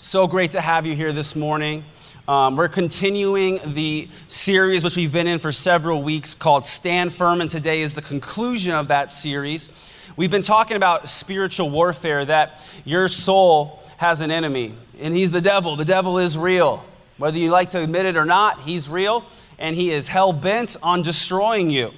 So 0.00 0.28
great 0.28 0.52
to 0.52 0.60
have 0.60 0.86
you 0.86 0.94
here 0.94 1.12
this 1.12 1.34
morning. 1.34 1.84
Um, 2.28 2.54
we're 2.56 2.68
continuing 2.68 3.58
the 3.74 4.06
series 4.28 4.84
which 4.84 4.94
we've 4.94 5.10
been 5.12 5.26
in 5.26 5.40
for 5.40 5.50
several 5.50 6.04
weeks 6.04 6.34
called 6.34 6.64
Stand 6.64 7.12
Firm, 7.12 7.40
and 7.40 7.50
today 7.50 7.82
is 7.82 7.94
the 7.94 8.00
conclusion 8.00 8.72
of 8.76 8.86
that 8.88 9.10
series. 9.10 9.68
We've 10.16 10.30
been 10.30 10.42
talking 10.42 10.76
about 10.76 11.08
spiritual 11.08 11.70
warfare, 11.70 12.24
that 12.24 12.60
your 12.84 13.08
soul 13.08 13.82
has 13.96 14.20
an 14.20 14.30
enemy, 14.30 14.72
and 15.00 15.12
he's 15.16 15.32
the 15.32 15.40
devil. 15.40 15.74
The 15.74 15.84
devil 15.84 16.16
is 16.18 16.38
real. 16.38 16.84
Whether 17.16 17.38
you 17.40 17.50
like 17.50 17.70
to 17.70 17.82
admit 17.82 18.06
it 18.06 18.16
or 18.16 18.24
not, 18.24 18.60
he's 18.62 18.88
real, 18.88 19.24
and 19.58 19.74
he 19.74 19.90
is 19.92 20.06
hell 20.06 20.32
bent 20.32 20.76
on 20.80 21.02
destroying 21.02 21.70
you. 21.70 21.90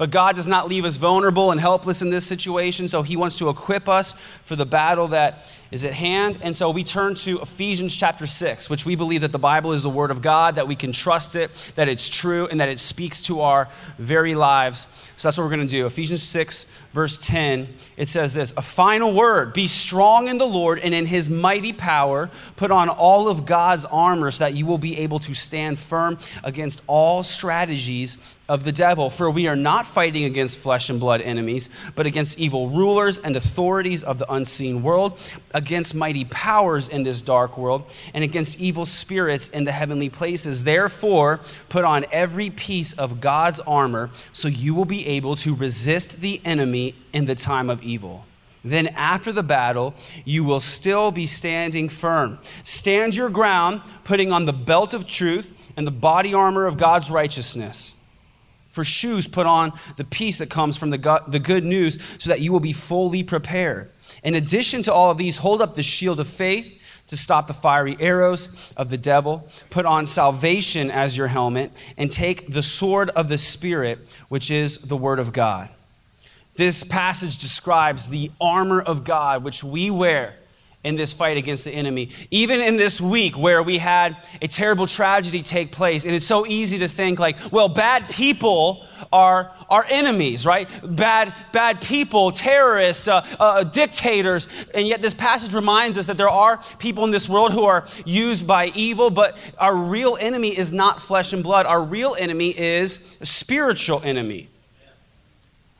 But 0.00 0.10
God 0.10 0.34
does 0.34 0.46
not 0.46 0.66
leave 0.66 0.86
us 0.86 0.96
vulnerable 0.96 1.50
and 1.52 1.60
helpless 1.60 2.00
in 2.00 2.08
this 2.08 2.26
situation, 2.26 2.88
so 2.88 3.02
He 3.02 3.18
wants 3.18 3.36
to 3.36 3.50
equip 3.50 3.86
us 3.86 4.12
for 4.46 4.56
the 4.56 4.64
battle 4.64 5.08
that 5.08 5.44
is 5.70 5.84
at 5.84 5.92
hand. 5.92 6.38
And 6.42 6.56
so 6.56 6.70
we 6.70 6.82
turn 6.82 7.14
to 7.16 7.38
Ephesians 7.40 7.94
chapter 7.94 8.24
6, 8.24 8.70
which 8.70 8.86
we 8.86 8.94
believe 8.94 9.20
that 9.20 9.30
the 9.30 9.38
Bible 9.38 9.72
is 9.74 9.82
the 9.82 9.90
Word 9.90 10.10
of 10.10 10.22
God, 10.22 10.54
that 10.54 10.66
we 10.66 10.74
can 10.74 10.90
trust 10.92 11.36
it, 11.36 11.50
that 11.76 11.86
it's 11.86 12.08
true, 12.08 12.48
and 12.50 12.58
that 12.60 12.70
it 12.70 12.78
speaks 12.80 13.20
to 13.24 13.42
our 13.42 13.68
very 13.98 14.34
lives. 14.34 14.86
So 15.18 15.28
that's 15.28 15.36
what 15.36 15.44
we're 15.44 15.54
going 15.54 15.66
to 15.68 15.76
do. 15.76 15.84
Ephesians 15.84 16.22
6, 16.22 16.64
verse 16.94 17.18
10, 17.18 17.68
it 17.98 18.08
says 18.08 18.32
this 18.32 18.54
A 18.56 18.62
final 18.62 19.12
word 19.12 19.52
be 19.52 19.66
strong 19.66 20.28
in 20.28 20.38
the 20.38 20.48
Lord 20.48 20.78
and 20.78 20.94
in 20.94 21.04
His 21.04 21.28
mighty 21.28 21.74
power. 21.74 22.30
Put 22.56 22.70
on 22.70 22.88
all 22.88 23.28
of 23.28 23.44
God's 23.44 23.84
armor 23.84 24.30
so 24.30 24.44
that 24.44 24.54
you 24.54 24.64
will 24.64 24.78
be 24.78 24.96
able 24.96 25.18
to 25.18 25.34
stand 25.34 25.78
firm 25.78 26.16
against 26.42 26.82
all 26.86 27.22
strategies 27.22 28.16
of 28.50 28.64
the 28.64 28.72
devil, 28.72 29.10
for 29.10 29.30
we 29.30 29.46
are 29.46 29.54
not 29.54 29.86
fighting 29.86 30.24
against 30.24 30.58
flesh 30.58 30.90
and 30.90 30.98
blood 30.98 31.20
enemies, 31.22 31.68
but 31.94 32.04
against 32.04 32.36
evil 32.36 32.68
rulers 32.68 33.16
and 33.16 33.36
authorities 33.36 34.02
of 34.02 34.18
the 34.18 34.30
unseen 34.32 34.82
world, 34.82 35.16
against 35.54 35.94
mighty 35.94 36.24
powers 36.24 36.88
in 36.88 37.04
this 37.04 37.22
dark 37.22 37.56
world, 37.56 37.84
and 38.12 38.24
against 38.24 38.58
evil 38.60 38.84
spirits 38.84 39.46
in 39.50 39.62
the 39.62 39.70
heavenly 39.70 40.10
places. 40.10 40.64
Therefore, 40.64 41.38
put 41.68 41.84
on 41.84 42.04
every 42.10 42.50
piece 42.50 42.92
of 42.94 43.20
God's 43.20 43.60
armor, 43.60 44.10
so 44.32 44.48
you 44.48 44.74
will 44.74 44.84
be 44.84 45.06
able 45.06 45.36
to 45.36 45.54
resist 45.54 46.20
the 46.20 46.40
enemy 46.44 46.96
in 47.12 47.26
the 47.26 47.36
time 47.36 47.70
of 47.70 47.80
evil. 47.84 48.24
Then, 48.64 48.88
after 48.88 49.30
the 49.30 49.44
battle, 49.44 49.94
you 50.24 50.42
will 50.42 50.58
still 50.60 51.12
be 51.12 51.24
standing 51.24 51.88
firm. 51.88 52.40
Stand 52.64 53.14
your 53.14 53.30
ground, 53.30 53.80
putting 54.02 54.32
on 54.32 54.44
the 54.46 54.52
belt 54.52 54.92
of 54.92 55.06
truth 55.06 55.56
and 55.76 55.86
the 55.86 55.90
body 55.92 56.34
armor 56.34 56.66
of 56.66 56.76
God's 56.78 57.12
righteousness 57.12 57.94
for 58.70 58.84
shoes, 58.84 59.26
put 59.26 59.46
on 59.46 59.72
the 59.96 60.04
peace 60.04 60.38
that 60.38 60.48
comes 60.48 60.76
from 60.76 60.90
the, 60.90 61.22
the 61.26 61.40
good 61.40 61.64
news 61.64 61.98
so 62.18 62.30
that 62.30 62.40
you 62.40 62.52
will 62.52 62.60
be 62.60 62.72
fully 62.72 63.22
prepared. 63.24 63.90
In 64.22 64.34
addition 64.34 64.82
to 64.84 64.92
all 64.92 65.10
of 65.10 65.18
these, 65.18 65.38
hold 65.38 65.60
up 65.60 65.74
the 65.74 65.82
shield 65.82 66.20
of 66.20 66.28
faith 66.28 66.76
to 67.08 67.16
stop 67.16 67.48
the 67.48 67.54
fiery 67.54 67.96
arrows 67.98 68.72
of 68.76 68.88
the 68.88 68.96
devil. 68.96 69.48
Put 69.70 69.86
on 69.86 70.06
salvation 70.06 70.90
as 70.90 71.16
your 71.16 71.26
helmet 71.26 71.72
and 71.96 72.10
take 72.10 72.52
the 72.52 72.62
sword 72.62 73.10
of 73.10 73.28
the 73.28 73.38
Spirit, 73.38 73.98
which 74.28 74.50
is 74.52 74.76
the 74.78 74.96
Word 74.96 75.18
of 75.18 75.32
God. 75.32 75.68
This 76.54 76.84
passage 76.84 77.38
describes 77.38 78.08
the 78.08 78.30
armor 78.40 78.80
of 78.80 79.02
God 79.02 79.42
which 79.42 79.64
we 79.64 79.90
wear 79.90 80.34
in 80.82 80.96
this 80.96 81.12
fight 81.12 81.36
against 81.36 81.64
the 81.66 81.70
enemy. 81.70 82.08
Even 82.30 82.60
in 82.60 82.76
this 82.76 83.00
week 83.00 83.36
where 83.38 83.62
we 83.62 83.76
had 83.78 84.16
a 84.40 84.48
terrible 84.48 84.86
tragedy 84.86 85.42
take 85.42 85.70
place, 85.70 86.06
and 86.06 86.14
it's 86.14 86.26
so 86.26 86.46
easy 86.46 86.78
to 86.78 86.88
think 86.88 87.18
like, 87.18 87.36
well, 87.52 87.68
bad 87.68 88.08
people 88.08 88.86
are 89.12 89.50
our 89.68 89.84
enemies, 89.90 90.46
right? 90.46 90.68
Bad, 90.82 91.34
bad 91.52 91.82
people, 91.82 92.30
terrorists, 92.30 93.08
uh, 93.08 93.26
uh, 93.38 93.62
dictators, 93.64 94.48
and 94.74 94.88
yet 94.88 95.02
this 95.02 95.12
passage 95.12 95.54
reminds 95.54 95.98
us 95.98 96.06
that 96.06 96.16
there 96.16 96.30
are 96.30 96.58
people 96.78 97.04
in 97.04 97.10
this 97.10 97.28
world 97.28 97.52
who 97.52 97.64
are 97.64 97.86
used 98.06 98.46
by 98.46 98.66
evil, 98.74 99.10
but 99.10 99.36
our 99.58 99.76
real 99.76 100.16
enemy 100.18 100.56
is 100.56 100.72
not 100.72 101.00
flesh 101.02 101.34
and 101.34 101.42
blood. 101.42 101.66
Our 101.66 101.82
real 101.82 102.16
enemy 102.18 102.58
is 102.58 103.18
a 103.20 103.26
spiritual 103.26 104.00
enemy. 104.02 104.48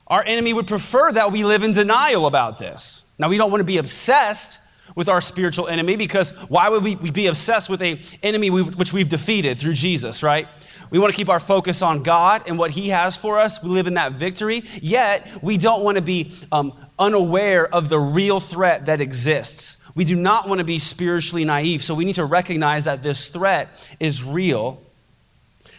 Our 0.09 0.25
enemy 0.27 0.53
would 0.53 0.67
prefer 0.67 1.11
that 1.13 1.33
we 1.33 1.43
live 1.45 1.63
in 1.63 1.71
denial 1.71 2.27
about 2.27 2.59
this. 2.59 3.11
Now, 3.19 3.29
we 3.31 3.39
don't 3.39 3.51
want 3.51 3.61
to 3.61 3.65
be 3.65 3.79
obsessed 3.79 4.59
with 4.95 5.09
our 5.09 5.21
spiritual 5.21 5.69
enemy 5.69 5.97
because 5.97 6.31
why 6.49 6.69
would 6.69 6.83
we 6.83 6.95
be 6.95 7.27
obsessed 7.27 7.69
with 7.71 7.83
an 7.83 7.99
enemy 8.23 8.49
which 8.51 8.93
we've 8.93 9.09
defeated 9.09 9.59
through 9.59 9.75
Jesus, 9.75 10.23
right? 10.23 10.49
We 10.91 10.99
want 10.99 11.13
to 11.13 11.17
keep 11.17 11.29
our 11.29 11.39
focus 11.41 11.83
on 11.83 12.03
God 12.03 12.43
and 12.47 12.59
what 12.59 12.73
He 12.73 12.89
has 12.89 13.17
for 13.17 13.39
us. 13.39 13.63
We 13.63 13.71
live 13.71 13.87
in 13.87 13.95
that 13.95 14.13
victory, 14.15 14.63
yet 14.83 15.39
we 15.43 15.57
don't 15.57 15.85
want 15.85 15.97
to 15.97 16.03
be 16.03 16.33
um, 16.51 16.73
unaware 16.99 17.73
of 17.73 17.89
the 17.89 17.99
real 18.01 18.41
threat 18.41 18.87
that 18.87 19.01
exists. 19.01 19.77
We 19.95 20.05
do 20.05 20.17
not 20.17 20.49
want 20.49 20.59
to 20.61 20.65
be 20.65 20.79
spiritually 20.79 21.45
naive, 21.45 21.85
so 21.85 21.95
we 21.95 22.05
need 22.05 22.17
to 22.17 22.25
recognize 22.25 22.87
that 22.87 23.03
this 23.03 23.29
threat 23.29 23.69
is 24.01 24.25
real. 24.25 24.83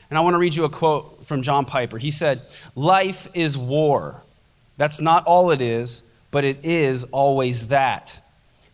And 0.09 0.17
I 0.17 0.21
want 0.21 0.33
to 0.35 0.37
read 0.37 0.55
you 0.55 0.63
a 0.65 0.69
quote 0.69 1.25
from 1.25 1.41
John 1.41 1.65
Piper. 1.65 1.97
He 1.97 2.11
said, 2.11 2.41
Life 2.75 3.27
is 3.33 3.57
war. 3.57 4.21
That's 4.77 5.01
not 5.01 5.25
all 5.25 5.51
it 5.51 5.61
is, 5.61 6.13
but 6.31 6.43
it 6.43 6.63
is 6.63 7.03
always 7.05 7.67
that. 7.69 8.21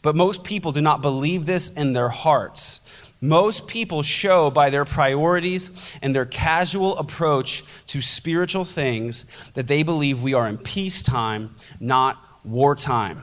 But 0.01 0.15
most 0.15 0.43
people 0.43 0.71
do 0.71 0.81
not 0.81 1.01
believe 1.01 1.45
this 1.45 1.71
in 1.71 1.93
their 1.93 2.09
hearts. 2.09 2.89
Most 3.19 3.67
people 3.67 4.03
show 4.03 4.51
by 4.51 4.69
their 4.69 4.85
priorities 4.85 5.69
and 6.01 6.13
their 6.13 6.25
casual 6.25 6.97
approach 6.97 7.63
to 7.87 7.99
spiritual 8.01 8.63
things 8.65 9.25
that 9.55 9.67
they 9.67 9.81
believe 9.81 10.21
we 10.21 10.33
are 10.35 10.47
in 10.47 10.57
peacetime, 10.57 11.55
not 11.79 12.17
wartime. 12.45 13.21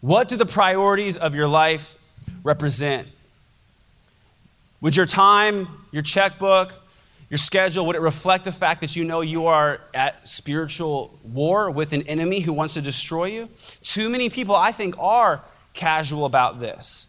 What 0.00 0.28
do 0.28 0.36
the 0.36 0.46
priorities 0.46 1.16
of 1.16 1.34
your 1.34 1.46
life 1.46 1.96
represent? 2.42 3.06
Would 4.80 4.96
your 4.96 5.06
time, 5.06 5.68
your 5.92 6.02
checkbook, 6.02 6.79
your 7.30 7.38
schedule, 7.38 7.86
would 7.86 7.94
it 7.94 8.00
reflect 8.00 8.44
the 8.44 8.50
fact 8.52 8.80
that 8.80 8.96
you 8.96 9.04
know 9.04 9.20
you 9.20 9.46
are 9.46 9.80
at 9.94 10.28
spiritual 10.28 11.16
war 11.22 11.70
with 11.70 11.92
an 11.92 12.02
enemy 12.08 12.40
who 12.40 12.52
wants 12.52 12.74
to 12.74 12.82
destroy 12.82 13.26
you? 13.26 13.48
Too 13.84 14.08
many 14.08 14.28
people, 14.28 14.56
I 14.56 14.72
think, 14.72 14.98
are 14.98 15.40
casual 15.72 16.24
about 16.24 16.58
this. 16.58 17.06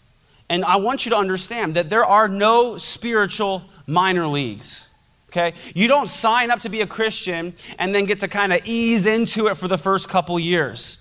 And 0.47 0.63
I 0.63 0.75
want 0.75 1.05
you 1.05 1.09
to 1.09 1.17
understand 1.17 1.73
that 1.73 1.89
there 1.89 2.05
are 2.05 2.27
no 2.27 2.77
spiritual 2.77 3.63
minor 3.87 4.27
leagues. 4.27 4.93
Okay? 5.29 5.53
You 5.73 5.87
don't 5.87 6.07
sign 6.07 6.51
up 6.51 6.59
to 6.59 6.69
be 6.69 6.81
a 6.81 6.87
Christian 6.87 7.53
and 7.79 7.95
then 7.95 8.03
get 8.05 8.19
to 8.19 8.27
kind 8.27 8.53
of 8.53 8.61
ease 8.63 9.07
into 9.07 9.47
it 9.47 9.55
for 9.57 9.67
the 9.67 9.77
first 9.77 10.07
couple 10.07 10.39
years. 10.39 11.00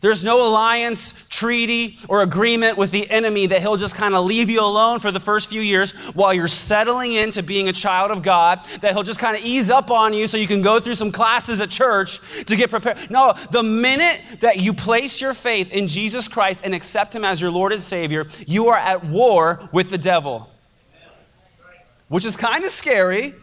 There's 0.00 0.24
no 0.24 0.46
alliance, 0.46 1.26
treaty, 1.28 1.98
or 2.08 2.22
agreement 2.22 2.76
with 2.76 2.90
the 2.90 3.08
enemy 3.10 3.46
that 3.46 3.60
he'll 3.60 3.76
just 3.76 3.94
kind 3.94 4.14
of 4.14 4.24
leave 4.24 4.50
you 4.50 4.60
alone 4.60 4.98
for 4.98 5.10
the 5.10 5.20
first 5.20 5.48
few 5.48 5.60
years 5.60 5.92
while 6.14 6.34
you're 6.34 6.48
settling 6.48 7.12
into 7.12 7.42
being 7.42 7.68
a 7.68 7.72
child 7.72 8.10
of 8.10 8.22
God, 8.22 8.60
that 8.80 8.92
he'll 8.92 9.02
just 9.02 9.20
kind 9.20 9.36
of 9.36 9.44
ease 9.44 9.70
up 9.70 9.90
on 9.90 10.12
you 10.12 10.26
so 10.26 10.36
you 10.36 10.46
can 10.46 10.62
go 10.62 10.78
through 10.78 10.94
some 10.94 11.12
classes 11.12 11.60
at 11.60 11.70
church 11.70 12.18
to 12.44 12.56
get 12.56 12.70
prepared. 12.70 13.10
No, 13.10 13.34
the 13.50 13.62
minute 13.62 14.22
that 14.40 14.56
you 14.58 14.72
place 14.72 15.20
your 15.20 15.34
faith 15.34 15.72
in 15.74 15.86
Jesus 15.86 16.28
Christ 16.28 16.64
and 16.64 16.74
accept 16.74 17.14
him 17.14 17.24
as 17.24 17.40
your 17.40 17.50
Lord 17.50 17.72
and 17.72 17.82
Savior, 17.82 18.26
you 18.46 18.68
are 18.68 18.78
at 18.78 19.04
war 19.04 19.68
with 19.72 19.90
the 19.90 19.98
devil, 19.98 20.50
which 22.08 22.24
is 22.24 22.36
kind 22.36 22.64
of 22.64 22.70
scary 22.70 23.34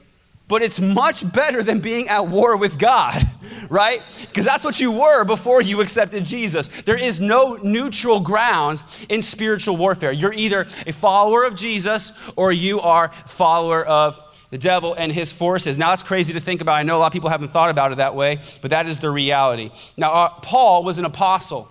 but 0.48 0.62
it's 0.62 0.80
much 0.80 1.30
better 1.32 1.64
than 1.64 1.80
being 1.80 2.08
at 2.10 2.28
war 2.28 2.58
with 2.58 2.78
God, 2.78 3.22
right? 3.70 4.02
Because 4.22 4.44
that's 4.46 4.64
what 4.64 4.80
you 4.80 4.92
were 4.92 5.24
before 5.24 5.62
you 5.62 5.82
accepted 5.82 6.26
Jesus. 6.26 6.68
There 6.84 6.98
is 6.98 7.22
no 7.22 7.56
neutral 7.56 8.20
grounds 8.20 8.84
in 9.10 9.22
spiritual 9.22 9.78
warfare. 9.78 10.12
You're 10.12 10.34
either 10.34 10.62
a 10.86 10.92
follower 10.92 11.44
of 11.46 11.56
Jesus 11.56 12.12
or 12.36 12.52
you 12.52 12.82
are 12.82 13.06
a 13.26 13.30
follower 13.30 13.84
of 13.84 14.20
the 14.52 14.58
devil 14.58 14.94
and 14.94 15.12
his 15.12 15.32
forces. 15.32 15.80
Now, 15.80 15.90
that's 15.90 16.04
crazy 16.04 16.34
to 16.34 16.40
think 16.40 16.62
about. 16.62 16.74
I 16.76 16.84
know 16.84 16.98
a 16.98 17.00
lot 17.00 17.08
of 17.08 17.14
people 17.14 17.30
haven't 17.30 17.50
thought 17.50 17.70
about 17.70 17.92
it 17.92 17.98
that 17.98 18.14
way, 18.14 18.40
but 18.62 18.70
that 18.72 18.86
is 18.86 19.00
the 19.00 19.10
reality. 19.10 19.72
Now, 19.98 20.12
uh, 20.14 20.30
Paul 20.30 20.84
was 20.84 21.00
an 21.00 21.06
apostle. 21.06 21.70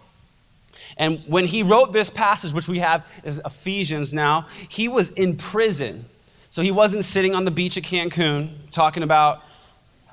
And 0.97 1.23
when 1.27 1.47
he 1.47 1.63
wrote 1.63 1.93
this 1.93 2.11
passage, 2.11 2.53
which 2.53 2.69
we 2.69 2.81
have 2.81 3.07
is 3.23 3.41
Ephesians 3.45 4.13
now, 4.13 4.47
he 4.69 4.89
was 4.89 5.11
in 5.11 5.37
prison. 5.37 6.07
So 6.53 6.61
he 6.63 6.71
wasn't 6.71 7.03
sitting 7.03 7.35
on 7.35 7.47
the 7.47 7.51
beach 7.51 7.79
at 7.79 7.83
Cancun 7.83 8.51
talking 8.71 9.03
about 9.03 9.43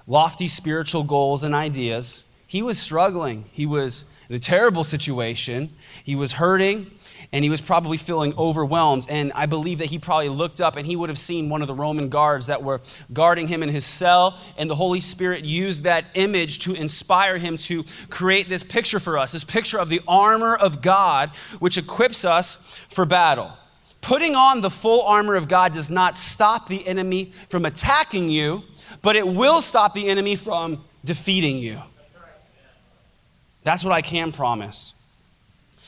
lofty 0.07 0.47
spiritual 0.47 1.03
goals 1.03 1.43
and 1.43 1.53
ideas. 1.53 2.27
He 2.47 2.61
was 2.61 2.79
struggling. 2.79 3.43
He 3.51 3.65
was 3.65 4.05
in 4.29 4.35
a 4.37 4.39
terrible 4.39 4.85
situation. 4.85 5.69
He 6.01 6.15
was 6.15 6.31
hurting 6.31 6.89
and 7.33 7.43
he 7.43 7.49
was 7.49 7.59
probably 7.59 7.97
feeling 7.97 8.33
overwhelmed. 8.37 9.05
And 9.09 9.33
I 9.35 9.47
believe 9.47 9.79
that 9.79 9.87
he 9.87 9.99
probably 9.99 10.29
looked 10.29 10.61
up 10.61 10.77
and 10.77 10.87
he 10.87 10.95
would 10.95 11.09
have 11.09 11.19
seen 11.19 11.49
one 11.49 11.61
of 11.61 11.67
the 11.67 11.75
Roman 11.75 12.07
guards 12.07 12.47
that 12.47 12.63
were 12.63 12.79
guarding 13.11 13.49
him 13.49 13.61
in 13.61 13.67
his 13.67 13.83
cell. 13.83 14.39
And 14.57 14.69
the 14.69 14.75
Holy 14.75 15.01
Spirit 15.01 15.43
used 15.43 15.83
that 15.83 16.05
image 16.13 16.59
to 16.59 16.73
inspire 16.73 17.35
him 17.37 17.57
to 17.57 17.83
create 18.09 18.47
this 18.47 18.63
picture 18.63 19.01
for 19.01 19.17
us 19.17 19.33
this 19.33 19.43
picture 19.43 19.77
of 19.77 19.89
the 19.89 19.99
armor 20.07 20.55
of 20.55 20.81
God, 20.81 21.31
which 21.59 21.77
equips 21.77 22.23
us 22.23 22.55
for 22.89 23.03
battle. 23.03 23.51
Putting 24.01 24.35
on 24.35 24.61
the 24.61 24.69
full 24.69 25.01
armor 25.03 25.35
of 25.35 25.47
God 25.47 25.73
does 25.73 25.89
not 25.89 26.15
stop 26.15 26.67
the 26.69 26.87
enemy 26.87 27.31
from 27.49 27.65
attacking 27.65 28.29
you, 28.29 28.63
but 29.01 29.15
it 29.15 29.27
will 29.27 29.61
stop 29.61 29.93
the 29.93 30.07
enemy 30.07 30.35
from 30.35 30.83
defeating 31.03 31.57
you. 31.57 31.81
That's 33.63 33.83
what 33.83 33.93
I 33.93 34.01
can 34.01 34.31
promise. 34.31 34.93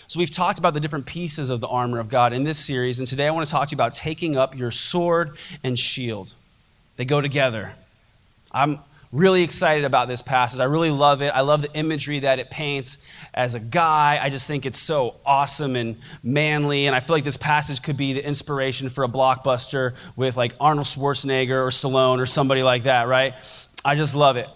So, 0.07 0.19
we've 0.19 0.29
talked 0.29 0.59
about 0.59 0.73
the 0.73 0.81
different 0.81 1.05
pieces 1.05 1.49
of 1.49 1.61
the 1.61 1.67
armor 1.69 1.97
of 1.97 2.09
God 2.09 2.33
in 2.33 2.43
this 2.43 2.59
series, 2.59 2.99
and 2.99 3.07
today 3.07 3.27
I 3.27 3.31
want 3.31 3.45
to 3.47 3.51
talk 3.51 3.69
to 3.69 3.71
you 3.71 3.77
about 3.77 3.93
taking 3.93 4.35
up 4.35 4.57
your 4.57 4.69
sword 4.69 5.37
and 5.63 5.79
shield. 5.79 6.33
They 6.97 7.05
go 7.05 7.21
together. 7.21 7.71
I'm, 8.51 8.79
really 9.11 9.43
excited 9.43 9.83
about 9.83 10.07
this 10.07 10.21
passage. 10.21 10.59
I 10.59 10.63
really 10.65 10.89
love 10.91 11.21
it. 11.21 11.27
I 11.29 11.41
love 11.41 11.61
the 11.61 11.73
imagery 11.73 12.19
that 12.19 12.39
it 12.39 12.49
paints 12.49 12.97
as 13.33 13.55
a 13.55 13.59
guy. 13.59 14.17
I 14.21 14.29
just 14.29 14.47
think 14.47 14.65
it's 14.65 14.79
so 14.79 15.15
awesome 15.25 15.75
and 15.75 15.97
manly. 16.23 16.87
And 16.87 16.95
I 16.95 17.01
feel 17.01 17.15
like 17.17 17.25
this 17.25 17.35
passage 17.37 17.81
could 17.81 17.97
be 17.97 18.13
the 18.13 18.25
inspiration 18.25 18.87
for 18.87 19.03
a 19.03 19.07
blockbuster 19.09 19.95
with 20.15 20.37
like 20.37 20.55
Arnold 20.61 20.87
Schwarzenegger 20.87 21.49
or 21.61 21.69
Stallone 21.69 22.19
or 22.19 22.25
somebody 22.25 22.63
like 22.63 22.83
that, 22.83 23.07
right? 23.07 23.33
I 23.83 23.95
just 23.95 24.15
love 24.15 24.37
it. 24.37 24.47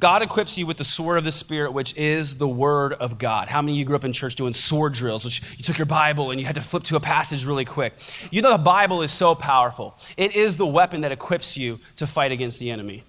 God 0.00 0.22
equips 0.22 0.58
you 0.58 0.66
with 0.66 0.78
the 0.78 0.84
sword 0.84 1.18
of 1.18 1.22
the 1.22 1.30
Spirit, 1.30 1.72
which 1.72 1.96
is 1.96 2.38
the 2.38 2.48
Word 2.48 2.92
of 2.94 3.18
God. 3.18 3.46
How 3.46 3.62
many 3.62 3.72
of 3.74 3.78
you 3.78 3.84
grew 3.84 3.94
up 3.94 4.02
in 4.02 4.12
church 4.12 4.34
doing 4.34 4.52
sword 4.54 4.94
drills, 4.94 5.24
which 5.24 5.40
you 5.56 5.62
took 5.62 5.78
your 5.78 5.86
Bible 5.86 6.32
and 6.32 6.40
you 6.40 6.46
had 6.46 6.56
to 6.56 6.60
flip 6.60 6.82
to 6.84 6.96
a 6.96 7.00
passage 7.00 7.44
really 7.44 7.64
quick? 7.64 7.92
You 8.32 8.42
know, 8.42 8.50
the 8.50 8.58
Bible 8.58 9.02
is 9.02 9.12
so 9.12 9.36
powerful. 9.36 9.94
It 10.16 10.34
is 10.34 10.56
the 10.56 10.66
weapon 10.66 11.02
that 11.02 11.12
equips 11.12 11.56
you 11.56 11.78
to 11.98 12.08
fight 12.08 12.32
against 12.32 12.58
the 12.58 12.68
enemy. 12.72 13.04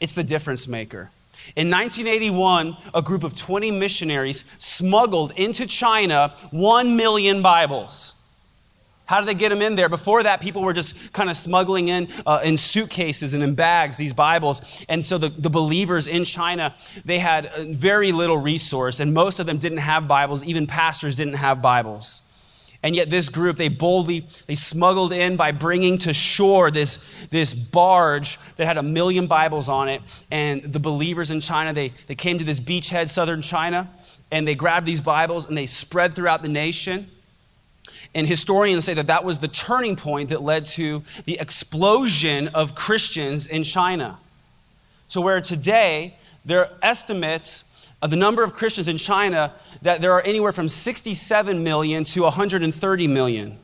It's 0.00 0.14
the 0.14 0.24
difference 0.24 0.66
maker. 0.66 1.10
In 1.56 1.70
1981, 1.70 2.76
a 2.94 3.02
group 3.02 3.22
of 3.22 3.34
20 3.36 3.70
missionaries 3.70 4.44
smuggled 4.58 5.32
into 5.36 5.66
China 5.66 6.32
1 6.50 6.96
million 6.96 7.42
Bibles. 7.42 8.14
How 9.06 9.20
did 9.20 9.26
they 9.28 9.34
get 9.34 9.48
them 9.48 9.60
in 9.60 9.74
there? 9.74 9.88
Before 9.88 10.22
that, 10.22 10.40
people 10.40 10.62
were 10.62 10.72
just 10.72 11.12
kind 11.12 11.28
of 11.28 11.36
smuggling 11.36 11.88
in 11.88 12.08
uh, 12.24 12.40
in 12.44 12.56
suitcases 12.56 13.34
and 13.34 13.42
in 13.42 13.56
bags 13.56 13.96
these 13.96 14.12
Bibles. 14.12 14.84
And 14.88 15.04
so 15.04 15.18
the, 15.18 15.28
the 15.28 15.50
believers 15.50 16.06
in 16.06 16.22
China, 16.24 16.74
they 17.04 17.18
had 17.18 17.46
uh, 17.46 17.64
very 17.64 18.12
little 18.12 18.38
resource, 18.38 19.00
and 19.00 19.12
most 19.12 19.40
of 19.40 19.46
them 19.46 19.58
didn't 19.58 19.78
have 19.78 20.06
Bibles. 20.06 20.44
Even 20.44 20.66
pastors 20.68 21.16
didn't 21.16 21.34
have 21.34 21.60
Bibles. 21.60 22.22
And 22.82 22.96
yet, 22.96 23.10
this 23.10 23.28
group, 23.28 23.58
they 23.58 23.68
boldly, 23.68 24.26
they 24.46 24.54
smuggled 24.54 25.12
in 25.12 25.36
by 25.36 25.52
bringing 25.52 25.98
to 25.98 26.14
shore 26.14 26.70
this, 26.70 26.96
this 27.30 27.52
barge 27.52 28.38
that 28.56 28.66
had 28.66 28.78
a 28.78 28.82
million 28.82 29.26
Bibles 29.26 29.68
on 29.68 29.88
it. 29.90 30.00
And 30.30 30.62
the 30.62 30.80
believers 30.80 31.30
in 31.30 31.40
China, 31.40 31.74
they, 31.74 31.88
they 32.06 32.14
came 32.14 32.38
to 32.38 32.44
this 32.44 32.58
beachhead, 32.58 33.10
southern 33.10 33.42
China, 33.42 33.88
and 34.30 34.48
they 34.48 34.54
grabbed 34.54 34.86
these 34.86 35.02
Bibles 35.02 35.46
and 35.46 35.58
they 35.58 35.66
spread 35.66 36.14
throughout 36.14 36.40
the 36.40 36.48
nation. 36.48 37.08
And 38.14 38.26
historians 38.26 38.84
say 38.86 38.94
that 38.94 39.08
that 39.08 39.24
was 39.24 39.40
the 39.40 39.48
turning 39.48 39.94
point 39.94 40.30
that 40.30 40.42
led 40.42 40.64
to 40.66 41.02
the 41.26 41.38
explosion 41.38 42.48
of 42.48 42.74
Christians 42.74 43.46
in 43.46 43.62
China. 43.62 44.18
To 45.10 45.20
where 45.20 45.40
today, 45.42 46.14
their 46.46 46.70
estimates 46.82 47.64
the 48.08 48.16
number 48.16 48.42
of 48.42 48.52
Christians 48.52 48.88
in 48.88 48.96
China 48.96 49.52
that 49.82 50.00
there 50.00 50.12
are 50.12 50.22
anywhere 50.22 50.52
from 50.52 50.68
67 50.68 51.62
million 51.62 52.04
to 52.04 52.22
130 52.22 53.06
million. 53.08 53.58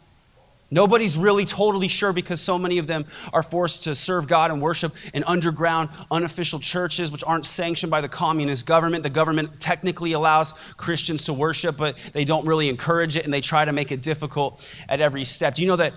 Nobody's 0.68 1.16
really 1.16 1.44
totally 1.44 1.86
sure 1.86 2.12
because 2.12 2.40
so 2.40 2.58
many 2.58 2.78
of 2.78 2.88
them 2.88 3.06
are 3.32 3.42
forced 3.44 3.84
to 3.84 3.94
serve 3.94 4.26
God 4.26 4.50
and 4.50 4.60
worship 4.60 4.92
in 5.14 5.22
underground, 5.22 5.90
unofficial 6.10 6.58
churches, 6.58 7.10
which 7.12 7.22
aren't 7.24 7.46
sanctioned 7.46 7.90
by 7.90 8.00
the 8.00 8.08
communist 8.08 8.66
government. 8.66 9.04
The 9.04 9.10
government 9.10 9.60
technically 9.60 10.12
allows 10.12 10.52
Christians 10.76 11.24
to 11.26 11.32
worship, 11.32 11.76
but 11.76 11.96
they 12.12 12.24
don't 12.24 12.44
really 12.46 12.68
encourage 12.68 13.16
it 13.16 13.24
and 13.24 13.32
they 13.32 13.40
try 13.40 13.64
to 13.64 13.72
make 13.72 13.92
it 13.92 14.02
difficult 14.02 14.60
at 14.88 15.00
every 15.00 15.24
step. 15.24 15.54
Do 15.54 15.62
you 15.62 15.68
know 15.68 15.76
that 15.76 15.94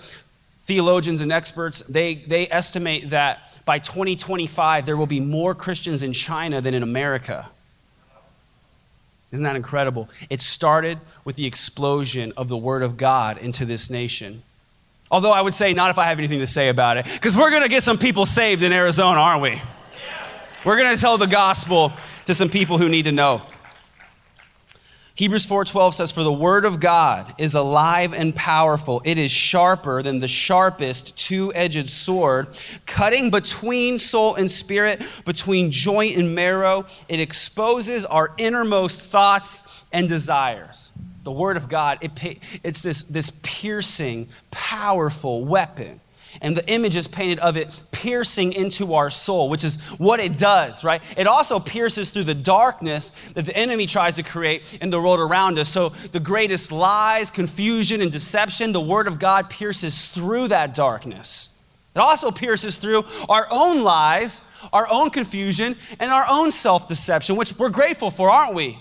theologians 0.60 1.22
and 1.22 1.32
experts 1.32 1.80
they, 1.82 2.16
they 2.16 2.48
estimate 2.50 3.10
that 3.10 3.40
by 3.66 3.80
2025 3.80 4.86
there 4.86 4.96
will 4.96 5.08
be 5.08 5.20
more 5.20 5.56
Christians 5.56 6.04
in 6.04 6.14
China 6.14 6.62
than 6.62 6.76
in 6.76 6.84
America? 6.84 7.50
Isn't 9.32 9.44
that 9.44 9.56
incredible? 9.56 10.10
It 10.30 10.42
started 10.42 11.00
with 11.24 11.36
the 11.36 11.46
explosion 11.46 12.34
of 12.36 12.48
the 12.50 12.58
Word 12.58 12.82
of 12.82 12.98
God 12.98 13.38
into 13.38 13.64
this 13.64 13.90
nation. 13.90 14.42
Although 15.12 15.32
I 15.32 15.42
would 15.42 15.54
say, 15.54 15.74
not 15.74 15.90
if 15.92 16.00
I 16.00 16.06
have 16.06 16.18
anything 16.18 16.40
to 16.40 16.48
say 16.48 16.70
about 16.70 16.98
it, 16.98 17.06
because 17.12 17.38
we're 17.38 17.50
going 17.52 17.64
to 17.64 17.70
get 17.70 17.84
some 17.84 17.98
people 17.98 18.26
saved 18.26 18.64
in 18.64 18.72
Arizona, 18.74 19.20
aren't 19.20 19.42
we? 19.42 19.62
We're 20.66 20.78
going 20.78 20.94
to 20.94 21.00
tell 21.00 21.18
the 21.18 21.26
gospel 21.28 21.94
to 22.26 22.34
some 22.34 22.50
people 22.50 22.78
who 22.78 22.90
need 22.90 23.04
to 23.04 23.12
know. 23.12 23.42
Hebrews 25.20 25.46
4:12 25.46 25.96
says 25.96 26.12
for 26.12 26.24
the 26.24 26.32
word 26.32 26.64
of 26.64 26.80
God 26.80 27.34
is 27.38 27.54
alive 27.54 28.14
and 28.14 28.34
powerful. 28.34 29.02
It 29.04 29.18
is 29.18 29.32
sharper 29.34 30.02
than 30.02 30.22
the 30.22 30.30
sharpest 30.30 31.18
two-edged 31.18 31.90
sword, 31.90 32.48
cutting 32.86 33.30
between 33.30 34.00
soul 34.00 34.36
and 34.36 34.50
spirit, 34.50 35.06
between 35.26 35.72
joint 35.72 36.16
and 36.16 36.34
marrow. 36.34 36.86
It 37.10 37.20
exposes 37.20 38.06
our 38.06 38.32
innermost 38.38 39.10
thoughts 39.10 39.84
and 39.92 40.08
desires. 40.08 40.94
The 41.26 41.34
word 41.34 41.58
of 41.58 41.68
God, 41.68 41.98
it, 42.00 42.40
it's 42.64 42.82
this, 42.82 43.04
this 43.04 43.30
piercing, 43.44 44.30
powerful 44.52 45.44
weapon 45.44 46.00
and 46.42 46.56
the 46.56 46.68
image 46.70 46.96
is 46.96 47.08
painted 47.08 47.40
of 47.40 47.58
it 47.58 47.70
piercing 47.92 48.54
into 48.54 48.94
our 48.94 49.10
soul, 49.10 49.50
which 49.50 49.64
is 49.64 49.82
what 50.00 50.20
it 50.20 50.38
does, 50.38 50.84
right? 50.84 51.02
It 51.18 51.28
also 51.28 51.60
pierces 51.60 52.12
through 52.12 52.24
the 52.26 52.34
darkness 52.34 53.12
that 53.34 53.46
the 53.46 53.56
enemy 53.56 53.86
tries 53.88 54.16
to 54.16 54.24
create 54.24 54.78
in 54.82 54.90
the 54.90 55.02
world 55.02 55.20
around 55.20 55.60
us. 55.60 55.70
So 55.70 55.90
the 55.90 56.20
greatest 56.20 56.72
lies, 56.72 57.30
confusion, 57.30 58.02
and 58.02 58.12
deception, 58.12 58.72
the 58.72 58.82
Word 58.82 59.08
of 59.08 59.20
God 59.20 59.50
pierces 59.50 60.12
through 60.12 60.50
that 60.50 60.74
darkness. 60.74 61.56
It 61.96 62.00
also 62.00 62.32
pierces 62.32 62.78
through 62.78 63.04
our 63.28 63.48
own 63.50 63.84
lies, 63.84 64.42
our 64.72 64.88
own 64.90 65.10
confusion, 65.10 65.76
and 66.00 66.12
our 66.12 66.26
own 66.30 66.52
self 66.52 66.88
deception, 66.88 67.36
which 67.36 67.58
we're 67.58 67.70
grateful 67.70 68.12
for, 68.12 68.30
aren't 68.30 68.54
we? 68.54 68.78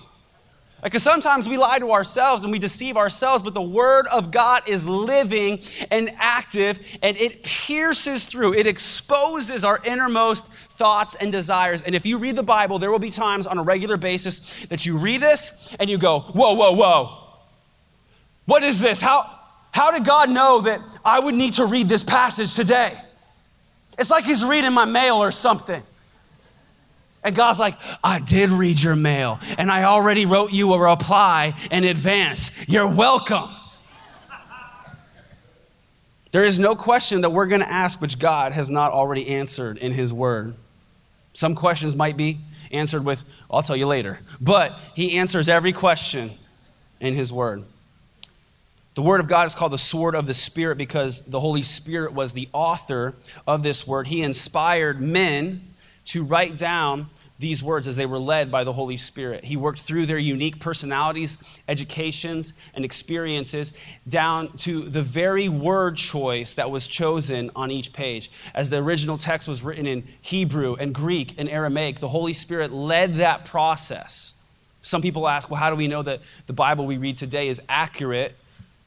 Because 0.82 1.02
sometimes 1.02 1.48
we 1.48 1.56
lie 1.56 1.80
to 1.80 1.90
ourselves 1.92 2.44
and 2.44 2.52
we 2.52 2.58
deceive 2.58 2.96
ourselves, 2.96 3.42
but 3.42 3.52
the 3.52 3.62
Word 3.62 4.06
of 4.12 4.30
God 4.30 4.62
is 4.68 4.86
living 4.86 5.60
and 5.90 6.10
active 6.18 6.78
and 7.02 7.16
it 7.16 7.42
pierces 7.42 8.26
through. 8.26 8.54
It 8.54 8.66
exposes 8.66 9.64
our 9.64 9.80
innermost 9.84 10.52
thoughts 10.52 11.16
and 11.16 11.32
desires. 11.32 11.82
And 11.82 11.96
if 11.96 12.06
you 12.06 12.18
read 12.18 12.36
the 12.36 12.44
Bible, 12.44 12.78
there 12.78 12.92
will 12.92 13.00
be 13.00 13.10
times 13.10 13.46
on 13.48 13.58
a 13.58 13.62
regular 13.62 13.96
basis 13.96 14.66
that 14.66 14.86
you 14.86 14.96
read 14.96 15.20
this 15.20 15.74
and 15.80 15.90
you 15.90 15.98
go, 15.98 16.20
Whoa, 16.20 16.54
whoa, 16.54 16.72
whoa. 16.72 17.24
What 18.46 18.62
is 18.62 18.80
this? 18.80 19.00
How, 19.00 19.28
how 19.72 19.90
did 19.90 20.04
God 20.04 20.30
know 20.30 20.60
that 20.60 20.80
I 21.04 21.18
would 21.18 21.34
need 21.34 21.54
to 21.54 21.66
read 21.66 21.88
this 21.88 22.04
passage 22.04 22.54
today? 22.54 22.94
It's 23.98 24.10
like 24.10 24.24
He's 24.24 24.44
reading 24.44 24.72
my 24.72 24.84
mail 24.84 25.16
or 25.16 25.32
something. 25.32 25.82
And 27.24 27.34
God's 27.34 27.58
like, 27.58 27.74
I 28.02 28.20
did 28.20 28.50
read 28.50 28.80
your 28.80 28.96
mail, 28.96 29.40
and 29.58 29.70
I 29.72 29.84
already 29.84 30.24
wrote 30.24 30.52
you 30.52 30.72
a 30.74 30.78
reply 30.78 31.54
in 31.70 31.84
advance. 31.84 32.50
You're 32.68 32.88
welcome. 32.88 33.48
There 36.30 36.44
is 36.44 36.60
no 36.60 36.76
question 36.76 37.22
that 37.22 37.30
we're 37.30 37.46
going 37.46 37.62
to 37.62 37.72
ask 37.72 38.00
which 38.00 38.18
God 38.18 38.52
has 38.52 38.70
not 38.70 38.92
already 38.92 39.28
answered 39.28 39.78
in 39.78 39.92
His 39.92 40.12
Word. 40.12 40.54
Some 41.32 41.54
questions 41.54 41.96
might 41.96 42.16
be 42.16 42.38
answered 42.70 43.04
with, 43.04 43.24
I'll 43.50 43.62
tell 43.62 43.76
you 43.76 43.86
later. 43.86 44.20
But 44.40 44.78
He 44.94 45.16
answers 45.16 45.48
every 45.48 45.72
question 45.72 46.30
in 47.00 47.14
His 47.14 47.32
Word. 47.32 47.64
The 48.94 49.02
Word 49.02 49.20
of 49.20 49.26
God 49.26 49.46
is 49.46 49.54
called 49.54 49.72
the 49.72 49.78
sword 49.78 50.14
of 50.14 50.26
the 50.26 50.34
Spirit 50.34 50.76
because 50.76 51.22
the 51.22 51.40
Holy 51.40 51.62
Spirit 51.62 52.12
was 52.12 52.32
the 52.34 52.48
author 52.52 53.14
of 53.46 53.62
this 53.62 53.86
Word. 53.86 54.08
He 54.08 54.22
inspired 54.22 55.00
men 55.00 55.62
to 56.08 56.24
write 56.24 56.56
down 56.56 57.06
these 57.38 57.62
words 57.62 57.86
as 57.86 57.96
they 57.96 58.06
were 58.06 58.18
led 58.18 58.50
by 58.50 58.64
the 58.64 58.72
Holy 58.72 58.96
Spirit. 58.96 59.44
He 59.44 59.58
worked 59.58 59.80
through 59.80 60.06
their 60.06 60.16
unique 60.18 60.58
personalities, 60.58 61.36
educations, 61.68 62.54
and 62.74 62.82
experiences 62.82 63.74
down 64.08 64.48
to 64.56 64.80
the 64.88 65.02
very 65.02 65.48
word 65.50 65.98
choice 65.98 66.54
that 66.54 66.70
was 66.70 66.88
chosen 66.88 67.50
on 67.54 67.70
each 67.70 67.92
page. 67.92 68.30
As 68.54 68.70
the 68.70 68.78
original 68.78 69.18
text 69.18 69.46
was 69.46 69.62
written 69.62 69.86
in 69.86 70.02
Hebrew 70.22 70.76
and 70.80 70.94
Greek 70.94 71.34
and 71.38 71.46
Aramaic, 71.48 72.00
the 72.00 72.08
Holy 72.08 72.32
Spirit 72.32 72.72
led 72.72 73.16
that 73.16 73.44
process. 73.44 74.32
Some 74.80 75.02
people 75.02 75.28
ask, 75.28 75.50
well, 75.50 75.60
how 75.60 75.68
do 75.68 75.76
we 75.76 75.88
know 75.88 76.02
that 76.02 76.22
the 76.46 76.52
Bible 76.54 76.86
we 76.86 76.96
read 76.96 77.16
today 77.16 77.48
is 77.48 77.60
accurate 77.68 78.34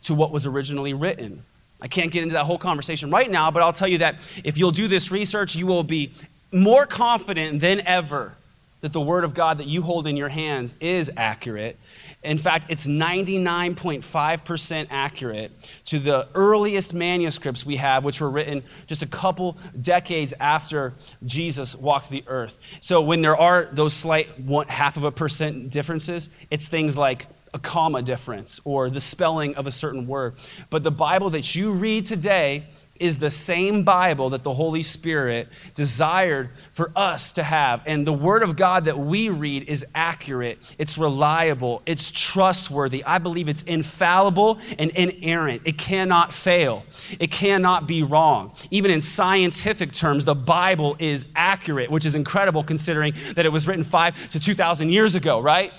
to 0.03 0.15
what 0.15 0.31
was 0.31 0.47
originally 0.47 0.95
written? 0.95 1.43
I 1.83 1.87
can't 1.87 2.11
get 2.11 2.21
into 2.21 2.33
that 2.33 2.43
whole 2.43 2.59
conversation 2.59 3.09
right 3.09 3.29
now, 3.29 3.49
but 3.49 3.63
I'll 3.63 3.73
tell 3.73 3.87
you 3.87 3.99
that 3.99 4.15
if 4.43 4.57
you'll 4.57 4.69
do 4.71 4.87
this 4.87 5.11
research, 5.11 5.55
you 5.55 5.65
will 5.65 5.83
be 5.83 6.11
more 6.51 6.85
confident 6.85 7.61
than 7.61 7.79
ever 7.85 8.33
that 8.81 8.91
the 8.93 9.01
Word 9.01 9.23
of 9.23 9.33
God 9.35 9.57
that 9.59 9.67
you 9.67 9.81
hold 9.83 10.05
in 10.07 10.17
your 10.17 10.29
hands 10.29 10.75
is 10.79 11.11
accurate. 11.15 11.77
In 12.23 12.39
fact, 12.39 12.65
it's 12.69 12.85
99.5% 12.87 14.87
accurate 14.89 15.51
to 15.85 15.99
the 15.99 16.27
earliest 16.33 16.93
manuscripts 16.93 17.65
we 17.65 17.75
have, 17.75 18.03
which 18.05 18.19
were 18.19 18.29
written 18.29 18.63
just 18.87 19.01
a 19.03 19.07
couple 19.07 19.57
decades 19.79 20.33
after 20.39 20.93
Jesus 21.25 21.75
walked 21.75 22.09
the 22.09 22.23
earth. 22.27 22.59
So 22.79 23.01
when 23.01 23.21
there 23.21 23.37
are 23.37 23.65
those 23.71 23.93
slight 23.93 24.39
one, 24.39 24.67
half 24.67 24.97
of 24.97 25.03
a 25.03 25.11
percent 25.11 25.69
differences, 25.69 26.29
it's 26.49 26.67
things 26.67 26.97
like 26.97 27.27
a 27.53 27.59
comma 27.59 28.01
difference 28.01 28.59
or 28.65 28.89
the 28.89 29.01
spelling 29.01 29.55
of 29.55 29.67
a 29.67 29.71
certain 29.71 30.07
word. 30.07 30.33
But 30.71 30.83
the 30.83 30.91
Bible 30.91 31.29
that 31.31 31.55
you 31.55 31.71
read 31.71 32.05
today, 32.05 32.63
is 33.01 33.17
the 33.19 33.29
same 33.31 33.81
Bible 33.83 34.29
that 34.29 34.43
the 34.43 34.53
Holy 34.53 34.83
Spirit 34.83 35.49
desired 35.75 36.51
for 36.71 36.91
us 36.95 37.31
to 37.33 37.41
have. 37.43 37.81
And 37.87 38.05
the 38.05 38.13
Word 38.13 38.43
of 38.43 38.55
God 38.55 38.85
that 38.85 38.97
we 38.97 39.29
read 39.29 39.63
is 39.67 39.83
accurate, 39.95 40.59
it's 40.77 40.97
reliable, 40.99 41.81
it's 41.87 42.11
trustworthy. 42.11 43.03
I 43.03 43.17
believe 43.17 43.49
it's 43.49 43.63
infallible 43.63 44.59
and 44.77 44.91
inerrant. 44.91 45.63
It 45.65 45.77
cannot 45.79 46.31
fail, 46.31 46.85
it 47.19 47.31
cannot 47.31 47.87
be 47.87 48.03
wrong. 48.03 48.53
Even 48.69 48.91
in 48.91 49.01
scientific 49.01 49.91
terms, 49.91 50.23
the 50.23 50.35
Bible 50.35 50.95
is 50.99 51.31
accurate, 51.35 51.89
which 51.89 52.05
is 52.05 52.13
incredible 52.15 52.63
considering 52.63 53.13
that 53.35 53.45
it 53.47 53.49
was 53.51 53.67
written 53.67 53.83
five 53.83 54.29
to 54.29 54.39
2,000 54.39 54.91
years 54.91 55.15
ago, 55.15 55.39
right? 55.39 55.73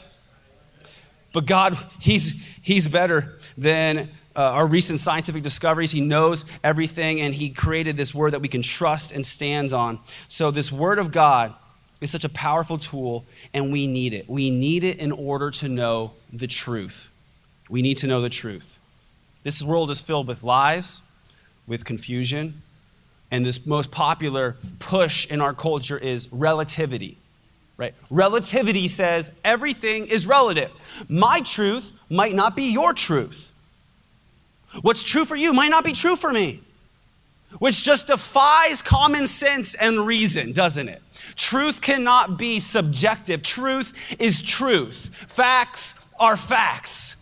But 1.32 1.46
God, 1.46 1.78
He's, 2.00 2.44
he's 2.62 2.88
better 2.88 3.38
than 3.56 4.08
uh, 4.36 4.40
our 4.42 4.66
recent 4.66 5.00
scientific 5.00 5.42
discoveries. 5.42 5.90
He 5.90 6.00
knows 6.00 6.44
everything, 6.64 7.20
and 7.20 7.34
He 7.34 7.50
created 7.50 7.96
this 7.96 8.14
word 8.14 8.32
that 8.32 8.40
we 8.40 8.48
can 8.48 8.62
trust 8.62 9.12
and 9.12 9.24
stands 9.24 9.72
on. 9.72 9.98
So, 10.28 10.50
this 10.50 10.72
word 10.72 10.98
of 10.98 11.12
God 11.12 11.54
is 12.00 12.10
such 12.10 12.24
a 12.24 12.28
powerful 12.28 12.78
tool, 12.78 13.24
and 13.54 13.72
we 13.72 13.86
need 13.86 14.12
it. 14.12 14.28
We 14.28 14.50
need 14.50 14.84
it 14.84 14.98
in 14.98 15.12
order 15.12 15.50
to 15.52 15.68
know 15.68 16.12
the 16.32 16.46
truth. 16.46 17.10
We 17.68 17.82
need 17.82 17.96
to 17.98 18.06
know 18.06 18.20
the 18.20 18.30
truth. 18.30 18.78
This 19.42 19.62
world 19.62 19.90
is 19.90 20.00
filled 20.00 20.28
with 20.28 20.42
lies, 20.42 21.02
with 21.66 21.84
confusion, 21.84 22.62
and 23.30 23.44
this 23.44 23.66
most 23.66 23.90
popular 23.90 24.56
push 24.78 25.26
in 25.26 25.40
our 25.40 25.52
culture 25.52 25.98
is 25.98 26.32
relativity. 26.32 27.16
Right? 27.78 27.94
Relativity 28.10 28.86
says 28.86 29.32
everything 29.44 30.06
is 30.06 30.26
relative. 30.26 30.70
My 31.08 31.40
truth 31.40 31.90
might 32.10 32.34
not 32.34 32.54
be 32.54 32.70
your 32.70 32.92
truth. 32.92 33.51
What's 34.80 35.04
true 35.04 35.26
for 35.26 35.36
you 35.36 35.52
might 35.52 35.68
not 35.68 35.84
be 35.84 35.92
true 35.92 36.16
for 36.16 36.32
me, 36.32 36.60
which 37.58 37.82
just 37.84 38.06
defies 38.06 38.80
common 38.80 39.26
sense 39.26 39.74
and 39.74 40.06
reason, 40.06 40.52
doesn't 40.52 40.88
it? 40.88 41.02
Truth 41.36 41.82
cannot 41.82 42.38
be 42.38 42.58
subjective. 42.58 43.42
Truth 43.42 44.16
is 44.18 44.40
truth. 44.40 45.10
Facts 45.28 46.08
are 46.18 46.36
facts 46.36 47.21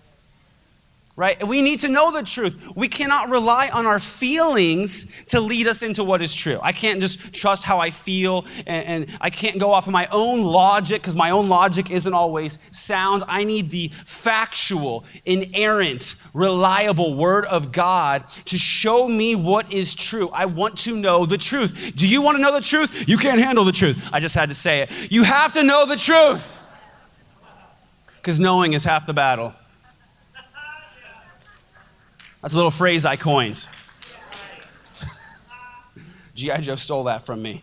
right? 1.20 1.46
We 1.46 1.60
need 1.60 1.80
to 1.80 1.88
know 1.88 2.10
the 2.10 2.22
truth. 2.22 2.72
We 2.74 2.88
cannot 2.88 3.28
rely 3.28 3.68
on 3.68 3.84
our 3.84 3.98
feelings 3.98 5.26
to 5.26 5.38
lead 5.38 5.66
us 5.66 5.82
into 5.82 6.02
what 6.02 6.22
is 6.22 6.34
true. 6.34 6.58
I 6.62 6.72
can't 6.72 6.98
just 6.98 7.34
trust 7.34 7.62
how 7.62 7.78
I 7.78 7.90
feel, 7.90 8.46
and, 8.66 8.86
and 8.86 9.06
I 9.20 9.28
can't 9.28 9.60
go 9.60 9.70
off 9.74 9.86
of 9.86 9.92
my 9.92 10.06
own 10.12 10.42
logic 10.44 11.02
because 11.02 11.14
my 11.14 11.28
own 11.30 11.50
logic 11.50 11.90
isn't 11.90 12.14
always 12.14 12.58
sound. 12.74 13.22
I 13.28 13.44
need 13.44 13.68
the 13.68 13.88
factual, 14.06 15.04
inerrant, 15.26 16.14
reliable 16.32 17.12
Word 17.14 17.44
of 17.46 17.70
God 17.70 18.26
to 18.46 18.56
show 18.56 19.06
me 19.06 19.34
what 19.34 19.70
is 19.70 19.94
true. 19.94 20.30
I 20.32 20.46
want 20.46 20.78
to 20.78 20.96
know 20.96 21.26
the 21.26 21.36
truth. 21.36 21.92
Do 21.96 22.08
you 22.08 22.22
want 22.22 22.38
to 22.38 22.42
know 22.42 22.52
the 22.54 22.62
truth? 22.62 23.06
You 23.06 23.18
can't 23.18 23.40
handle 23.42 23.66
the 23.66 23.72
truth. 23.72 24.08
I 24.10 24.20
just 24.20 24.34
had 24.34 24.48
to 24.48 24.54
say 24.54 24.80
it. 24.80 25.12
You 25.12 25.24
have 25.24 25.52
to 25.52 25.62
know 25.62 25.84
the 25.84 25.96
truth 25.96 26.56
because 28.16 28.40
knowing 28.40 28.72
is 28.72 28.84
half 28.84 29.04
the 29.06 29.12
battle. 29.12 29.52
That's 32.42 32.54
a 32.54 32.56
little 32.56 32.70
phrase 32.70 33.04
I 33.04 33.16
coined. 33.16 33.66
G.I. 36.34 36.60
Joe 36.62 36.76
stole 36.76 37.04
that 37.04 37.22
from 37.24 37.42
me. 37.42 37.62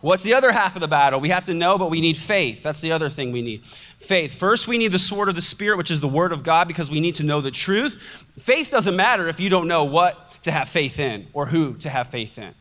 What's 0.00 0.24
the 0.24 0.34
other 0.34 0.52
half 0.52 0.74
of 0.76 0.80
the 0.80 0.88
battle? 0.88 1.20
We 1.20 1.30
have 1.30 1.44
to 1.46 1.54
know, 1.54 1.78
but 1.78 1.90
we 1.90 2.00
need 2.00 2.16
faith. 2.16 2.62
That's 2.62 2.80
the 2.80 2.92
other 2.92 3.08
thing 3.08 3.32
we 3.32 3.42
need. 3.42 3.64
Faith. 3.64 4.34
First, 4.34 4.68
we 4.68 4.78
need 4.78 4.88
the 4.92 4.98
sword 4.98 5.28
of 5.28 5.34
the 5.36 5.42
Spirit, 5.42 5.78
which 5.78 5.90
is 5.90 6.00
the 6.00 6.08
word 6.08 6.32
of 6.32 6.42
God, 6.42 6.68
because 6.68 6.90
we 6.90 7.00
need 7.00 7.14
to 7.16 7.22
know 7.24 7.40
the 7.40 7.50
truth. 7.50 8.24
Faith 8.38 8.70
doesn't 8.70 8.94
matter 8.94 9.28
if 9.28 9.40
you 9.40 9.48
don't 9.48 9.68
know 9.68 9.84
what 9.84 10.40
to 10.42 10.50
have 10.50 10.68
faith 10.68 10.98
in 10.98 11.26
or 11.32 11.46
who 11.46 11.74
to 11.74 11.88
have 11.88 12.08
faith 12.08 12.36
in. 12.38 12.52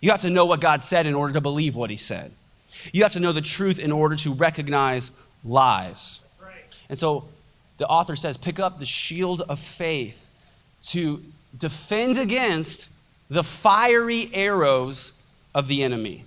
You 0.00 0.10
have 0.10 0.20
to 0.22 0.30
know 0.30 0.46
what 0.46 0.60
God 0.60 0.82
said 0.82 1.06
in 1.06 1.14
order 1.14 1.32
to 1.34 1.40
believe 1.40 1.74
what 1.74 1.90
He 1.90 1.96
said. 1.96 2.32
You 2.92 3.02
have 3.02 3.12
to 3.12 3.20
know 3.20 3.32
the 3.32 3.40
truth 3.42 3.78
in 3.78 3.92
order 3.92 4.16
to 4.16 4.32
recognize 4.32 5.10
lies. 5.44 6.26
And 6.88 6.98
so 6.98 7.28
the 7.78 7.86
author 7.86 8.14
says, 8.16 8.36
pick 8.36 8.58
up 8.60 8.78
the 8.78 8.86
shield 8.86 9.40
of 9.42 9.58
faith 9.58 10.28
to 10.82 11.22
defend 11.56 12.18
against 12.18 12.90
the 13.30 13.42
fiery 13.44 14.30
arrows 14.32 15.26
of 15.54 15.68
the 15.68 15.82
enemy. 15.82 16.24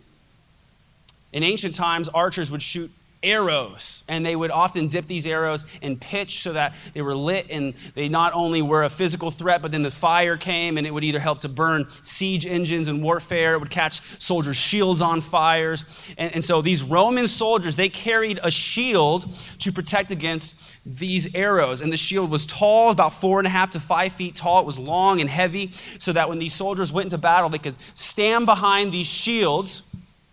In 1.34 1.44
ancient 1.44 1.74
times, 1.76 2.08
archers 2.10 2.50
would 2.52 2.62
shoot 2.62 2.90
arrows. 3.26 4.04
And 4.08 4.26
they 4.26 4.36
would 4.36 4.52
often 4.52 4.88
dip 4.88 5.08
these 5.08 5.28
arrows 5.28 5.66
in 5.82 5.98
pitch 5.98 6.42
so 6.44 6.54
that 6.54 6.76
they 6.94 7.02
were 7.02 7.16
lit 7.16 7.48
and 7.50 7.74
they 7.96 8.08
not 8.08 8.34
only 8.34 8.62
were 8.62 8.84
a 8.84 8.90
physical 8.90 9.32
threat, 9.32 9.62
but 9.62 9.72
then 9.72 9.82
the 9.82 9.92
fire 9.92 10.38
came 10.38 10.78
and 10.78 10.86
it 10.86 10.94
would 10.94 11.04
either 11.04 11.20
help 11.20 11.40
to 11.40 11.50
burn 11.50 11.88
siege 12.04 12.46
engines 12.46 12.88
and 12.88 13.04
warfare, 13.04 13.56
it 13.56 13.60
would 13.60 13.70
catch 13.70 14.02
soldiers' 14.22 14.56
shields 14.58 15.02
on 15.02 15.20
fires. 15.22 15.84
And, 16.18 16.36
and 16.36 16.46
so 16.46 16.62
these 16.62 16.84
Roman 16.84 17.28
soldiers, 17.28 17.76
they 17.76 17.90
carried 17.90 18.40
a 18.44 18.52
shield 18.52 19.26
to 19.60 19.72
protect 19.72 20.12
against 20.12 20.56
these 20.86 21.34
arrows. 21.36 21.82
And 21.82 21.92
the 21.92 21.98
shield 21.98 22.30
was 22.30 22.46
tall, 22.46 22.92
about 22.92 23.14
four 23.14 23.40
and 23.40 23.48
a 23.48 23.50
half 23.50 23.72
to 23.72 23.80
five 23.80 24.14
feet 24.14 24.36
tall. 24.36 24.60
It 24.62 24.66
was 24.66 24.78
long 24.78 25.20
and 25.20 25.30
heavy 25.30 25.72
so 25.98 26.14
that 26.14 26.30
when 26.30 26.38
these 26.38 26.54
soldiers 26.54 26.94
went 26.94 27.06
into 27.06 27.18
battle, 27.18 27.50
they 27.50 27.58
could 27.58 27.76
stand 27.96 28.46
behind 28.46 28.94
these 28.94 29.08
shields 29.08 29.82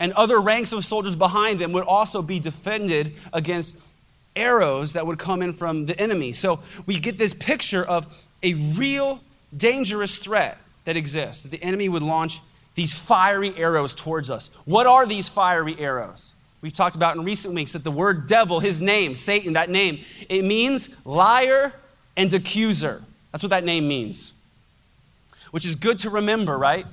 and 0.03 0.13
other 0.15 0.41
ranks 0.41 0.73
of 0.73 0.85
soldiers 0.85 1.15
behind 1.15 1.61
them 1.61 1.71
would 1.71 1.85
also 1.85 2.23
be 2.23 2.41
defended 2.41 3.15
against 3.33 3.79
arrows 4.35 4.95
that 4.95 5.07
would 5.07 5.17
come 5.19 5.41
in 5.43 5.53
from 5.53 5.87
the 5.87 5.97
enemy. 5.99 6.33
So 6.33 6.59
we 6.87 6.99
get 6.99 7.19
this 7.19 7.33
picture 7.33 7.85
of 7.85 8.13
a 8.43 8.55
real 8.55 9.21
dangerous 9.57 10.19
threat 10.19 10.59
that 10.87 10.97
exists, 10.97 11.43
that 11.43 11.51
the 11.53 11.63
enemy 11.63 11.89
would 11.89 12.03
launch 12.03 12.41
these 12.75 12.93
fiery 12.93 13.55
arrows 13.57 13.95
towards 13.95 14.29
us. 14.29 14.51
What 14.65 14.89
are 14.89 15.07
these 15.07 15.29
fiery 15.29 15.79
arrows? 15.79 16.35
We've 16.63 16.73
talked 16.73 16.97
about 16.97 17.15
in 17.17 17.23
recent 17.23 17.55
weeks 17.55 17.75
that 17.75 17.85
the 17.85 17.91
word 17.93 18.27
devil, 18.27 18.59
his 18.59 18.81
name, 18.81 19.15
Satan, 19.15 19.53
that 19.53 19.71
name, 19.71 20.01
it 20.29 20.45
means 20.45 20.89
liar 21.07 21.73
and 22.17 22.33
accuser. 22.35 23.03
That's 23.31 23.45
what 23.45 23.51
that 23.51 23.63
name 23.63 23.87
means, 23.87 24.33
which 25.53 25.65
is 25.65 25.77
good 25.77 26.01
to 26.01 26.11
remember, 26.11 26.59
right? 26.59 26.87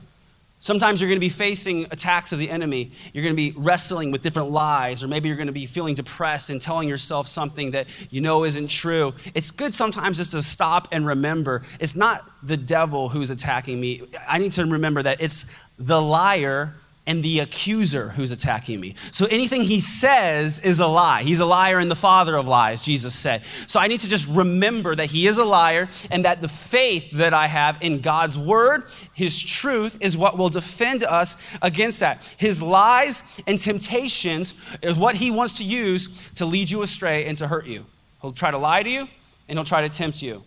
Sometimes 0.61 0.99
you're 0.99 1.07
going 1.09 1.15
to 1.17 1.25
be 1.25 1.29
facing 1.29 1.85
attacks 1.85 2.33
of 2.33 2.39
the 2.39 2.49
enemy. 2.49 2.91
You're 3.13 3.23
going 3.23 3.33
to 3.35 3.53
be 3.53 3.53
wrestling 3.57 4.11
with 4.11 4.21
different 4.21 4.51
lies, 4.51 5.03
or 5.03 5.07
maybe 5.07 5.29
you're 5.29 5.37
going 5.37 5.47
to 5.47 5.53
be 5.53 5.65
feeling 5.65 5.93
depressed 5.93 6.49
and 6.49 6.59
telling 6.59 6.89
yourself 6.89 7.27
something 7.29 7.71
that 7.71 7.87
you 8.11 8.19
know 8.19 8.43
isn't 8.43 8.67
true. 8.69 9.13
It's 9.33 9.51
good 9.51 9.73
sometimes 9.73 10.17
just 10.17 10.31
to 10.33 10.41
stop 10.41 10.89
and 10.91 11.05
remember 11.07 11.61
it's 11.79 11.95
not 11.95 12.29
the 12.43 12.57
devil 12.57 13.07
who's 13.09 13.29
attacking 13.29 13.79
me. 13.79 14.01
I 14.27 14.37
need 14.37 14.51
to 14.53 14.65
remember 14.65 15.01
that 15.03 15.21
it's 15.21 15.45
the 15.77 16.01
liar 16.01 16.75
and 17.09 17.23
the 17.23 17.39
accuser 17.39 18.09
who's 18.09 18.29
attacking 18.29 18.79
me. 18.79 18.93
So 19.11 19.25
anything 19.31 19.63
he 19.63 19.81
says 19.81 20.59
is 20.59 20.79
a 20.79 20.85
lie. 20.85 21.23
He's 21.23 21.39
a 21.39 21.45
liar 21.45 21.79
and 21.79 21.89
the 21.89 21.95
father 21.95 22.35
of 22.35 22.47
lies, 22.47 22.83
Jesus 22.83 23.15
said. 23.15 23.41
So 23.65 23.79
I 23.79 23.87
need 23.87 23.99
to 24.01 24.07
just 24.07 24.27
remember 24.29 24.93
that 24.95 25.07
he 25.07 25.25
is 25.25 25.39
a 25.39 25.43
liar 25.43 25.89
and 26.11 26.23
that 26.25 26.41
the 26.41 26.47
faith 26.47 27.09
that 27.13 27.33
I 27.33 27.47
have 27.47 27.81
in 27.81 28.01
God's 28.01 28.37
word, 28.37 28.83
his 29.15 29.41
truth, 29.41 29.97
is 30.01 30.15
what 30.15 30.37
will 30.37 30.49
defend 30.49 31.03
us 31.03 31.35
against 31.63 31.99
that. 32.01 32.21
His 32.37 32.61
lies 32.61 33.23
and 33.47 33.57
temptations 33.57 34.53
is 34.83 34.95
what 34.95 35.15
he 35.15 35.31
wants 35.31 35.55
to 35.57 35.63
use 35.63 36.29
to 36.33 36.45
lead 36.45 36.69
you 36.69 36.83
astray 36.83 37.25
and 37.25 37.35
to 37.37 37.47
hurt 37.47 37.65
you. 37.65 37.87
He'll 38.21 38.33
try 38.33 38.51
to 38.51 38.57
lie 38.59 38.83
to 38.83 38.89
you 38.89 39.07
and 39.47 39.57
he'll 39.57 39.65
try 39.65 39.81
to 39.81 39.89
tempt 39.89 40.21
you. 40.21 40.43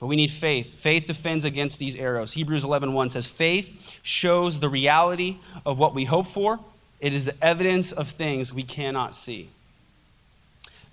But 0.00 0.06
we 0.06 0.16
need 0.16 0.30
faith. 0.30 0.78
Faith 0.78 1.06
defends 1.06 1.44
against 1.44 1.78
these 1.78 1.96
arrows. 1.96 2.32
Hebrews 2.32 2.62
11:1 2.64 2.92
1 2.92 3.08
says, 3.08 3.26
"Faith 3.26 3.70
shows 4.02 4.60
the 4.60 4.68
reality 4.68 5.36
of 5.66 5.78
what 5.78 5.94
we 5.94 6.04
hope 6.04 6.26
for. 6.28 6.60
It 7.00 7.12
is 7.12 7.24
the 7.24 7.44
evidence 7.44 7.90
of 7.92 8.10
things 8.10 8.52
we 8.52 8.62
cannot 8.62 9.16
see." 9.16 9.48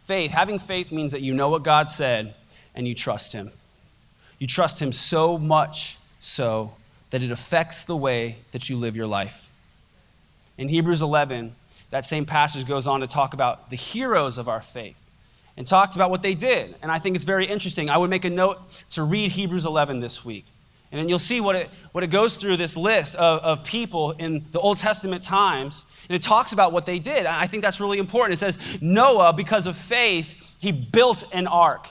Faith, 0.07 0.31
having 0.31 0.59
faith 0.59 0.91
means 0.91 1.11
that 1.11 1.21
you 1.21 1.33
know 1.33 1.49
what 1.49 1.63
God 1.63 1.87
said 1.87 2.33
and 2.73 2.87
you 2.87 2.95
trust 2.95 3.33
him. 3.33 3.51
You 4.39 4.47
trust 4.47 4.81
him 4.81 4.91
so 4.91 5.37
much 5.37 5.97
so 6.19 6.73
that 7.11 7.21
it 7.23 7.31
affects 7.31 7.83
the 7.85 7.95
way 7.95 8.37
that 8.51 8.69
you 8.69 8.77
live 8.77 8.95
your 8.95 9.07
life. 9.07 9.49
In 10.57 10.69
Hebrews 10.69 11.01
11, 11.01 11.55
that 11.91 12.05
same 12.05 12.25
passage 12.25 12.65
goes 12.65 12.87
on 12.87 13.01
to 13.01 13.07
talk 13.07 13.33
about 13.33 13.69
the 13.69 13.75
heroes 13.75 14.37
of 14.37 14.49
our 14.49 14.61
faith 14.61 14.95
and 15.57 15.65
talks 15.65 15.95
about 15.95 16.09
what 16.09 16.21
they 16.21 16.35
did. 16.35 16.75
And 16.81 16.91
I 16.91 16.99
think 16.99 17.15
it's 17.15 17.25
very 17.25 17.45
interesting. 17.45 17.89
I 17.89 17.97
would 17.97 18.09
make 18.09 18.25
a 18.25 18.29
note 18.29 18.57
to 18.91 19.03
read 19.03 19.31
Hebrews 19.31 19.65
11 19.65 19.99
this 19.99 20.25
week. 20.25 20.45
And 20.91 20.99
then 21.01 21.09
you'll 21.09 21.19
see 21.19 21.41
what 21.41 21.55
it, 21.55 21.69
what 21.91 22.03
it 22.03 22.07
goes 22.09 22.37
through 22.37 22.57
this 22.57 22.77
list 22.77 23.15
of, 23.15 23.39
of 23.41 23.63
people 23.63 24.11
in 24.11 24.45
the 24.51 24.59
Old 24.59 24.77
Testament 24.77 25.23
times. 25.23 25.85
And 26.07 26.15
it 26.15 26.21
talks 26.21 26.53
about 26.53 26.71
what 26.71 26.85
they 26.85 26.99
did. 26.99 27.25
I 27.25 27.47
think 27.47 27.63
that's 27.63 27.79
really 27.81 27.99
important. 27.99 28.33
It 28.33 28.37
says, 28.37 28.57
Noah, 28.81 29.33
because 29.33 29.67
of 29.67 29.75
faith, 29.75 30.35
he 30.59 30.71
built 30.71 31.23
an 31.33 31.47
ark. 31.47 31.87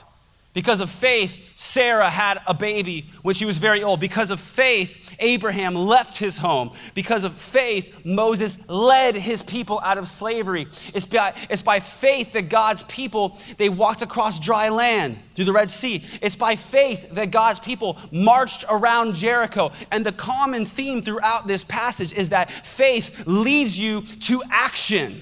Because 0.55 0.79
of 0.79 0.89
faith, 0.89 1.37
Sarah 1.53 2.09
had 2.09 2.41
a 2.47 2.53
baby 2.53 3.07
when 3.23 3.35
she 3.35 3.43
was 3.43 3.57
very 3.57 3.83
old. 3.83 3.99
Because 3.99 4.31
of 4.31 4.39
faith, 4.39 5.13
Abraham 5.19 5.75
left 5.75 6.15
his 6.17 6.37
home. 6.37 6.71
Because 6.93 7.25
of 7.25 7.33
faith, 7.33 8.05
Moses 8.05 8.59
led 8.69 9.15
his 9.15 9.43
people 9.43 9.81
out 9.83 9.97
of 9.97 10.07
slavery. 10.07 10.67
It's 10.93 11.05
by, 11.05 11.33
it's 11.49 11.61
by 11.61 11.81
faith 11.81 12.31
that 12.31 12.47
God's 12.47 12.83
people, 12.83 13.37
they 13.57 13.67
walked 13.67 14.01
across 14.01 14.39
dry 14.39 14.69
land 14.69 15.19
through 15.35 15.43
the 15.43 15.51
Red 15.51 15.69
Sea. 15.69 16.01
It's 16.21 16.37
by 16.37 16.55
faith 16.55 17.11
that 17.15 17.31
God's 17.31 17.59
people 17.59 17.97
marched 18.09 18.63
around 18.69 19.15
Jericho. 19.15 19.73
And 19.91 20.05
the 20.05 20.13
common 20.13 20.63
theme 20.63 21.01
throughout 21.03 21.47
this 21.47 21.65
passage 21.65 22.13
is 22.13 22.29
that 22.29 22.49
faith 22.49 23.23
leads 23.27 23.77
you 23.77 24.03
to 24.21 24.41
action. 24.53 25.21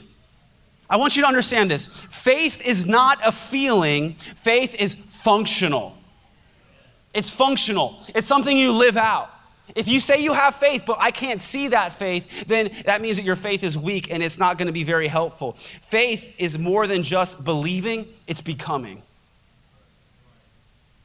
I 0.87 0.97
want 0.97 1.15
you 1.15 1.23
to 1.23 1.27
understand 1.27 1.71
this. 1.71 1.87
Faith 1.87 2.63
is 2.63 2.85
not 2.85 3.17
a 3.25 3.31
feeling, 3.31 4.13
faith 4.13 4.79
is 4.79 4.97
functional. 5.23 5.95
It's 7.13 7.29
functional, 7.29 7.97
it's 8.15 8.27
something 8.27 8.57
you 8.57 8.73
live 8.73 8.97
out. 8.97 9.29
If 9.75 9.87
you 9.87 9.99
say 10.01 10.21
you 10.21 10.33
have 10.33 10.55
faith, 10.55 10.83
but 10.85 10.97
I 10.99 11.11
can't 11.11 11.39
see 11.39 11.69
that 11.69 11.93
faith, 11.93 12.47
then 12.47 12.71
that 12.85 13.01
means 13.01 13.15
that 13.17 13.23
your 13.23 13.37
faith 13.37 13.63
is 13.63 13.77
weak 13.77 14.11
and 14.11 14.21
it's 14.21 14.37
not 14.37 14.57
going 14.57 14.65
to 14.65 14.73
be 14.73 14.83
very 14.83 15.07
helpful. 15.07 15.53
Faith 15.53 16.33
is 16.37 16.59
more 16.59 16.85
than 16.87 17.01
just 17.03 17.45
believing, 17.45 18.05
it's 18.27 18.41
becoming. 18.41 19.01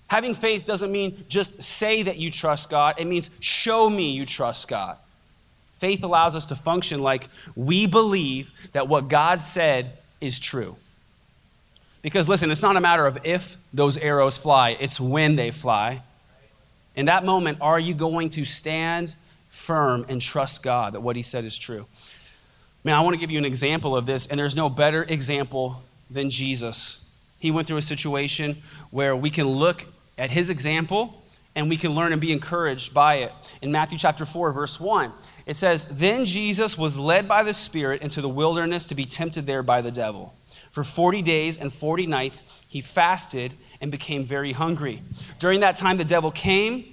Having 0.08 0.34
faith 0.34 0.64
doesn't 0.66 0.90
mean 0.90 1.22
just 1.28 1.62
say 1.62 2.02
that 2.02 2.16
you 2.16 2.30
trust 2.30 2.70
God, 2.70 2.96
it 2.98 3.04
means 3.04 3.30
show 3.38 3.88
me 3.88 4.10
you 4.10 4.26
trust 4.26 4.66
God. 4.66 4.96
Faith 5.76 6.02
allows 6.02 6.34
us 6.34 6.46
to 6.46 6.56
function 6.56 7.00
like 7.02 7.28
we 7.54 7.86
believe 7.86 8.50
that 8.72 8.88
what 8.88 9.06
God 9.08 9.40
said 9.40 9.92
is 10.20 10.40
true. 10.40 10.74
Because 12.02 12.28
listen, 12.28 12.50
it's 12.50 12.62
not 12.62 12.76
a 12.76 12.80
matter 12.80 13.06
of 13.06 13.18
if 13.24 13.56
those 13.72 13.98
arrows 13.98 14.38
fly, 14.38 14.76
it's 14.80 15.00
when 15.00 15.36
they 15.36 15.50
fly. 15.50 16.02
In 16.94 17.06
that 17.06 17.24
moment, 17.24 17.58
are 17.60 17.78
you 17.78 17.94
going 17.94 18.28
to 18.30 18.44
stand 18.44 19.14
firm 19.50 20.04
and 20.08 20.20
trust 20.20 20.62
God 20.62 20.94
that 20.94 21.00
what 21.00 21.16
He 21.16 21.22
said 21.22 21.44
is 21.44 21.58
true? 21.58 21.86
Man, 22.84 22.94
I 22.94 23.00
want 23.00 23.14
to 23.14 23.18
give 23.18 23.30
you 23.30 23.38
an 23.38 23.44
example 23.44 23.96
of 23.96 24.06
this, 24.06 24.26
and 24.28 24.38
there's 24.38 24.54
no 24.56 24.68
better 24.68 25.02
example 25.02 25.82
than 26.10 26.30
Jesus. 26.30 27.04
He 27.40 27.50
went 27.50 27.66
through 27.68 27.76
a 27.78 27.82
situation 27.82 28.56
where 28.90 29.14
we 29.16 29.30
can 29.30 29.46
look 29.46 29.86
at 30.16 30.30
His 30.30 30.50
example 30.50 31.22
and 31.54 31.68
we 31.68 31.76
can 31.76 31.92
learn 31.92 32.12
and 32.12 32.20
be 32.20 32.32
encouraged 32.32 32.94
by 32.94 33.16
it. 33.16 33.32
In 33.60 33.72
Matthew 33.72 33.98
chapter 33.98 34.24
4, 34.24 34.52
verse 34.52 34.78
1, 34.78 35.10
it 35.46 35.56
says, 35.56 35.86
Then 35.86 36.24
Jesus 36.24 36.78
was 36.78 36.96
led 36.98 37.26
by 37.26 37.42
the 37.42 37.54
Spirit 37.54 38.02
into 38.02 38.20
the 38.20 38.28
wilderness 38.28 38.84
to 38.86 38.94
be 38.94 39.04
tempted 39.04 39.44
there 39.46 39.64
by 39.64 39.80
the 39.80 39.90
devil. 39.90 40.34
For 40.70 40.84
40 40.84 41.22
days 41.22 41.58
and 41.58 41.72
40 41.72 42.06
nights, 42.06 42.42
he 42.68 42.80
fasted 42.80 43.52
and 43.80 43.90
became 43.90 44.24
very 44.24 44.52
hungry. 44.52 45.00
During 45.38 45.60
that 45.60 45.76
time, 45.76 45.96
the 45.98 46.04
devil 46.04 46.30
came 46.30 46.84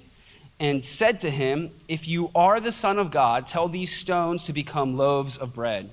and 0.58 0.84
said 0.84 1.20
to 1.20 1.30
him, 1.30 1.70
If 1.88 2.08
you 2.08 2.30
are 2.34 2.60
the 2.60 2.72
Son 2.72 2.98
of 2.98 3.10
God, 3.10 3.46
tell 3.46 3.68
these 3.68 3.94
stones 3.94 4.44
to 4.44 4.52
become 4.52 4.96
loaves 4.96 5.36
of 5.36 5.54
bread. 5.54 5.90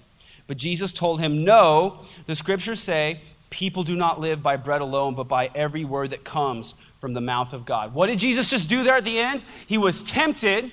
But 0.47 0.57
Jesus 0.57 0.91
told 0.91 1.19
him, 1.19 1.43
No, 1.43 2.01
the 2.27 2.35
scriptures 2.35 2.79
say, 2.81 3.19
People 3.49 3.83
do 3.83 3.95
not 3.95 4.19
live 4.19 4.41
by 4.41 4.55
bread 4.55 4.81
alone, 4.81 5.13
but 5.13 5.25
by 5.25 5.49
every 5.53 5.85
word 5.85 6.09
that 6.09 6.23
comes 6.23 6.73
from 6.99 7.13
the 7.13 7.21
mouth 7.21 7.53
of 7.53 7.65
God. 7.65 7.93
What 7.93 8.07
did 8.07 8.17
Jesus 8.17 8.49
just 8.49 8.67
do 8.67 8.83
there 8.83 8.95
at 8.95 9.03
the 9.03 9.19
end? 9.19 9.43
He 9.67 9.77
was 9.77 10.01
tempted 10.01 10.71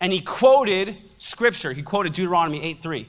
and 0.00 0.12
he 0.12 0.20
quoted 0.20 0.96
scripture. 1.18 1.72
He 1.72 1.82
quoted 1.82 2.12
Deuteronomy 2.12 2.62
8 2.62 2.78
3. 2.80 3.08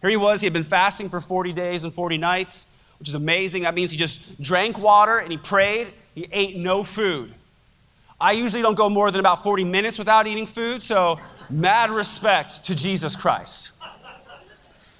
Here 0.00 0.08
he 0.10 0.16
was, 0.16 0.40
he 0.40 0.46
had 0.46 0.52
been 0.54 0.62
fasting 0.64 1.08
for 1.10 1.20
40 1.20 1.52
days 1.52 1.84
and 1.84 1.92
40 1.92 2.16
nights, 2.16 2.68
which 2.98 3.08
is 3.08 3.14
amazing. 3.14 3.64
That 3.64 3.74
means 3.74 3.90
he 3.90 3.96
just 3.98 4.40
drank 4.40 4.78
water 4.78 5.18
and 5.18 5.30
he 5.30 5.36
prayed, 5.36 5.88
he 6.14 6.26
ate 6.32 6.56
no 6.56 6.82
food. 6.82 7.34
I 8.18 8.32
usually 8.32 8.62
don't 8.62 8.74
go 8.74 8.88
more 8.88 9.10
than 9.10 9.20
about 9.20 9.42
40 9.42 9.64
minutes 9.64 9.98
without 9.98 10.26
eating 10.26 10.46
food, 10.46 10.82
so 10.82 11.18
mad 11.48 11.90
respect 11.90 12.64
to 12.64 12.74
Jesus 12.74 13.14
Christ. 13.16 13.72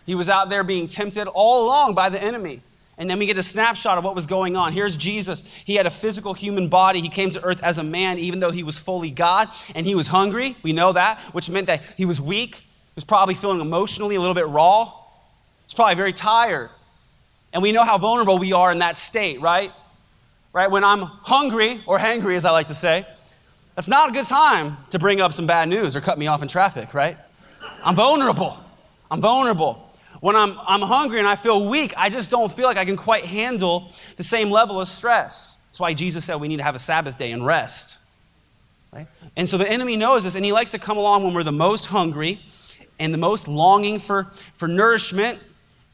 He 0.06 0.14
was 0.14 0.28
out 0.28 0.50
there 0.50 0.64
being 0.64 0.86
tempted 0.86 1.26
all 1.28 1.64
along 1.64 1.94
by 1.94 2.08
the 2.08 2.22
enemy. 2.22 2.60
And 2.98 3.08
then 3.08 3.18
we 3.18 3.24
get 3.24 3.38
a 3.38 3.42
snapshot 3.42 3.96
of 3.96 4.04
what 4.04 4.14
was 4.14 4.26
going 4.26 4.56
on. 4.56 4.72
Here's 4.74 4.94
Jesus. 4.96 5.40
He 5.64 5.76
had 5.76 5.86
a 5.86 5.90
physical 5.90 6.34
human 6.34 6.68
body. 6.68 7.00
He 7.00 7.08
came 7.08 7.30
to 7.30 7.42
earth 7.42 7.62
as 7.62 7.78
a 7.78 7.82
man, 7.82 8.18
even 8.18 8.40
though 8.40 8.50
he 8.50 8.62
was 8.62 8.78
fully 8.78 9.10
God, 9.10 9.48
and 9.74 9.86
he 9.86 9.94
was 9.94 10.08
hungry. 10.08 10.56
We 10.62 10.74
know 10.74 10.92
that, 10.92 11.18
which 11.32 11.48
meant 11.48 11.66
that 11.66 11.82
he 11.96 12.04
was 12.04 12.20
weak 12.20 12.62
who's 13.00 13.04
probably 13.06 13.34
feeling 13.34 13.62
emotionally 13.62 14.14
a 14.14 14.20
little 14.20 14.34
bit 14.34 14.46
raw, 14.46 14.92
He's 15.64 15.74
probably 15.74 15.94
very 15.94 16.12
tired. 16.12 16.68
And 17.54 17.62
we 17.62 17.70
know 17.72 17.82
how 17.84 17.96
vulnerable 17.96 18.38
we 18.38 18.52
are 18.52 18.70
in 18.72 18.80
that 18.80 18.96
state, 18.98 19.40
right? 19.40 19.70
Right? 20.52 20.68
When 20.68 20.82
I'm 20.84 21.02
hungry 21.02 21.80
or 21.86 21.96
hangry, 21.98 22.34
as 22.34 22.44
I 22.44 22.50
like 22.50 22.66
to 22.68 22.74
say, 22.74 23.06
that's 23.76 23.88
not 23.88 24.08
a 24.08 24.12
good 24.12 24.24
time 24.26 24.76
to 24.90 24.98
bring 24.98 25.20
up 25.20 25.32
some 25.32 25.46
bad 25.46 25.68
news 25.68 25.94
or 25.96 26.00
cut 26.02 26.18
me 26.18 26.26
off 26.26 26.42
in 26.42 26.48
traffic, 26.48 26.92
right? 26.92 27.16
I'm 27.84 27.94
vulnerable. 27.94 28.58
I'm 29.10 29.20
vulnerable. 29.20 29.88
When 30.20 30.34
I'm, 30.36 30.58
I'm 30.66 30.82
hungry 30.82 31.20
and 31.20 31.28
I 31.28 31.36
feel 31.36 31.70
weak, 31.70 31.94
I 31.96 32.10
just 32.10 32.30
don't 32.32 32.52
feel 32.52 32.66
like 32.66 32.76
I 32.76 32.84
can 32.84 32.96
quite 32.96 33.24
handle 33.24 33.92
the 34.16 34.24
same 34.24 34.50
level 34.50 34.78
of 34.80 34.88
stress. 34.88 35.58
That's 35.68 35.80
why 35.80 35.94
Jesus 35.94 36.24
said 36.24 36.36
we 36.40 36.48
need 36.48 36.58
to 36.58 36.64
have 36.64 36.74
a 36.74 36.78
Sabbath 36.80 37.16
day 37.16 37.30
and 37.30 37.46
rest. 37.46 37.96
Right? 38.92 39.06
And 39.36 39.48
so 39.48 39.56
the 39.56 39.70
enemy 39.70 39.94
knows 39.96 40.24
this, 40.24 40.34
and 40.34 40.44
he 40.44 40.50
likes 40.50 40.72
to 40.72 40.80
come 40.80 40.98
along 40.98 41.22
when 41.24 41.32
we're 41.32 41.44
the 41.44 41.52
most 41.52 41.86
hungry, 41.86 42.40
and 43.00 43.12
the 43.14 43.18
most 43.18 43.48
longing 43.48 43.98
for, 43.98 44.24
for 44.54 44.68
nourishment, 44.68 45.38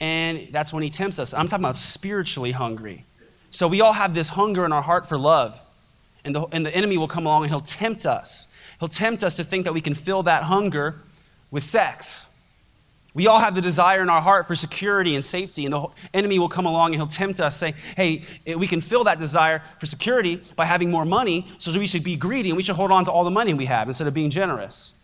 and 0.01 0.49
that's 0.51 0.73
when 0.73 0.83
he 0.83 0.91
tempts 0.91 1.19
us. 1.19 1.33
I'm 1.33 1.49
talking 1.49 1.65
about 1.65 1.77
spiritually 1.77 2.53
hungry. 2.53 3.05
So 3.51 3.69
we 3.69 3.81
all 3.81 3.95
have 3.95 4.13
this 4.13 4.31
hunger 4.31 4.67
in 4.67 4.73
our 4.73 4.83
heart 4.83 5.09
for 5.09 5.17
love, 5.17 5.59
and 6.25 6.35
the, 6.35 6.47
and 6.53 6.67
the 6.67 6.75
enemy 6.75 6.99
will 6.99 7.09
come 7.09 7.25
along 7.25 7.45
and 7.45 7.51
he'll 7.51 7.61
tempt 7.61 8.05
us. 8.05 8.53
He'll 8.81 8.89
tempt 8.89 9.23
us 9.23 9.37
to 9.37 9.45
think 9.45 9.65
that 9.65 9.73
we 9.73 9.81
can 9.81 9.95
fill 9.95 10.25
that 10.25 10.43
hunger 10.43 10.97
with 11.51 11.63
sex. 11.63 12.27
We 13.15 13.27
all 13.29 13.39
have 13.39 13.55
the 13.55 13.63
desire 13.63 14.03
in 14.03 14.11
our 14.11 14.21
heart 14.21 14.47
for 14.47 14.55
security 14.57 15.15
and 15.15 15.25
safety, 15.25 15.65
and 15.65 15.73
the 15.73 15.87
enemy 16.13 16.39
will 16.41 16.49
come 16.51 16.67
along 16.67 16.87
and 16.89 16.97
he'll 16.97 17.07
tempt 17.07 17.39
us, 17.41 17.57
say, 17.57 17.73
Hey, 17.97 18.25
eh, 18.47 18.57
we 18.57 18.67
can 18.67 18.83
fill 18.83 19.05
that 19.05 19.19
desire 19.19 19.63
for 19.79 19.87
security 19.87 20.43
by 20.57 20.67
having 20.67 20.91
more 20.91 21.05
money, 21.07 21.47
so 21.59 21.79
we 21.79 21.87
should 21.87 22.05
be 22.05 22.17
greedy 22.17 22.51
and 22.51 22.57
we 22.59 22.63
should 22.63 22.77
hold 22.77 22.91
on 22.91 23.05
to 23.05 23.13
all 23.13 23.25
the 23.25 23.31
money 23.31 23.55
we 23.55 23.67
have 23.67 23.89
instead 23.89 24.07
of 24.09 24.13
being 24.13 24.29
generous. 24.29 24.96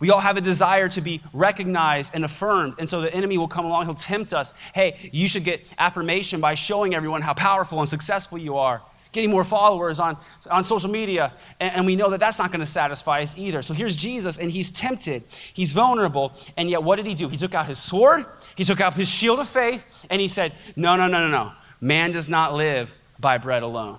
We 0.00 0.10
all 0.10 0.20
have 0.20 0.36
a 0.36 0.40
desire 0.40 0.88
to 0.90 1.00
be 1.00 1.20
recognized 1.32 2.12
and 2.14 2.24
affirmed. 2.24 2.74
And 2.78 2.88
so 2.88 3.00
the 3.00 3.12
enemy 3.12 3.36
will 3.36 3.48
come 3.48 3.64
along, 3.64 3.86
he'll 3.86 3.94
tempt 3.94 4.32
us. 4.32 4.52
Hey, 4.74 4.96
you 5.12 5.28
should 5.28 5.44
get 5.44 5.60
affirmation 5.78 6.40
by 6.40 6.54
showing 6.54 6.94
everyone 6.94 7.22
how 7.22 7.34
powerful 7.34 7.80
and 7.80 7.88
successful 7.88 8.38
you 8.38 8.56
are, 8.56 8.80
getting 9.10 9.30
more 9.30 9.42
followers 9.44 9.98
on, 9.98 10.16
on 10.50 10.62
social 10.62 10.90
media. 10.90 11.32
And, 11.58 11.76
and 11.76 11.86
we 11.86 11.96
know 11.96 12.10
that 12.10 12.20
that's 12.20 12.38
not 12.38 12.50
going 12.52 12.60
to 12.60 12.66
satisfy 12.66 13.22
us 13.22 13.36
either. 13.36 13.60
So 13.62 13.74
here's 13.74 13.96
Jesus, 13.96 14.38
and 14.38 14.50
he's 14.50 14.70
tempted, 14.70 15.24
he's 15.52 15.72
vulnerable. 15.72 16.32
And 16.56 16.70
yet, 16.70 16.82
what 16.82 16.96
did 16.96 17.06
he 17.06 17.14
do? 17.14 17.28
He 17.28 17.36
took 17.36 17.54
out 17.54 17.66
his 17.66 17.78
sword, 17.80 18.24
he 18.54 18.62
took 18.62 18.80
out 18.80 18.94
his 18.94 19.10
shield 19.12 19.40
of 19.40 19.48
faith, 19.48 19.84
and 20.10 20.20
he 20.20 20.28
said, 20.28 20.52
No, 20.76 20.94
no, 20.96 21.08
no, 21.08 21.20
no, 21.26 21.28
no. 21.28 21.52
Man 21.80 22.12
does 22.12 22.28
not 22.28 22.54
live 22.54 22.96
by 23.18 23.38
bread 23.38 23.64
alone. 23.64 23.98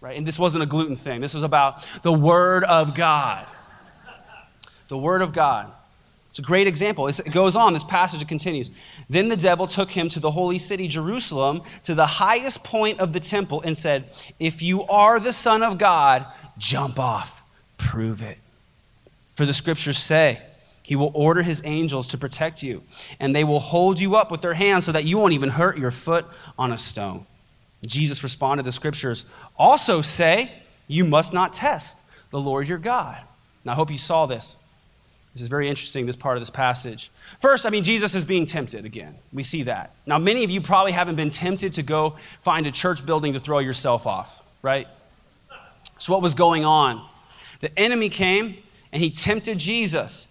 Right? 0.00 0.16
And 0.16 0.26
this 0.26 0.38
wasn't 0.38 0.62
a 0.62 0.66
gluten 0.66 0.96
thing, 0.96 1.20
this 1.20 1.34
was 1.34 1.42
about 1.42 1.86
the 2.02 2.12
word 2.12 2.64
of 2.64 2.94
God 2.94 3.46
the 4.88 4.98
Word 4.98 5.20
of 5.22 5.32
God. 5.32 5.70
It's 6.30 6.38
a 6.38 6.42
great 6.42 6.66
example. 6.66 7.08
It's, 7.08 7.20
it 7.20 7.32
goes 7.32 7.56
on, 7.56 7.72
this 7.72 7.84
passage 7.84 8.26
continues. 8.26 8.70
Then 9.08 9.28
the 9.28 9.36
devil 9.36 9.66
took 9.66 9.90
him 9.90 10.08
to 10.10 10.20
the 10.20 10.30
holy 10.30 10.58
city, 10.58 10.88
Jerusalem, 10.88 11.62
to 11.84 11.94
the 11.94 12.06
highest 12.06 12.64
point 12.64 13.00
of 13.00 13.12
the 13.12 13.20
temple, 13.20 13.62
and 13.62 13.76
said, 13.76 14.04
If 14.38 14.60
you 14.60 14.82
are 14.84 15.20
the 15.20 15.32
Son 15.32 15.62
of 15.62 15.78
God, 15.78 16.26
jump 16.58 16.98
off, 16.98 17.42
prove 17.78 18.22
it. 18.22 18.38
For 19.36 19.46
the 19.46 19.54
scriptures 19.54 19.98
say, 19.98 20.38
He 20.82 20.96
will 20.96 21.12
order 21.14 21.42
His 21.42 21.62
angels 21.64 22.06
to 22.08 22.18
protect 22.18 22.62
you, 22.62 22.82
and 23.20 23.34
they 23.34 23.44
will 23.44 23.60
hold 23.60 24.00
you 24.00 24.16
up 24.16 24.30
with 24.30 24.42
their 24.42 24.54
hands 24.54 24.84
so 24.86 24.92
that 24.92 25.04
you 25.04 25.16
won't 25.18 25.32
even 25.34 25.50
hurt 25.50 25.78
your 25.78 25.90
foot 25.90 26.26
on 26.58 26.72
a 26.72 26.78
stone. 26.78 27.26
Jesus 27.86 28.22
responded, 28.22 28.64
The 28.64 28.72
scriptures 28.72 29.24
also 29.56 30.02
say, 30.02 30.52
You 30.88 31.04
must 31.04 31.32
not 31.32 31.52
test 31.52 32.02
the 32.30 32.40
Lord 32.40 32.68
your 32.68 32.78
God. 32.78 33.18
Now, 33.64 33.72
I 33.72 33.76
hope 33.76 33.90
you 33.90 33.98
saw 33.98 34.26
this. 34.26 34.56
This 35.38 35.42
is 35.42 35.48
very 35.50 35.68
interesting, 35.68 36.04
this 36.04 36.16
part 36.16 36.36
of 36.36 36.40
this 36.40 36.50
passage. 36.50 37.10
First, 37.40 37.64
I 37.64 37.70
mean, 37.70 37.84
Jesus 37.84 38.16
is 38.16 38.24
being 38.24 38.44
tempted 38.44 38.84
again. 38.84 39.14
We 39.32 39.44
see 39.44 39.62
that. 39.62 39.94
Now, 40.04 40.18
many 40.18 40.42
of 40.42 40.50
you 40.50 40.60
probably 40.60 40.90
haven't 40.90 41.14
been 41.14 41.28
tempted 41.30 41.74
to 41.74 41.82
go 41.84 42.16
find 42.40 42.66
a 42.66 42.72
church 42.72 43.06
building 43.06 43.34
to 43.34 43.38
throw 43.38 43.60
yourself 43.60 44.04
off, 44.04 44.42
right? 44.62 44.88
So, 45.98 46.12
what 46.12 46.22
was 46.22 46.34
going 46.34 46.64
on? 46.64 47.06
The 47.60 47.70
enemy 47.78 48.08
came 48.08 48.56
and 48.92 49.00
he 49.00 49.10
tempted 49.10 49.60
Jesus. 49.60 50.26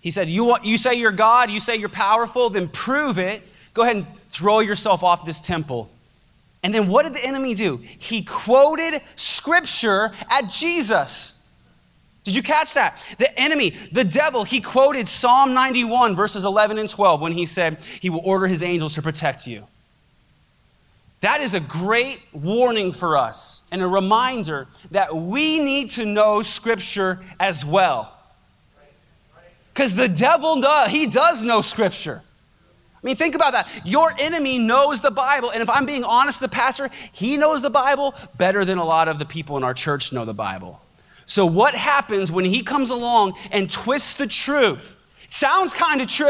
He 0.00 0.10
said, 0.10 0.28
You, 0.30 0.44
want, 0.44 0.64
you 0.64 0.78
say 0.78 0.94
you're 0.94 1.12
God, 1.12 1.50
you 1.50 1.60
say 1.60 1.76
you're 1.76 1.90
powerful, 1.90 2.48
then 2.48 2.68
prove 2.68 3.18
it. 3.18 3.42
Go 3.74 3.82
ahead 3.82 3.96
and 3.96 4.06
throw 4.30 4.60
yourself 4.60 5.04
off 5.04 5.26
this 5.26 5.42
temple. 5.42 5.90
And 6.62 6.74
then 6.74 6.88
what 6.88 7.02
did 7.04 7.12
the 7.12 7.24
enemy 7.26 7.52
do? 7.52 7.80
He 7.98 8.22
quoted 8.22 9.02
scripture 9.14 10.10
at 10.30 10.48
Jesus. 10.48 11.34
Did 12.28 12.36
you 12.36 12.42
catch 12.42 12.74
that? 12.74 12.98
The 13.16 13.40
enemy, 13.40 13.70
the 13.90 14.04
devil, 14.04 14.44
he 14.44 14.60
quoted 14.60 15.08
Psalm 15.08 15.54
91, 15.54 16.14
verses 16.14 16.44
11 16.44 16.76
and 16.76 16.86
12, 16.86 17.22
when 17.22 17.32
he 17.32 17.46
said, 17.46 17.78
He 18.00 18.10
will 18.10 18.20
order 18.22 18.46
his 18.46 18.62
angels 18.62 18.92
to 18.96 19.02
protect 19.02 19.46
you. 19.46 19.66
That 21.22 21.40
is 21.40 21.54
a 21.54 21.60
great 21.60 22.20
warning 22.34 22.92
for 22.92 23.16
us 23.16 23.62
and 23.72 23.80
a 23.80 23.86
reminder 23.86 24.68
that 24.90 25.16
we 25.16 25.58
need 25.58 25.88
to 25.92 26.04
know 26.04 26.42
Scripture 26.42 27.20
as 27.40 27.64
well. 27.64 28.14
Because 29.72 29.94
the 29.94 30.06
devil, 30.06 30.60
he 30.86 31.06
does 31.06 31.42
know 31.46 31.62
Scripture. 31.62 32.20
I 33.02 33.06
mean, 33.06 33.16
think 33.16 33.36
about 33.36 33.54
that. 33.54 33.70
Your 33.86 34.12
enemy 34.20 34.58
knows 34.58 35.00
the 35.00 35.10
Bible. 35.10 35.50
And 35.50 35.62
if 35.62 35.70
I'm 35.70 35.86
being 35.86 36.04
honest, 36.04 36.40
the 36.40 36.48
pastor, 36.48 36.90
he 37.10 37.38
knows 37.38 37.62
the 37.62 37.70
Bible 37.70 38.14
better 38.36 38.66
than 38.66 38.76
a 38.76 38.84
lot 38.84 39.08
of 39.08 39.18
the 39.18 39.24
people 39.24 39.56
in 39.56 39.64
our 39.64 39.72
church 39.72 40.12
know 40.12 40.26
the 40.26 40.34
Bible. 40.34 40.82
So, 41.28 41.44
what 41.44 41.74
happens 41.76 42.32
when 42.32 42.46
he 42.46 42.62
comes 42.62 42.88
along 42.90 43.34
and 43.52 43.70
twists 43.70 44.14
the 44.14 44.26
truth? 44.26 44.98
Sounds 45.28 45.74
kind 45.74 46.00
of 46.00 46.06
true, 46.08 46.26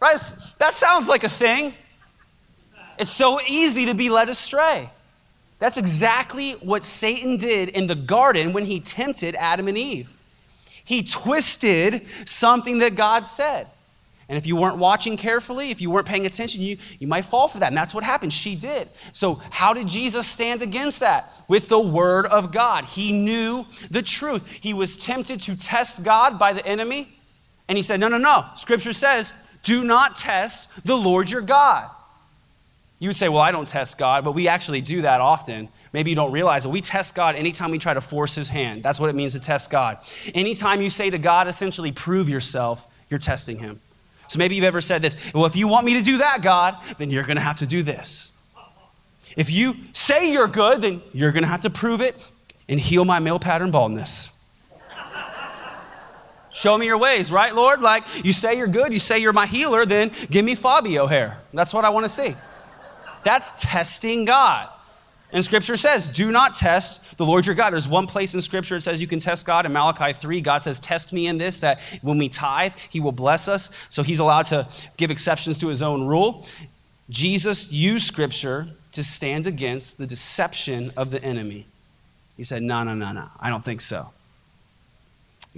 right? 0.00 0.18
That 0.58 0.74
sounds 0.74 1.06
like 1.08 1.22
a 1.22 1.28
thing. 1.28 1.74
It's 2.98 3.10
so 3.10 3.40
easy 3.46 3.86
to 3.86 3.94
be 3.94 4.10
led 4.10 4.28
astray. 4.28 4.90
That's 5.60 5.78
exactly 5.78 6.52
what 6.54 6.82
Satan 6.82 7.36
did 7.36 7.68
in 7.68 7.86
the 7.86 7.94
garden 7.94 8.52
when 8.52 8.64
he 8.66 8.80
tempted 8.80 9.36
Adam 9.36 9.68
and 9.68 9.78
Eve. 9.78 10.10
He 10.84 11.04
twisted 11.04 12.02
something 12.28 12.78
that 12.80 12.96
God 12.96 13.24
said. 13.24 13.68
And 14.28 14.36
if 14.36 14.44
you 14.46 14.56
weren't 14.56 14.78
watching 14.78 15.16
carefully, 15.16 15.70
if 15.70 15.80
you 15.80 15.88
weren't 15.90 16.06
paying 16.06 16.26
attention, 16.26 16.60
you, 16.62 16.78
you 16.98 17.06
might 17.06 17.24
fall 17.26 17.46
for 17.46 17.58
that. 17.60 17.68
And 17.68 17.76
that's 17.76 17.94
what 17.94 18.02
happened. 18.02 18.32
She 18.32 18.56
did. 18.56 18.88
So, 19.12 19.36
how 19.50 19.72
did 19.72 19.86
Jesus 19.86 20.26
stand 20.26 20.62
against 20.62 20.98
that? 21.00 21.30
With 21.46 21.68
the 21.68 21.78
Word 21.78 22.26
of 22.26 22.50
God. 22.50 22.86
He 22.86 23.12
knew 23.12 23.66
the 23.90 24.02
truth. 24.02 24.44
He 24.50 24.74
was 24.74 24.96
tempted 24.96 25.40
to 25.40 25.56
test 25.56 26.02
God 26.02 26.38
by 26.40 26.52
the 26.52 26.66
enemy. 26.66 27.08
And 27.68 27.76
he 27.78 27.82
said, 27.82 28.00
No, 28.00 28.08
no, 28.08 28.18
no. 28.18 28.44
Scripture 28.56 28.92
says, 28.92 29.32
Do 29.62 29.84
not 29.84 30.16
test 30.16 30.70
the 30.84 30.96
Lord 30.96 31.30
your 31.30 31.40
God. 31.40 31.88
You 32.98 33.10
would 33.10 33.16
say, 33.16 33.28
Well, 33.28 33.42
I 33.42 33.52
don't 33.52 33.68
test 33.68 33.96
God, 33.96 34.24
but 34.24 34.32
we 34.32 34.48
actually 34.48 34.80
do 34.80 35.02
that 35.02 35.20
often. 35.20 35.68
Maybe 35.92 36.10
you 36.10 36.16
don't 36.16 36.32
realize 36.32 36.64
it. 36.64 36.72
We 36.72 36.80
test 36.80 37.14
God 37.14 37.36
anytime 37.36 37.70
we 37.70 37.78
try 37.78 37.94
to 37.94 38.00
force 38.02 38.34
his 38.34 38.48
hand. 38.48 38.82
That's 38.82 38.98
what 38.98 39.08
it 39.08 39.14
means 39.14 39.34
to 39.34 39.40
test 39.40 39.70
God. 39.70 39.98
Anytime 40.34 40.82
you 40.82 40.90
say 40.90 41.10
to 41.10 41.16
God, 41.16 41.46
essentially, 41.46 41.92
prove 41.92 42.28
yourself, 42.28 42.88
you're 43.08 43.20
testing 43.20 43.60
him. 43.60 43.78
So 44.28 44.38
maybe 44.38 44.56
you've 44.56 44.64
ever 44.64 44.80
said 44.80 45.02
this 45.02 45.32
Well, 45.32 45.46
if 45.46 45.56
you 45.56 45.68
want 45.68 45.86
me 45.86 45.94
to 45.94 46.02
do 46.02 46.18
that, 46.18 46.42
God, 46.42 46.76
then 46.98 47.10
you're 47.10 47.22
going 47.22 47.36
to 47.36 47.42
have 47.42 47.58
to 47.58 47.66
do 47.66 47.82
this. 47.82 48.32
If 49.36 49.50
you 49.50 49.74
say 49.92 50.32
you're 50.32 50.48
good, 50.48 50.80
then 50.82 51.02
you're 51.12 51.32
going 51.32 51.42
to 51.42 51.48
have 51.48 51.62
to 51.62 51.70
prove 51.70 52.00
it 52.00 52.28
and 52.68 52.80
heal 52.80 53.04
my 53.04 53.18
male 53.18 53.38
pattern 53.38 53.70
baldness. 53.70 54.32
Show 56.52 56.78
me 56.78 56.86
your 56.86 56.96
ways, 56.96 57.30
right, 57.30 57.54
Lord? 57.54 57.82
Like 57.82 58.24
you 58.24 58.32
say 58.32 58.56
you're 58.56 58.66
good, 58.66 58.90
you 58.90 58.98
say 58.98 59.18
you're 59.18 59.34
my 59.34 59.46
healer, 59.46 59.84
then 59.84 60.10
give 60.30 60.42
me 60.42 60.54
Fabio 60.54 61.06
hair. 61.06 61.38
That's 61.52 61.74
what 61.74 61.84
I 61.84 61.90
want 61.90 62.04
to 62.06 62.10
see. 62.10 62.34
That's 63.24 63.52
testing 63.70 64.24
God. 64.24 64.70
And 65.36 65.44
scripture 65.44 65.76
says, 65.76 66.08
do 66.08 66.32
not 66.32 66.54
test 66.54 67.18
the 67.18 67.26
Lord 67.26 67.44
your 67.44 67.54
God. 67.54 67.68
There's 67.74 67.86
one 67.86 68.06
place 68.06 68.34
in 68.34 68.40
scripture 68.40 68.76
it 68.76 68.80
says 68.80 69.02
you 69.02 69.06
can 69.06 69.18
test 69.18 69.44
God. 69.44 69.66
In 69.66 69.72
Malachi 69.74 70.14
3, 70.14 70.40
God 70.40 70.62
says, 70.62 70.80
test 70.80 71.12
me 71.12 71.26
in 71.26 71.36
this, 71.36 71.60
that 71.60 71.78
when 72.00 72.16
we 72.16 72.30
tithe, 72.30 72.72
he 72.88 73.00
will 73.00 73.12
bless 73.12 73.46
us. 73.46 73.68
So 73.90 74.02
he's 74.02 74.18
allowed 74.18 74.46
to 74.46 74.66
give 74.96 75.10
exceptions 75.10 75.58
to 75.60 75.68
his 75.68 75.82
own 75.82 76.06
rule. 76.06 76.46
Jesus 77.10 77.70
used 77.70 78.06
scripture 78.06 78.68
to 78.92 79.02
stand 79.02 79.46
against 79.46 79.98
the 79.98 80.06
deception 80.06 80.90
of 80.96 81.10
the 81.10 81.22
enemy. 81.22 81.66
He 82.38 82.42
said, 82.42 82.62
no, 82.62 82.82
no, 82.82 82.94
no, 82.94 83.12
no, 83.12 83.28
I 83.38 83.50
don't 83.50 83.62
think 83.62 83.82
so. 83.82 84.06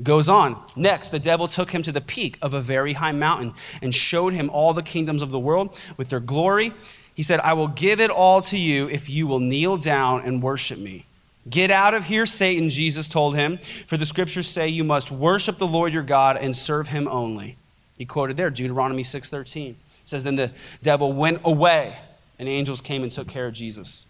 Goes 0.02 0.28
on. 0.28 0.60
Next, 0.76 1.10
the 1.10 1.18
devil 1.20 1.46
took 1.46 1.70
him 1.70 1.84
to 1.84 1.92
the 1.92 2.00
peak 2.00 2.36
of 2.42 2.52
a 2.52 2.60
very 2.60 2.94
high 2.94 3.12
mountain 3.12 3.54
and 3.80 3.94
showed 3.94 4.32
him 4.32 4.50
all 4.50 4.74
the 4.74 4.82
kingdoms 4.82 5.22
of 5.22 5.30
the 5.30 5.38
world 5.38 5.78
with 5.96 6.08
their 6.08 6.18
glory 6.20 6.74
he 7.18 7.24
said, 7.24 7.40
I 7.40 7.52
will 7.54 7.66
give 7.66 7.98
it 7.98 8.10
all 8.10 8.40
to 8.42 8.56
you 8.56 8.88
if 8.88 9.10
you 9.10 9.26
will 9.26 9.40
kneel 9.40 9.76
down 9.76 10.22
and 10.24 10.40
worship 10.40 10.78
me. 10.78 11.04
Get 11.50 11.68
out 11.68 11.92
of 11.92 12.04
here, 12.04 12.24
Satan, 12.26 12.70
Jesus 12.70 13.08
told 13.08 13.34
him, 13.34 13.58
for 13.58 13.96
the 13.96 14.06
scriptures 14.06 14.46
say 14.46 14.68
you 14.68 14.84
must 14.84 15.10
worship 15.10 15.58
the 15.58 15.66
Lord 15.66 15.92
your 15.92 16.04
God 16.04 16.36
and 16.36 16.54
serve 16.54 16.86
him 16.86 17.08
only. 17.08 17.56
He 17.96 18.04
quoted 18.06 18.36
there 18.36 18.50
Deuteronomy 18.50 19.02
6:13. 19.02 19.70
It 19.70 19.76
says 20.04 20.22
then 20.22 20.36
the 20.36 20.52
devil 20.80 21.12
went 21.12 21.40
away 21.44 21.96
and 22.38 22.48
angels 22.48 22.80
came 22.80 23.02
and 23.02 23.10
took 23.10 23.26
care 23.26 23.46
of 23.48 23.52
Jesus. 23.52 24.06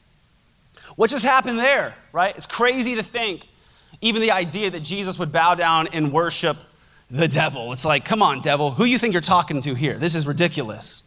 What 0.97 1.09
just 1.09 1.25
happened 1.25 1.59
there, 1.61 1.95
right? 2.13 2.37
It's 2.37 2.45
crazy 2.45 2.95
to 2.97 3.03
think 3.03 3.47
even 4.03 4.21
the 4.21 4.33
idea 4.33 4.71
that 4.73 4.81
Jesus 4.81 5.19
would 5.19 5.33
bow 5.33 5.55
down 5.55 5.87
and 5.95 6.13
worship 6.13 6.59
the 7.11 7.27
devil. 7.27 7.73
It's 7.73 7.87
like, 7.87 8.05
come 8.05 8.21
on, 8.21 8.43
devil, 8.43 8.73
who 8.73 8.85
you 8.85 8.99
think 8.99 9.15
you're 9.15 9.23
talking 9.23 9.63
to 9.63 9.75
here? 9.75 9.97
This 9.97 10.15
is 10.15 10.27
ridiculous. 10.27 11.05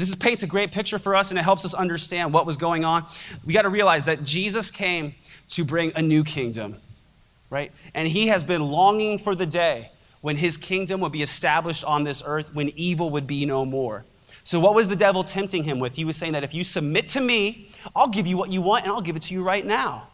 This 0.00 0.14
paints 0.14 0.42
a 0.42 0.46
great 0.46 0.72
picture 0.72 0.98
for 0.98 1.14
us 1.14 1.30
and 1.30 1.38
it 1.38 1.42
helps 1.42 1.64
us 1.64 1.74
understand 1.74 2.32
what 2.32 2.46
was 2.46 2.56
going 2.56 2.84
on. 2.84 3.04
We 3.44 3.52
got 3.52 3.62
to 3.62 3.68
realize 3.68 4.06
that 4.06 4.24
Jesus 4.24 4.70
came 4.70 5.14
to 5.50 5.64
bring 5.64 5.92
a 5.94 6.00
new 6.02 6.24
kingdom, 6.24 6.76
right? 7.50 7.70
And 7.94 8.08
he 8.08 8.28
has 8.28 8.42
been 8.42 8.62
longing 8.62 9.18
for 9.18 9.34
the 9.34 9.44
day 9.46 9.90
when 10.22 10.38
his 10.38 10.56
kingdom 10.56 11.00
would 11.02 11.12
be 11.12 11.20
established 11.22 11.84
on 11.84 12.04
this 12.04 12.22
earth, 12.24 12.54
when 12.54 12.70
evil 12.76 13.10
would 13.10 13.26
be 13.26 13.44
no 13.46 13.64
more. 13.66 14.04
So, 14.44 14.58
what 14.58 14.74
was 14.74 14.88
the 14.88 14.96
devil 14.96 15.22
tempting 15.22 15.62
him 15.64 15.78
with? 15.80 15.94
He 15.96 16.04
was 16.06 16.16
saying 16.16 16.32
that 16.32 16.42
if 16.44 16.54
you 16.54 16.64
submit 16.64 17.06
to 17.08 17.20
me, 17.20 17.68
I'll 17.94 18.08
give 18.08 18.26
you 18.26 18.36
what 18.38 18.50
you 18.50 18.62
want 18.62 18.82
and 18.84 18.92
I'll 18.92 19.00
give 19.02 19.16
it 19.16 19.22
to 19.22 19.34
you 19.34 19.42
right 19.42 19.64
now. 19.64 20.08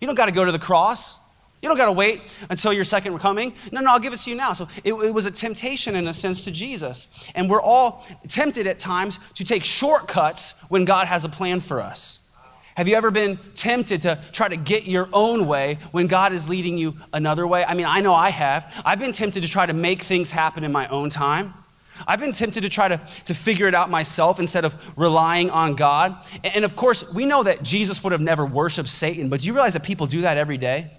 You 0.00 0.06
don't 0.06 0.16
got 0.16 0.26
to 0.26 0.32
go 0.32 0.44
to 0.44 0.52
the 0.52 0.58
cross. 0.58 1.18
You 1.64 1.68
don't 1.70 1.78
got 1.78 1.86
to 1.86 1.92
wait 1.92 2.20
until 2.50 2.74
your 2.74 2.84
second 2.84 3.18
coming. 3.20 3.54
No, 3.72 3.80
no, 3.80 3.90
I'll 3.92 3.98
give 3.98 4.12
it 4.12 4.18
to 4.18 4.30
you 4.30 4.36
now. 4.36 4.52
So 4.52 4.68
it, 4.84 4.92
it 4.92 5.12
was 5.14 5.24
a 5.24 5.30
temptation, 5.30 5.96
in 5.96 6.06
a 6.06 6.12
sense, 6.12 6.44
to 6.44 6.50
Jesus. 6.52 7.08
And 7.34 7.48
we're 7.48 7.62
all 7.62 8.04
tempted 8.28 8.66
at 8.66 8.76
times 8.76 9.18
to 9.36 9.44
take 9.46 9.64
shortcuts 9.64 10.62
when 10.68 10.84
God 10.84 11.06
has 11.06 11.24
a 11.24 11.28
plan 11.30 11.60
for 11.60 11.80
us. 11.80 12.30
Have 12.76 12.86
you 12.86 12.94
ever 12.96 13.10
been 13.10 13.38
tempted 13.54 14.02
to 14.02 14.18
try 14.30 14.48
to 14.48 14.56
get 14.58 14.84
your 14.84 15.08
own 15.10 15.46
way 15.46 15.78
when 15.90 16.06
God 16.06 16.34
is 16.34 16.50
leading 16.50 16.76
you 16.76 16.96
another 17.14 17.46
way? 17.46 17.64
I 17.64 17.72
mean, 17.72 17.86
I 17.86 18.02
know 18.02 18.12
I 18.12 18.28
have. 18.28 18.70
I've 18.84 18.98
been 18.98 19.12
tempted 19.12 19.42
to 19.42 19.48
try 19.48 19.64
to 19.64 19.72
make 19.72 20.02
things 20.02 20.30
happen 20.32 20.64
in 20.64 20.72
my 20.72 20.86
own 20.88 21.08
time. 21.08 21.54
I've 22.06 22.20
been 22.20 22.32
tempted 22.32 22.60
to 22.60 22.68
try 22.68 22.88
to, 22.88 23.00
to 23.24 23.32
figure 23.32 23.68
it 23.68 23.74
out 23.74 23.88
myself 23.88 24.38
instead 24.38 24.66
of 24.66 24.74
relying 24.98 25.48
on 25.48 25.76
God. 25.76 26.14
And, 26.44 26.56
and 26.56 26.64
of 26.66 26.76
course, 26.76 27.10
we 27.14 27.24
know 27.24 27.42
that 27.42 27.62
Jesus 27.62 28.04
would 28.04 28.12
have 28.12 28.20
never 28.20 28.44
worshiped 28.44 28.90
Satan, 28.90 29.30
but 29.30 29.40
do 29.40 29.46
you 29.46 29.54
realize 29.54 29.72
that 29.72 29.82
people 29.84 30.06
do 30.06 30.20
that 30.22 30.36
every 30.36 30.58
day? 30.58 30.90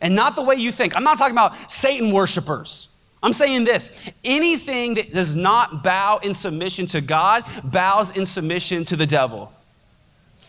and 0.00 0.14
not 0.14 0.36
the 0.36 0.42
way 0.42 0.54
you 0.56 0.72
think. 0.72 0.96
I'm 0.96 1.04
not 1.04 1.18
talking 1.18 1.34
about 1.34 1.70
Satan 1.70 2.12
worshipers. 2.12 2.88
I'm 3.22 3.32
saying 3.32 3.64
this 3.64 4.10
anything 4.24 4.94
that 4.94 5.12
does 5.12 5.34
not 5.34 5.82
bow 5.82 6.18
in 6.22 6.34
submission 6.34 6.86
to 6.86 7.00
God 7.00 7.44
bows 7.64 8.16
in 8.16 8.24
submission 8.26 8.84
to 8.86 8.96
the 8.96 9.06
devil. 9.06 9.52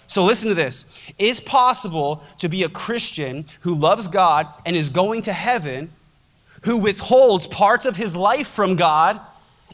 So 0.07 0.23
listen 0.23 0.49
to 0.49 0.55
this. 0.55 0.85
It's 1.19 1.39
possible 1.39 2.23
to 2.39 2.49
be 2.49 2.63
a 2.63 2.69
Christian 2.69 3.45
who 3.61 3.75
loves 3.75 4.07
God 4.07 4.47
and 4.65 4.75
is 4.75 4.89
going 4.89 5.21
to 5.23 5.33
heaven, 5.33 5.91
who 6.63 6.77
withholds 6.77 7.47
parts 7.47 7.85
of 7.85 7.95
his 7.95 8.15
life 8.15 8.47
from 8.47 8.75
God, 8.75 9.21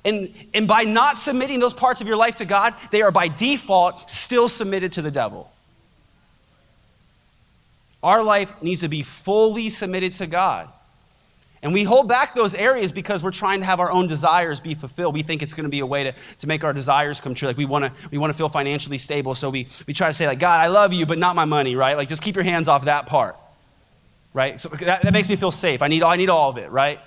and, 0.04 0.34
and 0.54 0.68
by 0.68 0.84
not 0.84 1.18
submitting 1.18 1.62
those 1.62 1.74
parts 1.74 2.02
of 2.02 2.08
your 2.08 2.18
life 2.18 2.36
to 2.36 2.46
God, 2.46 2.76
they 2.92 3.02
are 3.02 3.12
by 3.12 3.30
default 3.30 4.10
still 4.10 4.50
submitted 4.50 4.92
to 4.94 5.02
the 5.02 5.10
devil. 5.10 5.50
Our 8.06 8.22
life 8.24 8.54
needs 8.62 8.82
to 8.82 8.88
be 8.88 9.02
fully 9.02 9.68
submitted 9.72 10.12
to 10.14 10.28
God. 10.28 10.70
And 11.64 11.74
we 11.74 11.82
hold 11.84 12.08
back 12.08 12.36
those 12.36 12.54
areas 12.54 12.92
because 12.92 13.24
we're 13.24 13.32
trying 13.32 13.62
to 13.62 13.66
have 13.66 13.80
our 13.80 13.90
own 13.92 14.06
desires 14.06 14.60
be 14.60 14.76
fulfilled. 14.76 15.16
We 15.16 15.24
think 15.24 15.42
it's 15.42 15.56
going 15.56 15.64
to 15.64 15.72
be 15.72 15.80
a 15.80 15.86
way 15.88 16.04
to, 16.04 16.14
to 16.38 16.48
make 16.48 16.64
our 16.64 16.72
desires 16.72 17.20
come 17.20 17.34
true. 17.34 17.48
Like 17.48 17.58
we 17.58 17.66
want 17.66 17.86
to 17.86 18.10
we 18.12 18.20
want 18.20 18.32
to 18.32 18.38
feel 18.38 18.48
financially 18.48 19.00
stable, 19.00 19.34
so 19.34 19.50
we, 19.50 19.68
we 19.88 19.96
try 19.96 20.06
to 20.08 20.14
say 20.14 20.28
like, 20.28 20.38
God, 20.38 20.60
I 20.60 20.68
love 20.68 20.94
you, 20.94 21.08
but 21.08 21.18
not 21.18 21.36
my 21.36 21.46
money, 21.46 21.76
right? 21.76 21.98
Like 21.98 22.08
just 22.08 22.22
keep 22.22 22.36
your 22.36 22.44
hands 22.44 22.68
off 22.70 22.86
that 22.86 23.08
part, 23.08 23.38
right? 24.36 24.60
So 24.60 24.70
that, 24.70 25.02
that 25.02 25.12
makes 25.12 25.28
me 25.28 25.36
feel 25.36 25.50
safe. 25.50 25.82
I 25.82 25.88
need 25.88 26.04
I 26.04 26.16
need 26.16 26.30
all 26.30 26.52
of 26.52 26.58
it, 26.60 26.70
right? 26.70 27.00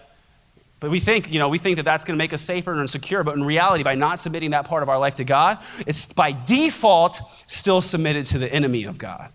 But 0.81 0.91
we 0.91 0.99
think, 0.99 1.31
you 1.33 1.39
know, 1.39 1.49
we 1.49 1.59
think 1.59 1.77
that 1.77 1.85
that's 1.85 2.05
going 2.05 2.17
to 2.17 2.23
make 2.23 2.33
us 2.33 2.43
safer 2.43 2.73
and 2.75 2.91
secure. 2.91 3.23
But 3.23 3.37
in 3.37 3.45
reality, 3.45 3.85
by 3.85 3.95
not 3.95 4.19
submitting 4.19 4.51
that 4.51 4.67
part 4.67 4.83
of 4.83 4.89
our 4.89 4.99
life 4.99 5.15
to 5.15 5.25
God, 5.25 5.59
it's 5.87 6.13
by 6.13 6.33
default 6.33 7.21
still 7.47 7.81
submitted 7.81 8.27
to 8.27 8.39
the 8.39 8.53
enemy 8.53 8.83
of 8.83 8.99
God. 8.99 9.31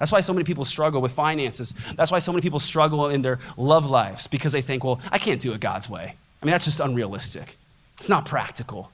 That's 0.00 0.10
why 0.10 0.20
so 0.22 0.32
many 0.32 0.44
people 0.44 0.64
struggle 0.64 1.02
with 1.02 1.12
finances. 1.12 1.74
That's 1.94 2.10
why 2.10 2.20
so 2.20 2.32
many 2.32 2.40
people 2.40 2.58
struggle 2.58 3.08
in 3.10 3.20
their 3.20 3.38
love 3.58 3.84
lives 3.88 4.26
because 4.26 4.50
they 4.52 4.62
think, 4.62 4.82
well, 4.82 4.98
I 5.12 5.18
can't 5.18 5.40
do 5.40 5.52
it 5.52 5.60
God's 5.60 5.90
way. 5.90 6.14
I 6.42 6.46
mean, 6.46 6.52
that's 6.52 6.64
just 6.64 6.80
unrealistic, 6.80 7.54
it's 7.98 8.08
not 8.08 8.26
practical. 8.26 8.90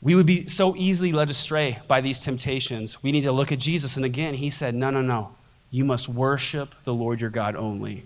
We 0.00 0.14
would 0.14 0.26
be 0.26 0.46
so 0.46 0.76
easily 0.76 1.10
led 1.10 1.30
astray 1.30 1.80
by 1.88 2.00
these 2.00 2.20
temptations. 2.20 3.02
We 3.02 3.10
need 3.10 3.22
to 3.22 3.32
look 3.32 3.50
at 3.50 3.58
Jesus. 3.58 3.96
And 3.96 4.04
again, 4.04 4.34
he 4.34 4.50
said, 4.50 4.72
No, 4.74 4.90
no, 4.90 5.00
no. 5.00 5.30
You 5.72 5.84
must 5.84 6.08
worship 6.08 6.74
the 6.84 6.94
Lord 6.94 7.20
your 7.20 7.30
God 7.30 7.56
only. 7.56 8.04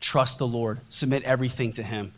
Trust 0.00 0.38
the 0.38 0.46
Lord. 0.46 0.78
Submit 0.88 1.24
everything 1.24 1.72
to 1.72 1.82
him. 1.82 2.12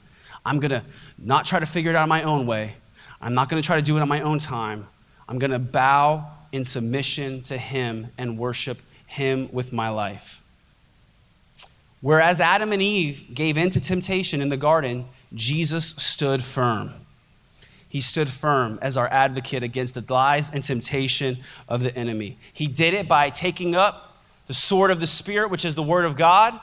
I'm 0.44 0.60
going 0.60 0.72
to 0.72 0.82
not 1.16 1.46
try 1.46 1.60
to 1.60 1.66
figure 1.66 1.90
it 1.92 1.96
out 1.96 2.08
my 2.10 2.24
own 2.24 2.46
way. 2.46 2.74
I'm 3.22 3.32
not 3.32 3.48
going 3.48 3.62
to 3.62 3.66
try 3.66 3.76
to 3.76 3.82
do 3.82 3.96
it 3.96 4.00
on 4.00 4.08
my 4.08 4.20
own 4.20 4.38
time. 4.38 4.86
I'm 5.28 5.38
going 5.38 5.52
to 5.52 5.58
bow 5.58 6.26
in 6.52 6.64
submission 6.64 7.42
to 7.42 7.58
Him 7.58 8.08
and 8.16 8.38
worship 8.38 8.78
Him 9.06 9.48
with 9.52 9.72
my 9.72 9.88
life. 9.88 10.40
Whereas 12.00 12.40
Adam 12.40 12.72
and 12.72 12.80
Eve 12.80 13.26
gave 13.34 13.56
in 13.56 13.70
to 13.70 13.80
temptation 13.80 14.40
in 14.40 14.48
the 14.48 14.56
garden, 14.56 15.04
Jesus 15.34 15.86
stood 15.96 16.42
firm. 16.42 16.92
He 17.88 18.00
stood 18.00 18.28
firm 18.28 18.78
as 18.82 18.96
our 18.96 19.08
advocate 19.08 19.62
against 19.62 19.94
the 19.94 20.04
lies 20.12 20.50
and 20.50 20.62
temptation 20.62 21.38
of 21.68 21.82
the 21.82 21.94
enemy. 21.96 22.36
He 22.52 22.66
did 22.66 22.94
it 22.94 23.08
by 23.08 23.30
taking 23.30 23.74
up 23.74 24.16
the 24.46 24.54
sword 24.54 24.90
of 24.90 25.00
the 25.00 25.06
Spirit, 25.06 25.50
which 25.50 25.64
is 25.64 25.74
the 25.74 25.82
Word 25.82 26.04
of 26.04 26.14
God, 26.16 26.58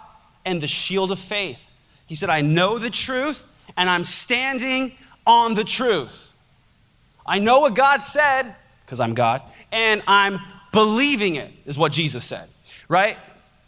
and 0.46 0.62
the 0.62 0.68
shield 0.68 1.12
of 1.12 1.20
faith. 1.20 1.70
He 2.08 2.16
said, 2.16 2.30
I 2.30 2.42
know 2.42 2.78
the 2.78 2.92
truth, 2.92 3.46
and 3.76 3.90
I'm 3.90 4.04
standing 4.04 4.94
on 5.28 5.56
the 5.56 5.64
truth. 5.64 6.32
I 7.26 7.40
know 7.40 7.60
what 7.60 7.74
God 7.74 8.02
said, 8.04 8.54
because 8.86 9.00
I'm 9.00 9.14
God, 9.16 9.42
and 9.72 10.02
I'm 10.08 10.40
believing 10.72 11.36
it, 11.36 11.52
is 11.66 11.78
what 11.78 11.92
Jesus 11.92 12.24
said, 12.24 12.48
right? 12.88 13.18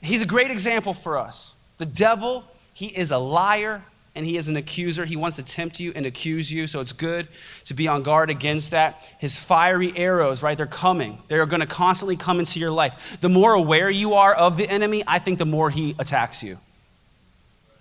He's 0.01 0.21
a 0.21 0.25
great 0.25 0.51
example 0.51 0.93
for 0.93 1.17
us. 1.17 1.55
The 1.79 1.85
devil, 1.87 2.43
he 2.73 2.87
is 2.87 3.11
a 3.11 3.17
liar 3.17 3.81
and 4.13 4.25
he 4.25 4.35
is 4.35 4.49
an 4.49 4.57
accuser. 4.57 5.05
He 5.05 5.15
wants 5.15 5.37
to 5.37 5.43
tempt 5.43 5.79
you 5.79 5.91
and 5.95 6.03
accuse 6.05 6.51
you, 6.51 6.65
so 6.67 6.81
it's 6.81 6.93
good 6.93 7.27
to 7.65 7.73
be 7.75 7.87
on 7.87 8.01
guard 8.03 8.29
against 8.31 8.71
that. 8.71 8.99
His 9.19 9.37
fiery 9.37 9.95
arrows, 9.95 10.41
right, 10.41 10.57
they're 10.57 10.65
coming. 10.65 11.19
They're 11.27 11.45
going 11.45 11.59
to 11.59 11.67
constantly 11.67 12.15
come 12.17 12.39
into 12.39 12.59
your 12.59 12.71
life. 12.71 13.17
The 13.21 13.29
more 13.29 13.53
aware 13.53 13.89
you 13.91 14.15
are 14.15 14.33
of 14.33 14.57
the 14.57 14.67
enemy, 14.67 15.03
I 15.05 15.19
think 15.19 15.37
the 15.37 15.45
more 15.45 15.69
he 15.69 15.95
attacks 15.99 16.41
you. 16.43 16.57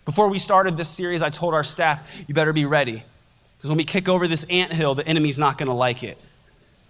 Before 0.04 0.28
we 0.28 0.36
started 0.38 0.76
this 0.76 0.88
series, 0.90 1.22
I 1.22 1.30
told 1.30 1.54
our 1.54 1.64
staff, 1.64 2.24
you 2.28 2.34
better 2.34 2.52
be 2.52 2.66
ready. 2.66 3.02
Because 3.56 3.70
when 3.70 3.78
we 3.78 3.84
kick 3.84 4.06
over 4.08 4.28
this 4.28 4.44
ant 4.50 4.72
hill, 4.74 4.94
the 4.94 5.06
enemy's 5.08 5.38
not 5.38 5.56
going 5.56 5.68
to 5.68 5.74
like 5.74 6.04
it. 6.04 6.18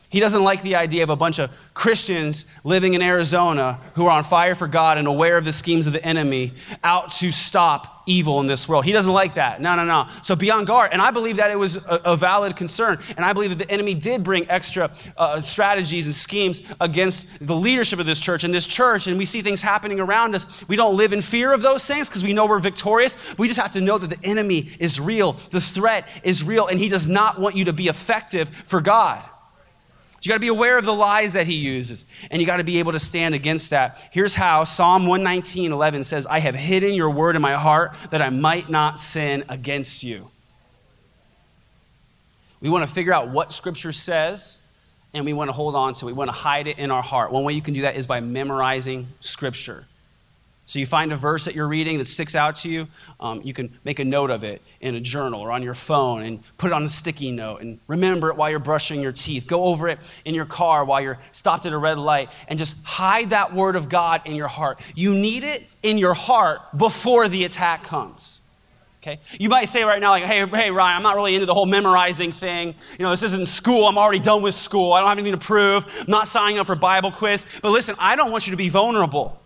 He 0.08 0.20
doesn't 0.20 0.42
like 0.44 0.62
the 0.62 0.76
idea 0.76 1.02
of 1.02 1.10
a 1.10 1.16
bunch 1.16 1.38
of 1.40 1.50
Christians 1.74 2.44
living 2.62 2.94
in 2.94 3.02
Arizona 3.02 3.78
who 3.94 4.06
are 4.06 4.12
on 4.18 4.24
fire 4.24 4.54
for 4.54 4.68
God 4.68 4.98
and 4.98 5.08
aware 5.08 5.36
of 5.36 5.44
the 5.44 5.52
schemes 5.52 5.86
of 5.88 5.92
the 5.92 6.04
enemy 6.04 6.52
out 6.84 7.10
to 7.12 7.32
stop 7.32 7.92
evil 8.06 8.38
in 8.38 8.46
this 8.46 8.68
world. 8.68 8.84
He 8.84 8.92
doesn't 8.92 9.12
like 9.12 9.34
that. 9.34 9.60
No, 9.60 9.74
no, 9.74 9.84
no. 9.84 10.06
So 10.22 10.36
be 10.36 10.48
on 10.52 10.64
guard. 10.64 10.90
And 10.92 11.02
I 11.02 11.10
believe 11.10 11.38
that 11.38 11.50
it 11.50 11.56
was 11.58 11.78
a, 11.88 12.00
a 12.04 12.16
valid 12.16 12.54
concern. 12.54 12.98
And 13.16 13.26
I 13.26 13.32
believe 13.32 13.58
that 13.58 13.66
the 13.66 13.68
enemy 13.70 13.94
did 13.94 14.22
bring 14.22 14.48
extra 14.48 14.92
uh, 15.16 15.40
strategies 15.40 16.06
and 16.06 16.14
schemes 16.14 16.62
against 16.80 17.44
the 17.44 17.56
leadership 17.56 17.98
of 17.98 18.06
this 18.06 18.20
church 18.20 18.44
and 18.44 18.54
this 18.54 18.68
church. 18.68 19.08
And 19.08 19.18
we 19.18 19.24
see 19.24 19.42
things 19.42 19.60
happening 19.60 19.98
around 19.98 20.36
us. 20.36 20.66
We 20.68 20.76
don't 20.76 20.96
live 20.96 21.14
in 21.14 21.20
fear 21.20 21.52
of 21.52 21.62
those 21.62 21.84
things 21.84 22.08
because 22.08 22.22
we 22.22 22.32
know 22.32 22.46
we're 22.46 22.60
victorious. 22.60 23.16
We 23.38 23.48
just 23.48 23.58
have 23.58 23.72
to 23.72 23.80
know 23.80 23.98
that 23.98 24.10
the 24.20 24.24
enemy 24.28 24.68
is 24.78 25.00
real, 25.00 25.32
the 25.50 25.60
threat 25.60 26.06
is 26.22 26.44
real, 26.44 26.68
and 26.68 26.78
he 26.78 26.88
does 26.88 27.08
not 27.08 27.40
want 27.40 27.56
you 27.56 27.64
to 27.64 27.72
be 27.72 27.88
effective 27.88 28.48
for 28.50 28.80
God. 28.80 29.20
You 30.22 30.28
got 30.30 30.34
to 30.36 30.40
be 30.40 30.48
aware 30.48 30.76
of 30.78 30.84
the 30.84 30.92
lies 30.94 31.34
that 31.34 31.46
he 31.46 31.54
uses, 31.54 32.04
and 32.30 32.40
you 32.40 32.46
got 32.46 32.56
to 32.56 32.64
be 32.64 32.78
able 32.78 32.92
to 32.92 32.98
stand 32.98 33.34
against 33.34 33.70
that. 33.70 33.98
Here's 34.10 34.34
how 34.34 34.64
Psalm 34.64 35.06
119, 35.06 35.72
11 35.72 36.04
says, 36.04 36.26
I 36.26 36.40
have 36.40 36.54
hidden 36.54 36.94
your 36.94 37.10
word 37.10 37.36
in 37.36 37.42
my 37.42 37.52
heart 37.52 37.94
that 38.10 38.22
I 38.22 38.30
might 38.30 38.68
not 38.70 38.98
sin 38.98 39.44
against 39.48 40.02
you. 40.02 40.28
We 42.60 42.70
want 42.70 42.86
to 42.88 42.92
figure 42.92 43.12
out 43.12 43.28
what 43.28 43.52
scripture 43.52 43.92
says, 43.92 44.60
and 45.14 45.24
we 45.24 45.32
want 45.32 45.48
to 45.48 45.52
hold 45.52 45.76
on 45.76 45.92
to 45.94 46.04
it. 46.06 46.06
We 46.06 46.12
want 46.14 46.28
to 46.28 46.32
hide 46.36 46.66
it 46.66 46.78
in 46.78 46.90
our 46.90 47.02
heart. 47.02 47.30
One 47.30 47.44
way 47.44 47.52
you 47.52 47.62
can 47.62 47.74
do 47.74 47.82
that 47.82 47.96
is 47.96 48.06
by 48.06 48.20
memorizing 48.20 49.06
scripture. 49.20 49.86
So 50.68 50.80
you 50.80 50.86
find 50.86 51.12
a 51.12 51.16
verse 51.16 51.44
that 51.44 51.54
you're 51.54 51.68
reading 51.68 51.98
that 51.98 52.08
sticks 52.08 52.34
out 52.34 52.56
to 52.56 52.68
you, 52.68 52.88
um, 53.20 53.40
you 53.44 53.52
can 53.52 53.72
make 53.84 54.00
a 54.00 54.04
note 54.04 54.32
of 54.32 54.42
it 54.42 54.60
in 54.80 54.96
a 54.96 55.00
journal 55.00 55.40
or 55.40 55.52
on 55.52 55.62
your 55.62 55.74
phone 55.74 56.22
and 56.22 56.42
put 56.58 56.66
it 56.72 56.72
on 56.72 56.82
a 56.82 56.88
sticky 56.88 57.30
note 57.30 57.60
and 57.60 57.78
remember 57.86 58.30
it 58.30 58.36
while 58.36 58.50
you're 58.50 58.58
brushing 58.58 59.00
your 59.00 59.12
teeth. 59.12 59.46
Go 59.46 59.66
over 59.66 59.88
it 59.88 60.00
in 60.24 60.34
your 60.34 60.44
car 60.44 60.84
while 60.84 61.00
you're 61.00 61.20
stopped 61.30 61.66
at 61.66 61.72
a 61.72 61.78
red 61.78 61.98
light 62.00 62.34
and 62.48 62.58
just 62.58 62.74
hide 62.82 63.30
that 63.30 63.54
word 63.54 63.76
of 63.76 63.88
God 63.88 64.22
in 64.24 64.34
your 64.34 64.48
heart. 64.48 64.80
You 64.96 65.14
need 65.14 65.44
it 65.44 65.62
in 65.84 65.98
your 65.98 66.14
heart 66.14 66.60
before 66.76 67.28
the 67.28 67.44
attack 67.44 67.84
comes. 67.84 68.40
Okay? 69.04 69.20
You 69.38 69.48
might 69.48 69.66
say 69.68 69.84
right 69.84 70.00
now, 70.00 70.10
like, 70.10 70.24
hey, 70.24 70.44
hey, 70.48 70.72
Ryan, 70.72 70.96
I'm 70.96 71.02
not 71.04 71.14
really 71.14 71.34
into 71.36 71.46
the 71.46 71.54
whole 71.54 71.66
memorizing 71.66 72.32
thing. 72.32 72.74
You 72.98 73.04
know, 73.04 73.10
this 73.12 73.22
isn't 73.22 73.46
school. 73.46 73.86
I'm 73.86 73.98
already 73.98 74.18
done 74.18 74.42
with 74.42 74.54
school. 74.54 74.94
I 74.94 74.98
don't 74.98 75.10
have 75.10 75.18
anything 75.18 75.38
to 75.38 75.46
prove. 75.46 75.86
I'm 76.00 76.10
not 76.10 76.26
signing 76.26 76.58
up 76.58 76.66
for 76.66 76.74
Bible 76.74 77.12
quiz. 77.12 77.60
But 77.62 77.70
listen, 77.70 77.94
I 78.00 78.16
don't 78.16 78.32
want 78.32 78.48
you 78.48 78.50
to 78.50 78.56
be 78.56 78.68
vulnerable. 78.68 79.40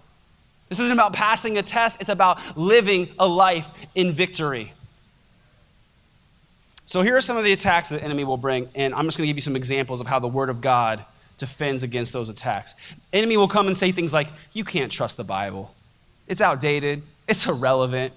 This 0.70 0.78
isn't 0.80 0.92
about 0.92 1.12
passing 1.12 1.58
a 1.58 1.62
test, 1.62 2.00
it's 2.00 2.08
about 2.08 2.38
living 2.56 3.08
a 3.18 3.26
life 3.28 3.70
in 3.94 4.12
victory. 4.12 4.72
So, 6.86 7.02
here 7.02 7.16
are 7.16 7.20
some 7.20 7.36
of 7.36 7.44
the 7.44 7.52
attacks 7.52 7.90
that 7.90 7.96
the 8.00 8.04
enemy 8.04 8.24
will 8.24 8.36
bring, 8.36 8.68
and 8.74 8.94
I'm 8.94 9.04
just 9.04 9.18
going 9.18 9.26
to 9.26 9.32
give 9.32 9.36
you 9.36 9.40
some 9.42 9.56
examples 9.56 10.00
of 10.00 10.06
how 10.06 10.18
the 10.20 10.26
Word 10.28 10.48
of 10.48 10.60
God 10.60 11.04
defends 11.38 11.82
against 11.82 12.12
those 12.12 12.28
attacks. 12.28 12.74
The 13.10 13.18
enemy 13.18 13.36
will 13.36 13.48
come 13.48 13.66
and 13.66 13.76
say 13.76 13.90
things 13.92 14.12
like, 14.12 14.28
You 14.52 14.64
can't 14.64 14.90
trust 14.90 15.16
the 15.16 15.24
Bible. 15.24 15.74
It's 16.28 16.40
outdated, 16.40 17.02
it's 17.28 17.46
irrelevant, 17.46 18.12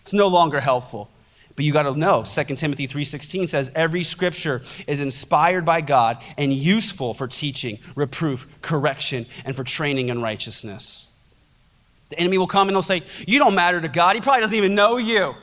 it's 0.00 0.14
no 0.14 0.26
longer 0.28 0.60
helpful. 0.60 1.10
But 1.54 1.66
you 1.66 1.72
got 1.74 1.82
to 1.82 1.92
know, 1.94 2.22
2 2.24 2.54
Timothy 2.56 2.88
3:16 2.88 3.46
says 3.50 3.70
every 3.74 4.02
scripture 4.04 4.62
is 4.86 5.00
inspired 5.00 5.66
by 5.66 5.82
God 5.82 6.16
and 6.38 6.54
useful 6.54 7.12
for 7.12 7.26
teaching, 7.28 7.76
reproof, 7.94 8.46
correction, 8.62 9.26
and 9.44 9.54
for 9.54 9.62
training 9.62 10.08
in 10.08 10.22
righteousness. 10.22 11.11
The 12.12 12.20
enemy 12.20 12.36
will 12.38 12.46
come 12.46 12.68
and 12.68 12.74
they'll 12.74 12.82
say, 12.82 13.02
You 13.26 13.38
don't 13.38 13.54
matter 13.54 13.80
to 13.80 13.88
God. 13.88 14.14
He 14.16 14.22
probably 14.22 14.40
doesn't 14.42 14.56
even 14.56 14.74
know 14.74 14.96
you. 14.98 15.34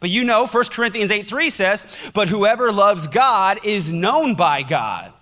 But 0.00 0.08
you 0.10 0.24
know, 0.24 0.46
1 0.46 0.64
Corinthians 0.72 1.10
8 1.10 1.28
3 1.28 1.50
says, 1.50 2.10
But 2.14 2.28
whoever 2.28 2.72
loves 2.72 3.06
God 3.06 3.58
is 3.64 3.92
known 3.92 4.34
by 4.34 4.62
God. 4.62 5.12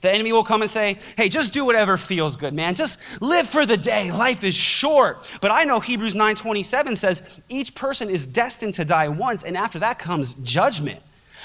The 0.00 0.10
enemy 0.12 0.32
will 0.32 0.42
come 0.44 0.62
and 0.62 0.70
say, 0.70 0.98
Hey, 1.16 1.28
just 1.28 1.52
do 1.52 1.64
whatever 1.64 1.96
feels 1.96 2.34
good, 2.36 2.52
man. 2.52 2.74
Just 2.74 3.22
live 3.22 3.48
for 3.48 3.64
the 3.64 3.76
day. 3.76 4.10
Life 4.10 4.42
is 4.42 4.54
short. 4.56 5.18
But 5.40 5.52
I 5.52 5.62
know 5.64 5.78
Hebrews 5.80 6.14
9:27 6.16 6.96
says, 6.96 7.40
each 7.48 7.74
person 7.76 8.10
is 8.10 8.26
destined 8.26 8.74
to 8.74 8.84
die 8.84 9.08
once, 9.08 9.42
and 9.44 9.56
after 9.56 9.78
that 9.78 9.98
comes 10.00 10.34
judgment. 10.34 11.00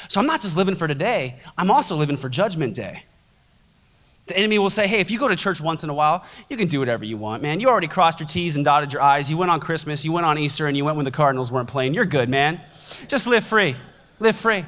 So 0.09 0.19
I'm 0.19 0.27
not 0.27 0.41
just 0.41 0.57
living 0.57 0.75
for 0.75 0.87
today, 0.87 1.35
I'm 1.59 1.69
also 1.71 1.95
living 1.95 2.17
for 2.17 2.27
judgment 2.29 2.73
day. 2.75 3.03
The 4.27 4.37
enemy 4.37 4.57
will 4.57 4.69
say, 4.69 4.87
hey, 4.87 4.99
if 5.01 5.11
you 5.11 5.19
go 5.19 5.27
to 5.27 5.35
church 5.35 5.59
once 5.59 5.83
in 5.83 5.89
a 5.89 5.93
while, 5.93 6.23
you 6.49 6.55
can 6.55 6.67
do 6.67 6.79
whatever 6.79 7.03
you 7.03 7.17
want, 7.17 7.41
man. 7.43 7.59
You 7.59 7.67
already 7.67 7.87
crossed 7.87 8.21
your 8.21 8.27
T's 8.29 8.55
and 8.55 8.63
dotted 8.63 8.93
your 8.93 9.01
I's. 9.01 9.29
You 9.29 9.37
went 9.37 9.51
on 9.51 9.59
Christmas, 9.59 10.05
you 10.05 10.13
went 10.13 10.25
on 10.25 10.37
Easter, 10.37 10.65
and 10.67 10.77
you 10.77 10.85
went 10.85 10.95
when 10.95 11.03
the 11.03 11.11
Cardinals 11.11 11.51
weren't 11.51 11.67
playing. 11.67 11.93
You're 11.93 12.05
good, 12.05 12.29
man. 12.29 12.61
Just 13.09 13.27
live 13.27 13.43
free. 13.43 13.75
Live 14.19 14.35
free. 14.37 14.65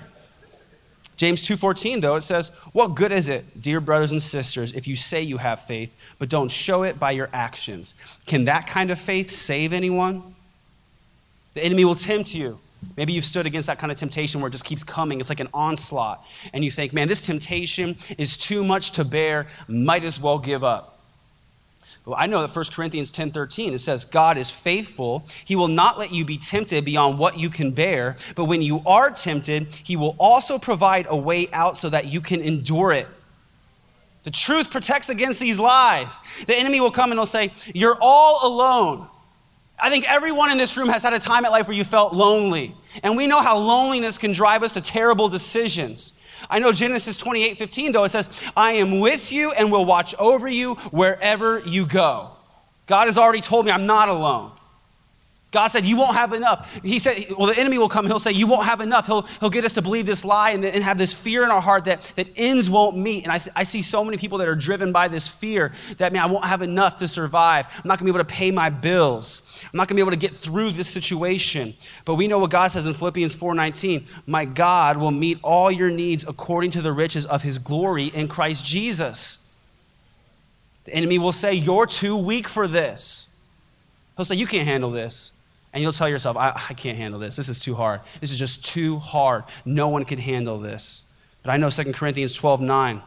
James 1.15 1.41
2:14 1.47 2.01
though 2.01 2.17
it 2.17 2.21
says, 2.23 2.51
"What 2.73 2.95
good 2.95 3.13
is 3.13 3.29
it, 3.29 3.61
dear 3.61 3.79
brothers 3.79 4.11
and 4.11 4.21
sisters, 4.21 4.73
if 4.73 4.85
you 4.85 4.97
say 4.97 5.21
you 5.21 5.37
have 5.37 5.61
faith 5.61 5.95
but 6.19 6.27
don't 6.27 6.51
show 6.51 6.83
it 6.83 6.99
by 6.99 7.11
your 7.11 7.29
actions? 7.31 7.93
Can 8.25 8.43
that 8.45 8.67
kind 8.67 8.91
of 8.91 8.99
faith 8.99 9.31
save 9.33 9.71
anyone?" 9.71 10.35
The 11.53 11.63
enemy 11.63 11.85
will 11.85 11.95
tempt 11.95 12.35
you 12.35 12.59
Maybe 12.97 13.13
you've 13.13 13.25
stood 13.25 13.45
against 13.45 13.67
that 13.67 13.77
kind 13.79 13.91
of 13.91 13.97
temptation 13.97 14.39
where 14.41 14.47
it 14.47 14.51
just 14.51 14.63
keeps 14.65 14.83
coming. 14.83 15.19
It's 15.19 15.29
like 15.29 15.39
an 15.41 15.49
onslaught. 15.53 16.25
And 16.53 16.63
you 16.63 16.71
think, 16.71 16.93
man, 16.93 17.07
this 17.07 17.21
temptation 17.21 17.97
is 18.17 18.37
too 18.37 18.63
much 18.63 18.91
to 18.91 19.03
bear. 19.03 19.47
Might 19.67 20.03
as 20.03 20.19
well 20.19 20.39
give 20.39 20.63
up. 20.63 20.91
Well, 22.05 22.15
I 22.17 22.27
know 22.27 22.41
that 22.45 22.55
1 22.55 22.65
Corinthians 22.71 23.11
10 23.11 23.31
13, 23.31 23.73
it 23.73 23.79
says, 23.79 24.05
God 24.05 24.37
is 24.37 24.51
faithful. 24.51 25.25
He 25.43 25.55
will 25.55 25.67
not 25.67 25.97
let 25.97 26.13
you 26.13 26.23
be 26.23 26.37
tempted 26.37 26.85
beyond 26.85 27.17
what 27.19 27.39
you 27.39 27.49
can 27.49 27.71
bear. 27.71 28.15
But 28.35 28.45
when 28.45 28.61
you 28.61 28.81
are 28.85 29.09
tempted, 29.09 29.67
He 29.83 29.95
will 29.97 30.15
also 30.19 30.57
provide 30.59 31.07
a 31.09 31.17
way 31.17 31.49
out 31.51 31.77
so 31.77 31.89
that 31.89 32.05
you 32.05 32.21
can 32.21 32.41
endure 32.41 32.91
it. 32.93 33.07
The 34.23 34.31
truth 34.31 34.69
protects 34.71 35.09
against 35.09 35.39
these 35.39 35.59
lies. 35.59 36.19
The 36.47 36.55
enemy 36.57 36.79
will 36.79 36.91
come 36.91 37.11
and 37.11 37.19
he'll 37.19 37.25
say, 37.25 37.51
You're 37.73 37.97
all 37.99 38.39
alone. 38.43 39.07
I 39.79 39.89
think 39.89 40.09
everyone 40.09 40.51
in 40.51 40.57
this 40.57 40.77
room 40.77 40.87
has 40.89 41.03
had 41.03 41.13
a 41.13 41.19
time 41.19 41.43
at 41.45 41.51
life 41.51 41.67
where 41.67 41.75
you 41.75 41.83
felt 41.83 42.13
lonely. 42.13 42.73
And 43.03 43.17
we 43.17 43.27
know 43.27 43.41
how 43.41 43.57
loneliness 43.57 44.17
can 44.17 44.31
drive 44.31 44.63
us 44.63 44.73
to 44.73 44.81
terrible 44.81 45.27
decisions. 45.27 46.13
I 46.49 46.59
know 46.59 46.71
Genesis 46.71 47.17
28 47.17 47.57
15, 47.57 47.91
though, 47.91 48.03
it 48.05 48.09
says, 48.09 48.29
I 48.55 48.73
am 48.73 48.99
with 48.99 49.31
you 49.31 49.51
and 49.51 49.71
will 49.71 49.85
watch 49.85 50.15
over 50.17 50.47
you 50.47 50.75
wherever 50.91 51.59
you 51.59 51.85
go. 51.85 52.29
God 52.87 53.07
has 53.07 53.17
already 53.17 53.41
told 53.41 53.65
me 53.65 53.71
I'm 53.71 53.85
not 53.85 54.09
alone. 54.09 54.51
God 55.55 55.67
said, 55.67 55.85
You 55.85 55.95
won't 55.97 56.17
have 56.17 56.33
enough. 56.33 56.81
He 56.83 56.99
said, 56.99 57.27
Well, 57.39 57.47
the 57.47 57.57
enemy 57.57 57.77
will 57.77 57.87
come. 57.87 58.05
He'll 58.07 58.19
say, 58.19 58.33
You 58.33 58.45
won't 58.45 58.65
have 58.65 58.81
enough. 58.81 59.05
He'll, 59.07 59.21
he'll 59.39 59.49
get 59.49 59.63
us 59.63 59.71
to 59.75 59.81
believe 59.81 60.05
this 60.05 60.25
lie 60.25 60.49
and, 60.49 60.65
and 60.65 60.83
have 60.83 60.97
this 60.97 61.13
fear 61.13 61.43
in 61.45 61.49
our 61.49 61.61
heart 61.61 61.85
that, 61.85 62.01
that 62.17 62.27
ends 62.35 62.69
won't 62.69 62.97
meet. 62.97 63.23
And 63.23 63.31
I, 63.31 63.39
I 63.55 63.63
see 63.63 63.81
so 63.81 64.03
many 64.03 64.17
people 64.17 64.37
that 64.39 64.49
are 64.49 64.55
driven 64.55 64.91
by 64.91 65.07
this 65.07 65.29
fear 65.29 65.71
that, 65.97 66.11
man, 66.11 66.23
I 66.23 66.25
won't 66.25 66.43
have 66.43 66.61
enough 66.61 66.97
to 66.97 67.07
survive. 67.07 67.67
I'm 67.69 67.87
not 67.87 67.99
going 67.99 68.07
to 68.07 68.11
be 68.13 68.17
able 68.17 68.25
to 68.27 68.33
pay 68.33 68.51
my 68.51 68.69
bills. 68.69 69.49
I'm 69.71 69.77
not 69.77 69.87
going 69.87 69.95
to 69.95 69.95
be 69.95 70.01
able 70.01 70.11
to 70.11 70.17
get 70.17 70.35
through 70.35 70.71
this 70.71 70.89
situation. 70.89 71.73
But 72.03 72.15
we 72.15 72.27
know 72.27 72.39
what 72.39 72.51
God 72.51 72.67
says 72.67 72.85
in 72.85 72.93
Philippians 72.93 73.33
4:19, 73.37 74.03
"My 74.27 74.43
God 74.43 74.97
will 74.97 75.11
meet 75.11 75.39
all 75.41 75.71
your 75.71 75.89
needs 75.89 76.25
according 76.27 76.71
to 76.71 76.81
the 76.81 76.91
riches 76.91 77.25
of 77.25 77.43
his 77.43 77.57
glory 77.59 78.07
in 78.07 78.27
Christ 78.27 78.65
Jesus." 78.65 79.53
The 80.83 80.93
enemy 80.93 81.17
will 81.17 81.31
say, 81.31 81.53
"You're 81.53 81.85
too 81.87 82.17
weak 82.17 82.45
for 82.45 82.67
this." 82.67 83.33
He'll 84.17 84.25
say, 84.25 84.35
"You 84.35 84.47
can't 84.47 84.67
handle 84.67 84.91
this." 84.91 85.31
And 85.75 85.81
you'll 85.83 85.91
tell 85.91 86.07
yourself, 86.07 86.37
I, 86.37 86.51
I 86.51 86.73
can't 86.73 86.97
handle 86.97 87.19
this. 87.19 87.35
This 87.35 87.49
is 87.49 87.59
too 87.59 87.75
hard. 87.75 87.99
This 88.21 88.31
is 88.31 88.39
just 88.39 88.63
too 88.65 88.97
hard. 88.97 89.43
No 89.65 89.89
one 89.89 90.05
can 90.05 90.17
handle 90.19 90.57
this. 90.57 91.03
But 91.43 91.51
I 91.51 91.57
know 91.57 91.69
2 91.69 91.91
Corinthians 91.91 92.33
12 92.33 92.61
9, 92.61 93.01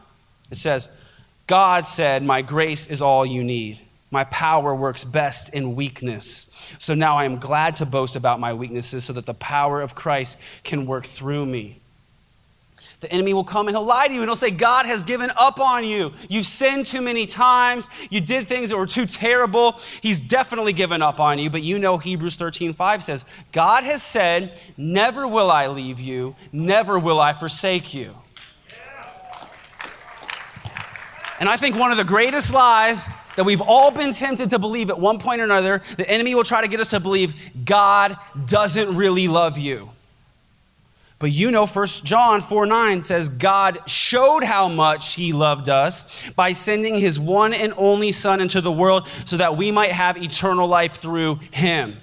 it 0.51 0.55
says, 0.55 0.87
God 1.47 1.87
said, 1.87 2.21
My 2.23 2.43
grace 2.43 2.85
is 2.85 3.01
all 3.01 3.25
you 3.25 3.43
need. 3.43 3.81
My 4.11 4.23
power 4.25 4.73
works 4.75 5.03
best 5.03 5.53
in 5.53 5.75
weakness. 5.75 6.51
So 6.77 6.93
now 6.93 7.17
I 7.17 7.25
am 7.25 7.39
glad 7.39 7.73
to 7.75 7.87
boast 7.87 8.15
about 8.15 8.39
my 8.39 8.53
weaknesses 8.53 9.03
so 9.03 9.13
that 9.13 9.25
the 9.25 9.33
power 9.35 9.81
of 9.81 9.95
Christ 9.95 10.37
can 10.63 10.85
work 10.85 11.05
through 11.07 11.47
me. 11.47 11.79
The 13.01 13.11
enemy 13.13 13.33
will 13.33 13.45
come 13.45 13.67
and 13.69 13.77
he'll 13.77 13.85
lie 13.85 14.07
to 14.09 14.13
you 14.13 14.21
and 14.21 14.29
he'll 14.29 14.35
say, 14.35 14.51
God 14.51 14.85
has 14.85 15.03
given 15.03 15.31
up 15.37 15.61
on 15.61 15.85
you. 15.85 16.11
You've 16.27 16.45
sinned 16.45 16.85
too 16.85 16.99
many 17.01 17.25
times. 17.25 17.87
You 18.09 18.19
did 18.19 18.45
things 18.45 18.69
that 18.71 18.77
were 18.77 18.85
too 18.85 19.05
terrible. 19.05 19.79
He's 20.01 20.19
definitely 20.19 20.73
given 20.73 21.01
up 21.01 21.17
on 21.19 21.39
you. 21.39 21.49
But 21.49 21.63
you 21.63 21.79
know, 21.79 21.97
Hebrews 21.97 22.35
13 22.35 22.73
5 22.73 23.03
says, 23.03 23.23
God 23.53 23.85
has 23.85 24.03
said, 24.03 24.57
Never 24.75 25.25
will 25.29 25.49
I 25.49 25.67
leave 25.67 25.99
you, 26.01 26.35
never 26.51 26.99
will 26.99 27.19
I 27.21 27.31
forsake 27.33 27.93
you. 27.93 28.13
And 31.39 31.47
I 31.47 31.55
think 31.55 31.77
one 31.77 31.91
of 31.91 31.97
the 31.97 32.03
greatest 32.03 32.53
lies 32.53 33.07
that 33.37 33.45
we've 33.45 33.61
all 33.61 33.91
been 33.91 34.11
tempted 34.11 34.49
to 34.49 34.59
believe 34.59 34.89
at 34.89 34.99
one 34.99 35.19
point 35.19 35.39
or 35.39 35.45
another, 35.45 35.81
the 35.95 36.09
enemy 36.09 36.35
will 36.35 36.43
try 36.43 36.59
to 36.59 36.67
get 36.67 36.81
us 36.81 36.89
to 36.89 36.99
believe 36.99 37.63
God 37.65 38.17
doesn't 38.47 38.93
really 38.93 39.29
love 39.29 39.57
you. 39.57 39.89
But 41.19 41.31
you 41.33 41.51
know, 41.51 41.65
1 41.65 41.85
John 42.05 42.39
4 42.39 42.65
9 42.65 43.03
says, 43.03 43.27
God 43.27 43.77
showed 43.87 44.43
how 44.45 44.69
much 44.69 45.15
he 45.15 45.33
loved 45.33 45.67
us 45.67 46.29
by 46.31 46.53
sending 46.53 46.95
his 46.95 47.19
one 47.19 47.53
and 47.53 47.73
only 47.77 48.13
Son 48.13 48.39
into 48.39 48.61
the 48.61 48.71
world 48.71 49.05
so 49.25 49.35
that 49.37 49.57
we 49.57 49.69
might 49.69 49.91
have 49.91 50.21
eternal 50.23 50.65
life 50.67 50.95
through 50.95 51.35
him. 51.51 51.97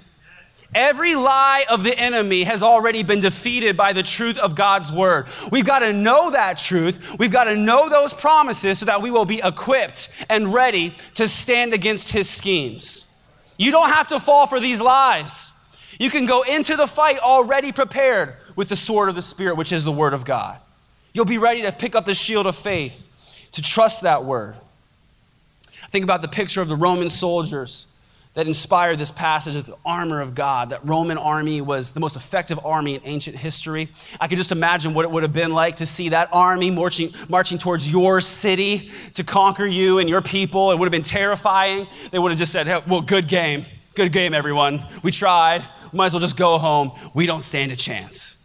Every 0.75 1.15
lie 1.15 1.65
of 1.69 1.83
the 1.83 1.97
enemy 1.97 2.43
has 2.43 2.61
already 2.61 3.01
been 3.01 3.19
defeated 3.21 3.75
by 3.75 3.91
the 3.93 4.03
truth 4.03 4.37
of 4.37 4.53
God's 4.53 4.91
word. 4.91 5.25
We've 5.49 5.65
got 5.65 5.79
to 5.79 5.93
know 5.93 6.29
that 6.29 6.59
truth. 6.59 7.15
We've 7.17 7.31
got 7.31 7.45
to 7.45 7.55
know 7.55 7.89
those 7.89 8.13
promises 8.13 8.79
so 8.79 8.85
that 8.85 9.01
we 9.01 9.09
will 9.09 9.25
be 9.25 9.41
equipped 9.43 10.09
and 10.29 10.53
ready 10.53 10.93
to 11.15 11.27
stand 11.27 11.73
against 11.73 12.11
his 12.11 12.29
schemes. 12.29 13.05
You 13.57 13.71
don't 13.71 13.89
have 13.89 14.09
to 14.09 14.19
fall 14.19 14.45
for 14.45 14.59
these 14.59 14.79
lies. 14.81 15.53
You 15.99 16.11
can 16.11 16.27
go 16.27 16.43
into 16.43 16.75
the 16.75 16.85
fight 16.85 17.17
already 17.19 17.71
prepared 17.71 18.35
with 18.57 18.67
the 18.69 18.75
sword 18.75 19.07
of 19.07 19.15
the 19.15 19.21
Spirit, 19.21 19.55
which 19.55 19.71
is 19.71 19.85
the 19.85 19.91
Word 19.91 20.13
of 20.13 20.25
God. 20.25 20.57
You'll 21.13 21.23
be 21.25 21.37
ready 21.37 21.61
to 21.61 21.71
pick 21.71 21.95
up 21.95 22.03
the 22.03 22.15
shield 22.15 22.45
of 22.47 22.55
faith, 22.57 23.07
to 23.53 23.61
trust 23.61 24.01
that 24.01 24.25
Word. 24.25 24.55
Think 25.91 26.03
about 26.03 26.21
the 26.21 26.27
picture 26.27 26.61
of 26.61 26.67
the 26.67 26.75
Roman 26.75 27.09
soldiers 27.09 27.85
that 28.33 28.47
inspired 28.47 28.97
this 28.97 29.11
passage 29.11 29.55
of 29.55 29.67
the 29.67 29.75
armor 29.85 30.21
of 30.21 30.33
God. 30.35 30.69
That 30.71 30.85
Roman 30.85 31.17
army 31.17 31.61
was 31.61 31.91
the 31.91 31.99
most 31.99 32.15
effective 32.15 32.59
army 32.63 32.95
in 32.95 33.01
ancient 33.03 33.35
history. 33.37 33.89
I 34.19 34.27
could 34.27 34.37
just 34.37 34.51
imagine 34.51 34.93
what 34.93 35.05
it 35.05 35.11
would 35.11 35.23
have 35.23 35.33
been 35.33 35.51
like 35.51 35.77
to 35.77 35.85
see 35.85 36.09
that 36.09 36.29
army 36.31 36.69
marching, 36.69 37.09
marching 37.29 37.57
towards 37.57 37.87
your 37.89 38.21
city 38.21 38.91
to 39.13 39.23
conquer 39.23 39.65
you 39.65 39.99
and 39.99 40.09
your 40.09 40.21
people. 40.21 40.71
It 40.71 40.77
would 40.77 40.85
have 40.85 40.91
been 40.91 41.01
terrifying. 41.03 41.87
They 42.11 42.19
would 42.19 42.29
have 42.31 42.39
just 42.39 42.51
said, 42.51 42.67
hey, 42.67 42.79
Well, 42.87 43.01
good 43.01 43.27
game. 43.27 43.65
Good 43.95 44.11
game, 44.11 44.33
everyone. 44.35 44.85
We 45.03 45.11
tried. 45.11 45.63
We 45.91 45.97
might 45.97 46.07
as 46.07 46.13
well 46.13 46.21
just 46.21 46.37
go 46.37 46.57
home. 46.57 46.91
We 47.15 47.25
don't 47.25 47.43
stand 47.43 47.71
a 47.71 47.75
chance. 47.75 48.36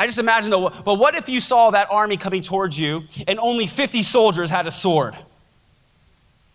I 0.00 0.06
just 0.06 0.16
imagine 0.18 0.50
though, 0.50 0.70
but 0.70 0.94
what 0.98 1.14
if 1.14 1.28
you 1.28 1.40
saw 1.42 1.70
that 1.72 1.88
army 1.90 2.16
coming 2.16 2.40
towards 2.40 2.78
you 2.80 3.02
and 3.28 3.38
only 3.38 3.66
50 3.66 4.02
soldiers 4.02 4.48
had 4.48 4.66
a 4.66 4.70
sword? 4.70 5.14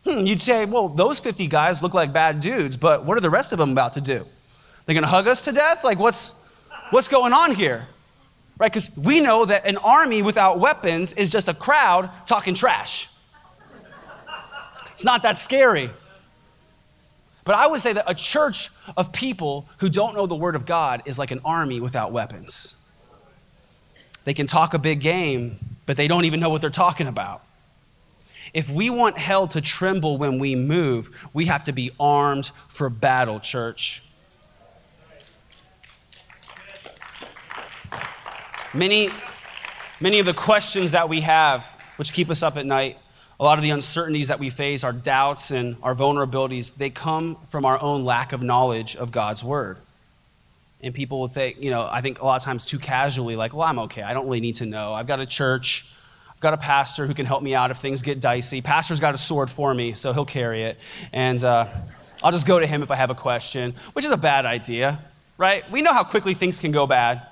Hmm, 0.03 0.25
you'd 0.25 0.41
say, 0.41 0.65
well, 0.65 0.89
those 0.89 1.19
50 1.19 1.45
guys 1.45 1.84
look 1.84 1.93
like 1.93 2.12
bad 2.12 2.39
dudes, 2.39 2.75
but 2.75 3.05
what 3.05 3.17
are 3.19 3.21
the 3.21 3.29
rest 3.29 3.53
of 3.53 3.60
them 3.60 3.71
about 3.73 3.93
to 3.93 4.01
do? 4.01 4.25
They're 4.88 4.95
going 4.95 5.03
to 5.03 5.08
hug 5.10 5.27
us 5.27 5.43
to 5.43 5.51
death? 5.51 5.84
Like, 5.84 5.99
what's, 5.99 6.34
what's 6.89 7.08
going 7.08 7.34
on 7.34 7.51
here? 7.51 7.86
Right? 8.58 8.71
Because 8.71 8.89
we 8.97 9.21
know 9.21 9.45
that 9.45 9.67
an 9.67 9.77
army 9.77 10.23
without 10.23 10.60
weapons 10.60 11.13
is 11.13 11.29
just 11.29 11.47
a 11.47 11.53
crowd 11.53 12.10
talking 12.25 12.55
trash. 12.55 13.12
It's 14.91 15.05
not 15.05 15.21
that 15.21 15.38
scary. 15.38 15.91
But 17.43 17.53
I 17.58 17.67
would 17.67 17.79
say 17.79 17.93
that 17.93 18.05
a 18.08 18.15
church 18.15 18.69
of 18.97 19.13
people 19.13 19.67
who 19.81 19.89
don't 19.89 20.15
know 20.15 20.25
the 20.25 20.34
Word 20.36 20.55
of 20.55 20.65
God 20.65 21.03
is 21.05 21.19
like 21.19 21.29
an 21.29 21.41
army 21.45 21.79
without 21.79 22.12
weapons. 22.12 22.81
They 24.25 24.33
can 24.33 24.47
talk 24.47 24.73
a 24.73 24.79
big 24.79 24.99
game, 24.99 25.57
but 25.85 25.97
they 25.97 26.07
don't 26.07 26.25
even 26.25 26.39
know 26.39 26.49
what 26.49 26.59
they're 26.59 26.69
talking 26.71 27.07
about. 27.07 27.41
If 28.53 28.69
we 28.69 28.89
want 28.89 29.17
hell 29.19 29.47
to 29.49 29.61
tremble 29.61 30.17
when 30.17 30.39
we 30.39 30.55
move, 30.55 31.09
we 31.33 31.45
have 31.45 31.63
to 31.65 31.71
be 31.71 31.91
armed 31.99 32.51
for 32.67 32.89
battle, 32.89 33.39
church. 33.39 34.01
Many, 38.73 39.09
many 39.99 40.19
of 40.19 40.25
the 40.25 40.33
questions 40.33 40.91
that 40.91 41.07
we 41.07 41.21
have, 41.21 41.69
which 41.97 42.11
keep 42.11 42.29
us 42.29 42.41
up 42.43 42.57
at 42.57 42.65
night, 42.65 42.97
a 43.39 43.43
lot 43.43 43.57
of 43.59 43.63
the 43.63 43.69
uncertainties 43.69 44.29
that 44.29 44.39
we 44.39 44.49
face, 44.49 44.83
our 44.83 44.93
doubts 44.93 45.51
and 45.51 45.75
our 45.83 45.93
vulnerabilities, 45.93 46.75
they 46.75 46.89
come 46.89 47.35
from 47.49 47.63
our 47.65 47.79
own 47.81 48.05
lack 48.05 48.33
of 48.33 48.41
knowledge 48.41 48.95
of 48.95 49.11
God's 49.11 49.43
word 49.43 49.77
and 50.85 50.93
people 50.93 51.19
will 51.19 51.27
think, 51.27 51.61
you 51.61 51.71
know, 51.71 51.89
I 51.91 52.01
think 52.01 52.21
a 52.21 52.25
lot 52.25 52.35
of 52.35 52.43
times 52.43 52.63
too 52.65 52.77
casually, 52.77 53.35
like, 53.35 53.53
well, 53.55 53.67
I'm 53.67 53.79
okay. 53.79 54.03
I 54.03 54.13
don't 54.13 54.25
really 54.25 54.39
need 54.39 54.55
to 54.55 54.65
know. 54.67 54.93
I've 54.93 55.07
got 55.07 55.19
a 55.19 55.25
church. 55.25 55.91
I've 56.31 56.39
got 56.39 56.53
a 56.53 56.57
pastor 56.57 57.07
who 57.07 57.13
can 57.15 57.25
help 57.25 57.41
me 57.41 57.55
out 57.55 57.71
if 57.71 57.77
things 57.77 58.03
get 58.03 58.19
dicey. 58.19 58.61
Pastor's 58.61 58.99
got 58.99 59.15
a 59.15 59.17
sword 59.17 59.49
for 59.49 59.73
me, 59.73 59.93
so 59.93 60.13
he'll 60.13 60.25
carry 60.25 60.61
it. 60.63 60.77
And 61.11 61.43
uh, 61.43 61.65
I'll 62.21 62.31
just 62.31 62.45
go 62.45 62.59
to 62.59 62.67
him 62.67 62.83
if 62.83 62.91
I 62.91 62.95
have 62.97 63.09
a 63.09 63.15
question, 63.15 63.73
which 63.93 64.05
is 64.05 64.11
a 64.11 64.17
bad 64.17 64.45
idea, 64.45 64.99
right? 65.39 65.69
We 65.71 65.81
know 65.81 65.91
how 65.91 66.03
quickly 66.03 66.35
things 66.35 66.59
can 66.59 66.71
go 66.71 66.85
bad. 66.85 67.25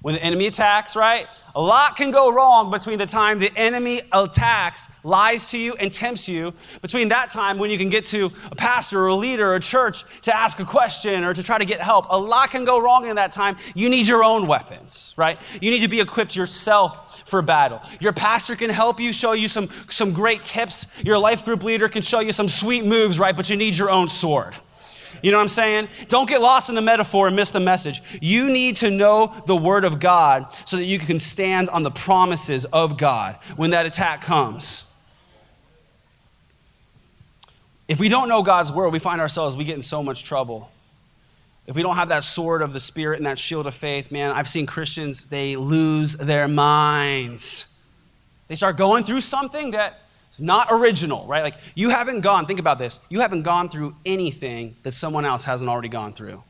When 0.00 0.14
the 0.14 0.22
enemy 0.22 0.46
attacks, 0.46 0.96
right? 0.96 1.26
A 1.56 1.62
lot 1.62 1.94
can 1.94 2.10
go 2.10 2.32
wrong 2.32 2.68
between 2.72 2.98
the 2.98 3.06
time 3.06 3.38
the 3.38 3.52
enemy 3.54 4.00
attacks, 4.12 4.88
lies 5.04 5.46
to 5.52 5.58
you, 5.58 5.74
and 5.74 5.90
tempts 5.92 6.28
you, 6.28 6.52
between 6.82 7.08
that 7.08 7.28
time 7.30 7.58
when 7.58 7.70
you 7.70 7.78
can 7.78 7.88
get 7.90 8.02
to 8.06 8.32
a 8.50 8.56
pastor 8.56 9.04
or 9.04 9.06
a 9.08 9.14
leader 9.14 9.50
or 9.52 9.54
a 9.54 9.60
church 9.60 10.02
to 10.22 10.36
ask 10.36 10.58
a 10.58 10.64
question 10.64 11.22
or 11.22 11.32
to 11.32 11.44
try 11.44 11.56
to 11.58 11.64
get 11.64 11.80
help. 11.80 12.06
A 12.10 12.18
lot 12.18 12.50
can 12.50 12.64
go 12.64 12.80
wrong 12.80 13.06
in 13.08 13.14
that 13.16 13.30
time. 13.30 13.56
You 13.76 13.88
need 13.88 14.08
your 14.08 14.24
own 14.24 14.48
weapons, 14.48 15.14
right? 15.16 15.38
You 15.62 15.70
need 15.70 15.82
to 15.82 15.88
be 15.88 16.00
equipped 16.00 16.34
yourself 16.34 17.22
for 17.28 17.40
battle. 17.40 17.80
Your 18.00 18.12
pastor 18.12 18.56
can 18.56 18.68
help 18.68 18.98
you, 18.98 19.12
show 19.12 19.30
you 19.30 19.46
some, 19.46 19.68
some 19.88 20.12
great 20.12 20.42
tips. 20.42 21.04
Your 21.04 21.18
life 21.20 21.44
group 21.44 21.62
leader 21.62 21.88
can 21.88 22.02
show 22.02 22.18
you 22.18 22.32
some 22.32 22.48
sweet 22.48 22.84
moves, 22.84 23.20
right? 23.20 23.34
But 23.36 23.48
you 23.48 23.56
need 23.56 23.78
your 23.78 23.90
own 23.90 24.08
sword. 24.08 24.56
You 25.24 25.30
know 25.30 25.38
what 25.38 25.42
I'm 25.44 25.48
saying? 25.48 25.88
Don't 26.08 26.28
get 26.28 26.42
lost 26.42 26.68
in 26.68 26.74
the 26.74 26.82
metaphor 26.82 27.28
and 27.28 27.34
miss 27.34 27.50
the 27.50 27.58
message. 27.58 28.02
You 28.20 28.50
need 28.52 28.76
to 28.76 28.90
know 28.90 29.32
the 29.46 29.56
Word 29.56 29.86
of 29.86 29.98
God 29.98 30.54
so 30.66 30.76
that 30.76 30.84
you 30.84 30.98
can 30.98 31.18
stand 31.18 31.70
on 31.70 31.82
the 31.82 31.90
promises 31.90 32.66
of 32.66 32.98
God 32.98 33.36
when 33.56 33.70
that 33.70 33.86
attack 33.86 34.20
comes. 34.20 34.94
If 37.88 37.98
we 38.00 38.10
don't 38.10 38.28
know 38.28 38.42
God's 38.42 38.70
Word, 38.70 38.90
we 38.90 38.98
find 38.98 39.18
ourselves, 39.18 39.56
we 39.56 39.64
get 39.64 39.74
in 39.76 39.80
so 39.80 40.02
much 40.02 40.24
trouble. 40.24 40.70
If 41.66 41.74
we 41.74 41.80
don't 41.80 41.96
have 41.96 42.10
that 42.10 42.22
sword 42.22 42.60
of 42.60 42.74
the 42.74 42.80
Spirit 42.80 43.16
and 43.18 43.24
that 43.24 43.38
shield 43.38 43.66
of 43.66 43.72
faith, 43.72 44.12
man, 44.12 44.30
I've 44.30 44.46
seen 44.48 44.66
Christians, 44.66 45.30
they 45.30 45.56
lose 45.56 46.16
their 46.18 46.48
minds. 46.48 47.82
They 48.48 48.56
start 48.56 48.76
going 48.76 49.04
through 49.04 49.22
something 49.22 49.70
that 49.70 50.00
it's 50.34 50.40
not 50.40 50.66
original, 50.72 51.24
right? 51.28 51.44
Like 51.44 51.54
you 51.76 51.90
haven't 51.90 52.22
gone, 52.22 52.44
think 52.46 52.58
about 52.58 52.76
this, 52.76 52.98
you 53.08 53.20
haven't 53.20 53.42
gone 53.44 53.68
through 53.68 53.94
anything 54.04 54.74
that 54.82 54.90
someone 54.90 55.24
else 55.24 55.44
hasn't 55.44 55.70
already 55.70 55.86
gone 55.86 56.12
through. 56.12 56.42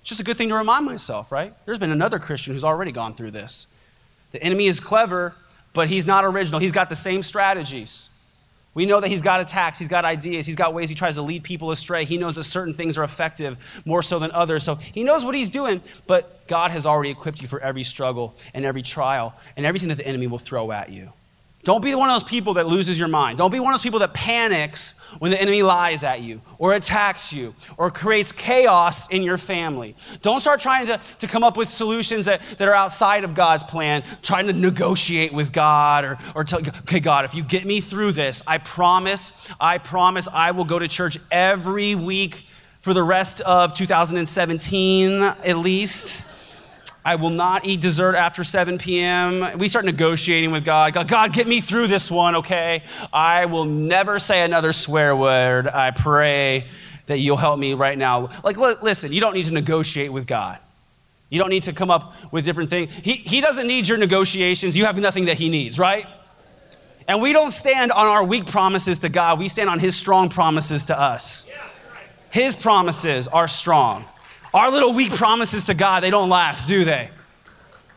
It's 0.00 0.10
just 0.10 0.20
a 0.20 0.24
good 0.24 0.38
thing 0.38 0.48
to 0.50 0.54
remind 0.54 0.86
myself, 0.86 1.32
right? 1.32 1.52
There's 1.66 1.80
been 1.80 1.90
another 1.90 2.20
Christian 2.20 2.52
who's 2.52 2.62
already 2.62 2.92
gone 2.92 3.14
through 3.14 3.32
this. 3.32 3.66
The 4.30 4.40
enemy 4.40 4.68
is 4.68 4.78
clever, 4.78 5.34
but 5.72 5.88
he's 5.88 6.06
not 6.06 6.24
original. 6.24 6.60
He's 6.60 6.70
got 6.70 6.88
the 6.88 6.94
same 6.94 7.24
strategies. 7.24 8.10
We 8.74 8.86
know 8.86 9.00
that 9.00 9.08
he's 9.08 9.22
got 9.22 9.40
attacks, 9.40 9.80
he's 9.80 9.88
got 9.88 10.04
ideas, 10.04 10.46
he's 10.46 10.54
got 10.54 10.72
ways 10.72 10.88
he 10.88 10.94
tries 10.94 11.16
to 11.16 11.22
lead 11.22 11.42
people 11.42 11.72
astray. 11.72 12.04
He 12.04 12.16
knows 12.16 12.36
that 12.36 12.44
certain 12.44 12.74
things 12.74 12.96
are 12.96 13.02
effective 13.02 13.82
more 13.84 14.04
so 14.04 14.20
than 14.20 14.30
others. 14.30 14.62
So 14.62 14.76
he 14.76 15.02
knows 15.02 15.24
what 15.24 15.34
he's 15.34 15.50
doing, 15.50 15.82
but 16.06 16.46
God 16.46 16.70
has 16.70 16.86
already 16.86 17.10
equipped 17.10 17.42
you 17.42 17.48
for 17.48 17.58
every 17.58 17.82
struggle 17.82 18.36
and 18.54 18.64
every 18.64 18.82
trial 18.82 19.34
and 19.56 19.66
everything 19.66 19.88
that 19.88 19.96
the 19.98 20.06
enemy 20.06 20.28
will 20.28 20.38
throw 20.38 20.70
at 20.70 20.90
you. 20.90 21.12
Don't 21.62 21.82
be 21.82 21.94
one 21.94 22.08
of 22.08 22.14
those 22.14 22.24
people 22.24 22.54
that 22.54 22.66
loses 22.66 22.98
your 22.98 23.08
mind. 23.08 23.36
Don't 23.36 23.50
be 23.50 23.60
one 23.60 23.72
of 23.72 23.74
those 23.78 23.82
people 23.84 23.98
that 23.98 24.14
panics 24.14 24.98
when 25.18 25.30
the 25.30 25.38
enemy 25.40 25.62
lies 25.62 26.02
at 26.04 26.22
you 26.22 26.40
or 26.58 26.72
attacks 26.74 27.32
you 27.34 27.54
or 27.76 27.90
creates 27.90 28.32
chaos 28.32 29.10
in 29.10 29.22
your 29.22 29.36
family. 29.36 29.94
Don't 30.22 30.40
start 30.40 30.60
trying 30.60 30.86
to, 30.86 30.98
to 31.18 31.26
come 31.26 31.44
up 31.44 31.58
with 31.58 31.68
solutions 31.68 32.24
that, 32.24 32.40
that 32.56 32.66
are 32.66 32.74
outside 32.74 33.24
of 33.24 33.34
God's 33.34 33.62
plan, 33.62 34.02
trying 34.22 34.46
to 34.46 34.54
negotiate 34.54 35.34
with 35.34 35.52
God 35.52 36.04
or, 36.06 36.18
or 36.34 36.44
tell, 36.44 36.60
okay, 36.60 37.00
God, 37.00 37.26
if 37.26 37.34
you 37.34 37.42
get 37.42 37.66
me 37.66 37.82
through 37.82 38.12
this, 38.12 38.42
I 38.46 38.56
promise, 38.56 39.46
I 39.60 39.76
promise 39.78 40.28
I 40.32 40.52
will 40.52 40.64
go 40.64 40.78
to 40.78 40.88
church 40.88 41.18
every 41.30 41.94
week 41.94 42.46
for 42.80 42.94
the 42.94 43.02
rest 43.02 43.42
of 43.42 43.74
2017 43.74 45.20
at 45.22 45.58
least. 45.58 46.24
I 47.04 47.14
will 47.14 47.30
not 47.30 47.64
eat 47.64 47.80
dessert 47.80 48.14
after 48.14 48.44
7 48.44 48.76
p.m. 48.76 49.58
We 49.58 49.68
start 49.68 49.86
negotiating 49.86 50.50
with 50.50 50.64
God. 50.64 50.92
God, 50.92 51.08
God, 51.08 51.32
get 51.32 51.48
me 51.48 51.62
through 51.62 51.86
this 51.86 52.10
one, 52.10 52.36
okay? 52.36 52.82
I 53.12 53.46
will 53.46 53.64
never 53.64 54.18
say 54.18 54.42
another 54.42 54.72
swear 54.74 55.16
word. 55.16 55.66
I 55.66 55.92
pray 55.92 56.66
that 57.06 57.18
you'll 57.18 57.38
help 57.38 57.58
me 57.58 57.72
right 57.72 57.96
now. 57.96 58.28
Like, 58.44 58.58
listen, 58.82 59.12
you 59.12 59.20
don't 59.20 59.32
need 59.32 59.46
to 59.46 59.52
negotiate 59.52 60.12
with 60.12 60.26
God. 60.26 60.58
You 61.30 61.38
don't 61.38 61.48
need 61.48 61.62
to 61.64 61.72
come 61.72 61.90
up 61.90 62.14
with 62.32 62.44
different 62.44 62.68
things. 62.68 62.92
He, 62.92 63.14
he 63.14 63.40
doesn't 63.40 63.66
need 63.66 63.88
your 63.88 63.96
negotiations. 63.96 64.76
You 64.76 64.84
have 64.84 64.98
nothing 64.98 65.24
that 65.26 65.38
he 65.38 65.48
needs, 65.48 65.78
right? 65.78 66.06
And 67.08 67.22
we 67.22 67.32
don't 67.32 67.50
stand 67.50 67.92
on 67.92 68.06
our 68.06 68.22
weak 68.24 68.44
promises 68.46 68.98
to 69.00 69.08
God, 69.08 69.38
we 69.38 69.48
stand 69.48 69.70
on 69.70 69.78
his 69.78 69.96
strong 69.96 70.28
promises 70.28 70.84
to 70.86 71.00
us. 71.00 71.48
His 72.30 72.54
promises 72.54 73.26
are 73.26 73.48
strong. 73.48 74.04
Our 74.52 74.70
little 74.70 74.92
weak 74.92 75.12
promises 75.12 75.64
to 75.66 75.74
God, 75.74 76.02
they 76.02 76.10
don't 76.10 76.28
last, 76.28 76.66
do 76.66 76.84
they? 76.84 77.10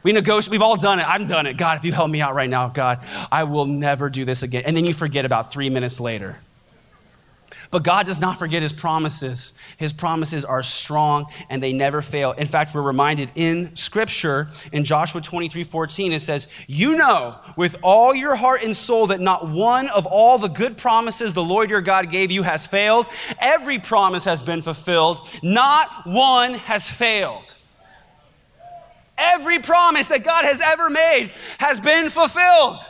We 0.03 0.11
negotiate, 0.11 0.51
we've 0.51 0.61
all 0.61 0.75
done 0.75 0.99
it. 0.99 1.07
I've 1.07 1.27
done 1.27 1.47
it. 1.47 1.57
God, 1.57 1.77
if 1.77 1.85
you 1.85 1.91
help 1.93 2.09
me 2.09 2.21
out 2.21 2.35
right 2.35 2.49
now, 2.49 2.67
God, 2.69 2.99
I 3.31 3.45
will 3.45 3.65
never 3.65 4.09
do 4.09 4.25
this 4.25 4.43
again. 4.43 4.63
And 4.65 4.75
then 4.75 4.85
you 4.85 4.93
forget 4.93 5.25
about 5.25 5.51
three 5.51 5.69
minutes 5.69 5.99
later. 5.99 6.37
But 7.74 7.82
God 7.82 8.05
does 8.05 8.21
not 8.21 8.38
forget 8.38 8.61
his 8.61 8.71
promises. 8.71 9.53
His 9.78 9.93
promises 9.93 10.45
are 10.45 10.61
strong 10.61 11.26
and 11.49 11.61
they 11.61 11.74
never 11.74 12.03
fail. 12.03 12.34
In 12.34 12.45
fact, 12.45 12.76
we're 12.76 12.84
reminded 12.84 13.32
in 13.34 13.76
scripture 13.76 14.47
in 14.71 14.84
Joshua 14.84 15.21
23 15.21 15.63
14, 15.63 16.13
it 16.13 16.19
says, 16.19 16.47
You 16.67 16.95
know 16.97 17.36
with 17.57 17.76
all 17.82 18.13
your 18.13 18.36
heart 18.36 18.63
and 18.63 18.78
soul 18.78 19.07
that 19.07 19.21
not 19.21 19.47
one 19.47 19.89
of 19.89 20.05
all 20.05 20.38
the 20.38 20.49
good 20.49 20.78
promises 20.78 21.34
the 21.34 21.41
Lord 21.43 21.71
your 21.71 21.82
God 21.82 22.11
gave 22.11 22.30
you 22.32 22.43
has 22.43 22.67
failed. 22.67 23.07
Every 23.41 23.80
promise 23.80 24.26
has 24.26 24.43
been 24.43 24.61
fulfilled, 24.61 25.28
not 25.41 25.89
one 26.05 26.53
has 26.53 26.88
failed. 26.89 27.57
Every 29.17 29.57
promise 29.57 30.05
that 30.09 30.24
God 30.24 30.45
has 30.45 30.61
ever 30.61 30.91
made 30.91 31.32
has 31.57 31.80
been 31.80 32.11
fulfilled. 32.11 32.82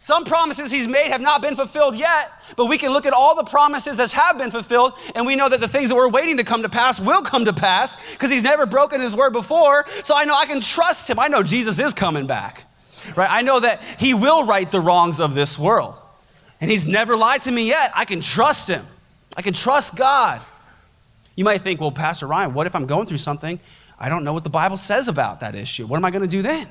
Some 0.00 0.24
promises 0.24 0.70
he's 0.70 0.88
made 0.88 1.10
have 1.10 1.20
not 1.20 1.42
been 1.42 1.54
fulfilled 1.54 1.94
yet, 1.94 2.32
but 2.56 2.64
we 2.64 2.78
can 2.78 2.90
look 2.90 3.04
at 3.04 3.12
all 3.12 3.36
the 3.36 3.44
promises 3.44 3.98
that 3.98 4.10
have 4.12 4.38
been 4.38 4.50
fulfilled, 4.50 4.94
and 5.14 5.26
we 5.26 5.36
know 5.36 5.46
that 5.50 5.60
the 5.60 5.68
things 5.68 5.90
that 5.90 5.94
we're 5.94 6.08
waiting 6.08 6.38
to 6.38 6.44
come 6.44 6.62
to 6.62 6.70
pass 6.70 6.98
will 6.98 7.20
come 7.20 7.44
to 7.44 7.52
pass 7.52 7.96
because 8.12 8.30
he's 8.30 8.42
never 8.42 8.64
broken 8.64 8.98
his 9.02 9.14
word 9.14 9.34
before. 9.34 9.84
So 10.02 10.16
I 10.16 10.24
know 10.24 10.34
I 10.34 10.46
can 10.46 10.62
trust 10.62 11.10
him. 11.10 11.18
I 11.18 11.28
know 11.28 11.42
Jesus 11.42 11.78
is 11.78 11.92
coming 11.92 12.26
back, 12.26 12.64
right? 13.14 13.28
I 13.30 13.42
know 13.42 13.60
that 13.60 13.84
he 13.98 14.14
will 14.14 14.46
right 14.46 14.68
the 14.70 14.80
wrongs 14.80 15.20
of 15.20 15.34
this 15.34 15.58
world, 15.58 15.96
and 16.62 16.70
he's 16.70 16.86
never 16.86 17.14
lied 17.14 17.42
to 17.42 17.50
me 17.52 17.66
yet. 17.68 17.92
I 17.94 18.06
can 18.06 18.22
trust 18.22 18.70
him. 18.70 18.86
I 19.36 19.42
can 19.42 19.52
trust 19.52 19.96
God. 19.96 20.40
You 21.36 21.44
might 21.44 21.60
think, 21.60 21.78
well, 21.78 21.92
Pastor 21.92 22.26
Ryan, 22.26 22.54
what 22.54 22.66
if 22.66 22.74
I'm 22.74 22.86
going 22.86 23.04
through 23.06 23.18
something? 23.18 23.60
I 23.98 24.08
don't 24.08 24.24
know 24.24 24.32
what 24.32 24.44
the 24.44 24.50
Bible 24.50 24.78
says 24.78 25.08
about 25.08 25.40
that 25.40 25.54
issue. 25.54 25.84
What 25.86 25.98
am 25.98 26.06
I 26.06 26.10
going 26.10 26.22
to 26.22 26.26
do 26.28 26.40
then? 26.40 26.68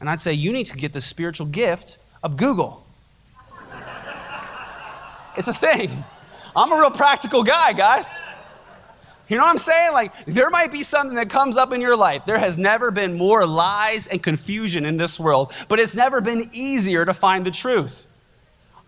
And 0.00 0.10
I'd 0.10 0.20
say, 0.20 0.34
you 0.34 0.52
need 0.52 0.66
to 0.66 0.76
get 0.76 0.92
the 0.92 1.00
spiritual 1.00 1.46
gift 1.46 1.96
of 2.22 2.36
Google. 2.36 2.86
It's 5.36 5.48
a 5.48 5.54
thing. 5.54 5.90
I'm 6.54 6.72
a 6.72 6.76
real 6.76 6.90
practical 6.90 7.42
guy, 7.42 7.72
guys. 7.72 8.18
You 9.28 9.38
know 9.38 9.44
what 9.44 9.50
I'm 9.50 9.58
saying? 9.58 9.92
Like, 9.92 10.26
there 10.26 10.50
might 10.50 10.70
be 10.70 10.82
something 10.82 11.16
that 11.16 11.30
comes 11.30 11.56
up 11.56 11.72
in 11.72 11.80
your 11.80 11.96
life. 11.96 12.26
There 12.26 12.36
has 12.38 12.58
never 12.58 12.90
been 12.90 13.14
more 13.16 13.46
lies 13.46 14.06
and 14.06 14.22
confusion 14.22 14.84
in 14.84 14.98
this 14.98 15.18
world, 15.18 15.52
but 15.68 15.80
it's 15.80 15.96
never 15.96 16.20
been 16.20 16.50
easier 16.52 17.04
to 17.06 17.14
find 17.14 17.44
the 17.46 17.50
truth. 17.50 18.06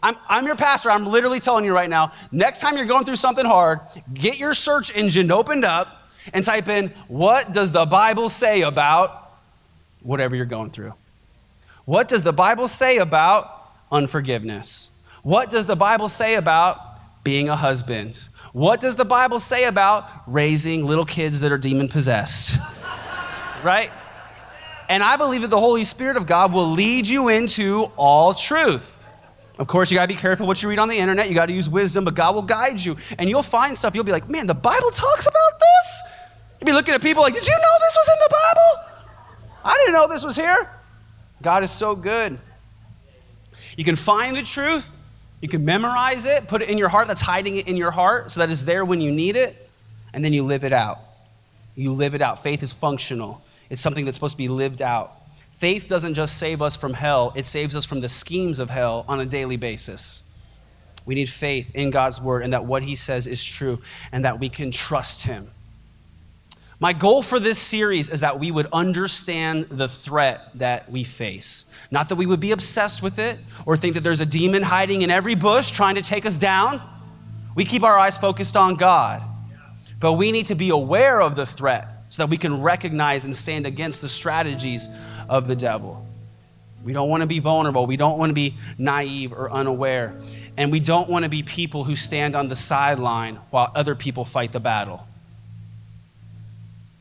I'm, 0.02 0.16
I'm 0.28 0.44
your 0.44 0.56
pastor. 0.56 0.90
I'm 0.90 1.06
literally 1.06 1.40
telling 1.40 1.64
you 1.64 1.72
right 1.72 1.88
now 1.88 2.12
next 2.30 2.60
time 2.60 2.76
you're 2.76 2.84
going 2.84 3.04
through 3.04 3.16
something 3.16 3.46
hard, 3.46 3.80
get 4.12 4.38
your 4.38 4.52
search 4.52 4.94
engine 4.94 5.30
opened 5.32 5.64
up 5.64 6.10
and 6.34 6.44
type 6.44 6.68
in, 6.68 6.88
What 7.08 7.52
does 7.54 7.72
the 7.72 7.86
Bible 7.86 8.28
say 8.28 8.60
about 8.62 9.30
whatever 10.02 10.36
you're 10.36 10.44
going 10.44 10.70
through? 10.70 10.92
What 11.84 12.08
does 12.08 12.22
the 12.22 12.32
Bible 12.32 12.66
say 12.66 12.96
about 12.96 13.68
unforgiveness? 13.92 14.90
What 15.22 15.50
does 15.50 15.66
the 15.66 15.76
Bible 15.76 16.08
say 16.08 16.34
about 16.34 16.80
being 17.24 17.48
a 17.48 17.56
husband? 17.56 18.26
What 18.52 18.80
does 18.80 18.96
the 18.96 19.04
Bible 19.04 19.38
say 19.38 19.64
about 19.64 20.08
raising 20.26 20.86
little 20.86 21.04
kids 21.04 21.40
that 21.40 21.52
are 21.52 21.58
demon 21.58 21.88
possessed? 21.88 22.58
right? 23.64 23.90
And 24.88 25.02
I 25.02 25.16
believe 25.16 25.42
that 25.42 25.48
the 25.48 25.60
Holy 25.60 25.84
Spirit 25.84 26.16
of 26.16 26.26
God 26.26 26.52
will 26.52 26.64
lead 26.68 27.06
you 27.06 27.28
into 27.28 27.90
all 27.96 28.32
truth. 28.32 29.02
Of 29.58 29.66
course, 29.66 29.90
you 29.90 29.96
gotta 29.96 30.08
be 30.08 30.14
careful 30.18 30.46
what 30.46 30.62
you 30.62 30.68
read 30.68 30.78
on 30.78 30.88
the 30.88 30.96
internet. 30.98 31.28
You 31.28 31.34
gotta 31.34 31.52
use 31.52 31.68
wisdom, 31.68 32.04
but 32.04 32.14
God 32.14 32.34
will 32.34 32.42
guide 32.42 32.82
you. 32.82 32.96
And 33.18 33.28
you'll 33.28 33.42
find 33.42 33.76
stuff, 33.76 33.94
you'll 33.94 34.04
be 34.04 34.12
like, 34.12 34.28
man, 34.28 34.46
the 34.46 34.54
Bible 34.54 34.90
talks 34.90 35.26
about 35.26 35.60
this? 35.60 36.02
You'll 36.60 36.66
be 36.66 36.72
looking 36.72 36.94
at 36.94 37.02
people 37.02 37.22
like, 37.22 37.34
did 37.34 37.46
you 37.46 37.52
know 37.54 37.78
this 37.80 37.96
was 37.96 38.08
in 38.08 38.18
the 38.20 38.36
Bible? 38.42 38.90
I 39.66 39.78
didn't 39.84 39.94
know 40.00 40.08
this 40.08 40.24
was 40.24 40.36
here. 40.36 40.70
God 41.44 41.62
is 41.62 41.70
so 41.70 41.94
good. 41.94 42.36
You 43.76 43.84
can 43.84 43.96
find 43.96 44.34
the 44.34 44.42
truth, 44.42 44.90
you 45.42 45.48
can 45.48 45.62
memorize 45.64 46.24
it, 46.24 46.48
put 46.48 46.62
it 46.62 46.70
in 46.70 46.78
your 46.78 46.88
heart. 46.88 47.06
That's 47.06 47.20
hiding 47.20 47.56
it 47.58 47.68
in 47.68 47.76
your 47.76 47.90
heart 47.90 48.32
so 48.32 48.40
that 48.40 48.48
it's 48.48 48.64
there 48.64 48.82
when 48.84 49.02
you 49.02 49.12
need 49.12 49.36
it, 49.36 49.68
and 50.14 50.24
then 50.24 50.32
you 50.32 50.42
live 50.42 50.64
it 50.64 50.72
out. 50.72 50.98
You 51.76 51.92
live 51.92 52.14
it 52.14 52.22
out. 52.22 52.42
Faith 52.42 52.62
is 52.62 52.72
functional, 52.72 53.44
it's 53.68 53.80
something 53.82 54.06
that's 54.06 54.16
supposed 54.16 54.34
to 54.34 54.38
be 54.38 54.48
lived 54.48 54.80
out. 54.80 55.12
Faith 55.52 55.86
doesn't 55.86 56.14
just 56.14 56.38
save 56.38 56.62
us 56.62 56.76
from 56.78 56.94
hell, 56.94 57.32
it 57.36 57.44
saves 57.44 57.76
us 57.76 57.84
from 57.84 58.00
the 58.00 58.08
schemes 58.08 58.58
of 58.58 58.70
hell 58.70 59.04
on 59.06 59.20
a 59.20 59.26
daily 59.26 59.58
basis. 59.58 60.22
We 61.04 61.14
need 61.14 61.28
faith 61.28 61.74
in 61.74 61.90
God's 61.90 62.22
word 62.22 62.42
and 62.42 62.54
that 62.54 62.64
what 62.64 62.84
he 62.84 62.94
says 62.96 63.26
is 63.26 63.44
true 63.44 63.80
and 64.10 64.24
that 64.24 64.40
we 64.40 64.48
can 64.48 64.70
trust 64.70 65.24
him. 65.24 65.48
My 66.84 66.92
goal 66.92 67.22
for 67.22 67.40
this 67.40 67.58
series 67.58 68.10
is 68.10 68.20
that 68.20 68.38
we 68.38 68.50
would 68.50 68.66
understand 68.70 69.70
the 69.70 69.88
threat 69.88 70.50
that 70.56 70.90
we 70.92 71.02
face. 71.02 71.72
Not 71.90 72.10
that 72.10 72.16
we 72.16 72.26
would 72.26 72.40
be 72.40 72.52
obsessed 72.52 73.02
with 73.02 73.18
it 73.18 73.38
or 73.64 73.74
think 73.78 73.94
that 73.94 74.00
there's 74.02 74.20
a 74.20 74.26
demon 74.26 74.62
hiding 74.62 75.00
in 75.00 75.10
every 75.10 75.34
bush 75.34 75.70
trying 75.70 75.94
to 75.94 76.02
take 76.02 76.26
us 76.26 76.36
down. 76.36 76.82
We 77.54 77.64
keep 77.64 77.84
our 77.84 77.98
eyes 77.98 78.18
focused 78.18 78.54
on 78.54 78.74
God. 78.74 79.22
But 79.98 80.12
we 80.18 80.30
need 80.30 80.44
to 80.44 80.54
be 80.54 80.68
aware 80.68 81.22
of 81.22 81.36
the 81.36 81.46
threat 81.46 81.86
so 82.10 82.24
that 82.24 82.26
we 82.28 82.36
can 82.36 82.60
recognize 82.60 83.24
and 83.24 83.34
stand 83.34 83.64
against 83.64 84.02
the 84.02 84.08
strategies 84.08 84.86
of 85.26 85.46
the 85.46 85.56
devil. 85.56 86.06
We 86.84 86.92
don't 86.92 87.08
want 87.08 87.22
to 87.22 87.26
be 87.26 87.38
vulnerable. 87.38 87.86
We 87.86 87.96
don't 87.96 88.18
want 88.18 88.28
to 88.28 88.34
be 88.34 88.56
naive 88.76 89.32
or 89.32 89.50
unaware. 89.50 90.14
And 90.58 90.70
we 90.70 90.80
don't 90.80 91.08
want 91.08 91.22
to 91.24 91.30
be 91.30 91.42
people 91.42 91.84
who 91.84 91.96
stand 91.96 92.36
on 92.36 92.48
the 92.48 92.54
sideline 92.56 93.36
while 93.48 93.72
other 93.74 93.94
people 93.94 94.26
fight 94.26 94.52
the 94.52 94.60
battle 94.60 95.06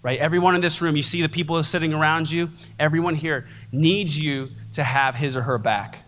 right? 0.03 0.19
Everyone 0.19 0.53
in 0.53 0.61
this 0.61 0.81
room, 0.81 0.95
you 0.95 1.01
see 1.01 1.21
the 1.21 1.29
people 1.29 1.63
sitting 1.63 1.93
around 1.93 2.29
you, 2.29 2.49
everyone 2.77 3.15
here 3.15 3.47
needs 3.71 4.19
you 4.19 4.49
to 4.73 4.83
have 4.83 5.15
his 5.15 5.35
or 5.35 5.43
her 5.43 5.57
back. 5.57 6.03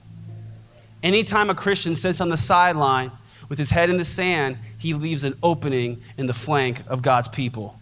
Anytime 1.02 1.50
a 1.50 1.56
Christian 1.56 1.96
sits 1.96 2.20
on 2.20 2.30
the 2.30 2.38
sideline 2.38 3.12
with 3.48 3.58
his 3.58 3.70
head 3.70 3.90
in 3.90 3.98
the 3.98 4.06
sand, 4.06 4.58
he 4.78 4.94
leaves 4.94 5.24
an 5.24 5.36
opening 5.42 6.02
in 6.18 6.28
the 6.28 6.34
flank 6.34 6.82
of 6.88 7.02
God's 7.02 7.28
people. 7.28 7.80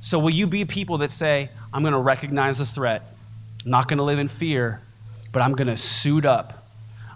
So, 0.00 0.18
will 0.18 0.30
you 0.30 0.46
be 0.46 0.64
people 0.64 0.98
that 0.98 1.10
say, 1.10 1.50
I'm 1.74 1.82
going 1.82 1.92
to 1.92 1.98
recognize 2.00 2.58
the 2.58 2.64
threat, 2.66 3.02
I'm 3.64 3.70
not 3.72 3.88
going 3.88 3.98
to 3.98 4.04
live 4.04 4.18
in 4.20 4.28
fear, 4.28 4.80
but 5.32 5.42
I'm 5.42 5.54
going 5.54 5.66
to 5.66 5.76
suit 5.76 6.24
up 6.24 6.57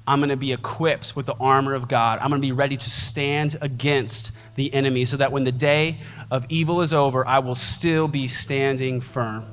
I'm 0.06 0.18
going 0.18 0.30
to 0.30 0.36
be 0.36 0.52
equipped 0.52 1.14
with 1.14 1.26
the 1.26 1.34
armor 1.34 1.74
of 1.74 1.86
God. 1.86 2.18
I'm 2.20 2.28
going 2.30 2.40
to 2.42 2.46
be 2.46 2.52
ready 2.52 2.76
to 2.76 2.90
stand 2.90 3.56
against 3.60 4.32
the 4.56 4.72
enemy 4.74 5.04
so 5.04 5.16
that 5.16 5.30
when 5.30 5.44
the 5.44 5.52
day 5.52 5.98
of 6.30 6.44
evil 6.48 6.80
is 6.82 6.92
over, 6.92 7.26
I 7.26 7.38
will 7.38 7.54
still 7.54 8.08
be 8.08 8.26
standing 8.26 9.00
firm. 9.00 9.44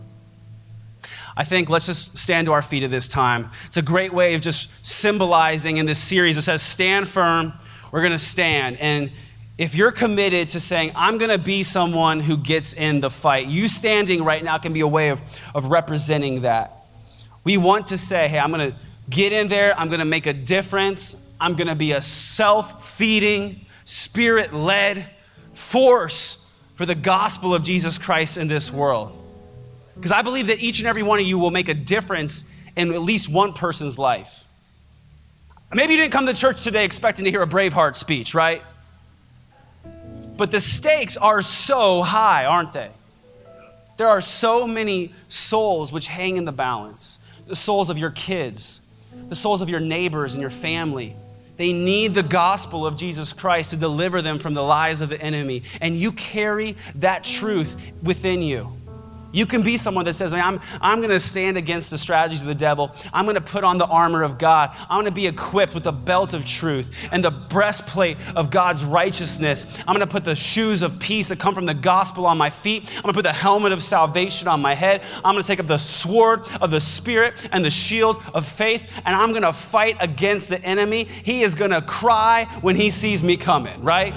I 1.38 1.44
think 1.44 1.70
let's 1.70 1.86
just 1.86 2.18
stand 2.18 2.48
to 2.48 2.54
our 2.54 2.64
feet 2.64 2.84
at 2.84 2.92
this 2.92 3.08
time. 3.08 3.52
It's 3.66 3.78
a 3.78 3.82
great 3.82 4.12
way 4.12 4.34
of 4.34 4.42
just 4.42 4.86
symbolizing 4.86 5.78
in 5.78 5.86
this 5.86 6.00
series. 6.00 6.36
It 6.36 6.42
says, 6.42 6.62
Stand 6.62 7.08
firm, 7.08 7.54
we're 7.92 8.02
going 8.02 8.12
to 8.12 8.18
stand. 8.20 8.78
And 8.80 9.12
if 9.60 9.76
you're 9.76 9.92
committed 9.92 10.50
to 10.50 10.60
saying, 10.60 10.94
I'm 10.96 11.18
going 11.20 11.32
to 11.32 11.38
be 11.38 11.62
someone 11.64 12.22
who 12.22 12.38
gets 12.38 12.74
in 12.74 13.02
the 13.02 13.10
fight, 13.10 13.48
you 13.48 13.68
standing 13.68 14.24
right 14.24 14.44
now 14.44 14.58
can 14.58 14.74
be 14.74 14.82
a 14.82 14.88
way 14.88 15.10
of, 15.10 15.22
of 15.54 15.66
representing 15.66 16.42
that. 16.42 16.74
We 17.44 17.56
want 17.58 17.86
to 17.88 17.98
say, 17.98 18.28
Hey, 18.28 18.40
I'm 18.40 18.52
going 18.52 18.72
to 18.72 18.78
get 19.10 19.34
in 19.34 19.48
there. 19.48 19.78
I'm 19.78 19.88
going 19.88 20.00
to 20.00 20.06
make 20.06 20.26
a 20.26 20.34
difference. 20.34 21.16
I'm 21.42 21.56
going 21.56 21.68
to 21.68 21.76
be 21.76 21.94
a 21.94 22.02
self 22.02 22.86
feeding, 22.96 23.62
spirit 23.86 24.54
led 24.54 25.10
force 25.54 26.50
for 26.76 26.86
the 26.86 26.96
gospel 26.96 27.54
of 27.56 27.64
Jesus 27.64 27.98
Christ 27.98 28.38
in 28.38 28.48
this 28.48 28.72
world. 28.72 29.16
Because 29.96 30.12
I 30.12 30.22
believe 30.22 30.48
that 30.48 30.60
each 30.60 30.80
and 30.80 30.88
every 30.88 31.04
one 31.04 31.20
of 31.20 31.26
you 31.26 31.38
will 31.38 31.52
make 31.52 31.68
a 31.68 31.74
difference 31.74 32.46
in 32.78 32.94
at 32.94 33.02
least 33.02 33.30
one 33.32 33.54
person's 33.54 34.00
life. 34.00 34.46
Maybe 35.74 35.94
you 35.94 36.00
didn't 36.00 36.14
come 36.14 36.26
to 36.26 36.34
church 36.34 36.64
today 36.64 36.86
expecting 36.86 37.26
to 37.26 37.32
hear 37.32 37.42
a 37.44 37.48
Braveheart 37.48 37.96
speech, 37.96 38.34
right? 38.34 38.62
But 40.38 40.52
the 40.52 40.60
stakes 40.60 41.18
are 41.18 41.42
so 41.42 42.02
high, 42.02 42.46
aren't 42.46 42.74
they? 42.74 42.90
There 43.98 44.08
are 44.08 44.22
so 44.22 44.66
many 44.66 45.14
souls 45.28 45.92
which 45.92 46.08
hang 46.08 46.38
in 46.38 46.46
the 46.46 46.52
balance 46.52 47.20
the 47.46 47.56
souls 47.56 47.90
of 47.90 47.98
your 47.98 48.12
kids, 48.12 48.80
the 49.28 49.36
souls 49.36 49.62
of 49.62 49.70
your 49.70 49.80
neighbors 49.80 50.36
and 50.36 50.42
your 50.42 50.50
family. 50.50 51.16
They 51.58 51.74
need 51.74 52.14
the 52.14 52.24
gospel 52.24 52.88
of 52.88 52.96
Jesus 52.96 53.34
Christ 53.34 53.72
to 53.72 53.78
deliver 53.78 54.22
them 54.22 54.40
from 54.40 54.54
the 54.54 54.64
lies 54.64 55.02
of 55.02 55.10
the 55.10 55.22
enemy. 55.22 55.64
And 55.82 55.98
you 55.98 56.14
carry 56.14 56.78
that 56.96 57.26
truth 57.26 57.76
within 58.02 58.42
you. 58.42 58.72
You 59.32 59.46
can 59.46 59.62
be 59.62 59.78
someone 59.78 60.06
that 60.06 60.14
says, 60.14 60.34
I'm, 60.34 60.60
I'm 60.82 61.00
going 61.00 61.10
to 61.12 61.20
stand 61.20 61.56
against 61.58 61.92
the 61.92 61.98
strategies 61.98 62.42
of 62.42 62.48
the 62.48 62.56
devil. 62.56 62.94
I'm 63.14 63.26
going 63.26 63.36
to 63.36 63.42
put 63.42 63.64
on 63.64 63.78
the 63.78 63.86
armor 63.86 64.24
of 64.24 64.38
God. 64.38 64.72
I'm 64.90 64.98
going 65.02 65.06
to 65.06 65.12
be 65.12 65.28
equipped 65.28 65.76
with 65.76 65.84
the 65.84 65.92
belt 65.92 66.34
of 66.34 66.46
truth 66.46 67.08
and 67.12 67.24
the 67.24 67.30
breastplate 67.32 68.18
of 68.36 68.50
God's 68.50 68.84
righteousness. 68.84 69.78
I'm 69.82 69.94
going 69.96 70.00
to 70.00 70.08
put 70.12 70.24
the 70.24 70.36
shoes 70.36 70.82
of 70.82 71.00
peace 71.00 71.30
that 71.30 71.40
come 71.40 71.54
from 71.54 71.66
the 71.66 71.74
gospel 71.76 72.26
on 72.26 72.38
my 72.40 72.50
feet. 72.50 72.86
I'm 72.98 73.02
going 73.04 73.14
to 73.14 73.18
put 73.18 73.24
the 73.24 73.34
helmet 73.34 73.72
of 73.72 73.84
salvation 73.84 74.48
on 74.48 74.62
my 74.62 74.74
head. 74.74 75.04
I'm 75.24 75.34
going 75.36 75.44
to 75.44 75.48
take 75.48 75.60
up 75.60 75.68
the 75.68 75.78
sword 75.78 76.42
of 76.60 76.72
the 76.72 76.80
Spirit 76.80 77.34
and 77.52 77.64
the 77.64 77.70
shield 77.70 78.22
of 78.34 78.48
faith, 78.48 79.02
and 79.06 79.16
I'm 79.16 79.30
going 79.30 79.44
to 79.44 79.54
fight 79.54 79.98
against 80.00 80.50
the 80.50 80.60
enemy. 80.64 81.04
He 81.04 81.44
is 81.44 81.54
going 81.54 81.72
to 81.72 81.82
cry 81.84 82.46
when 82.62 82.76
he 82.76 82.90
sees 82.90 83.24
me 83.24 83.38
coming, 83.38 83.84
right? 83.84 84.14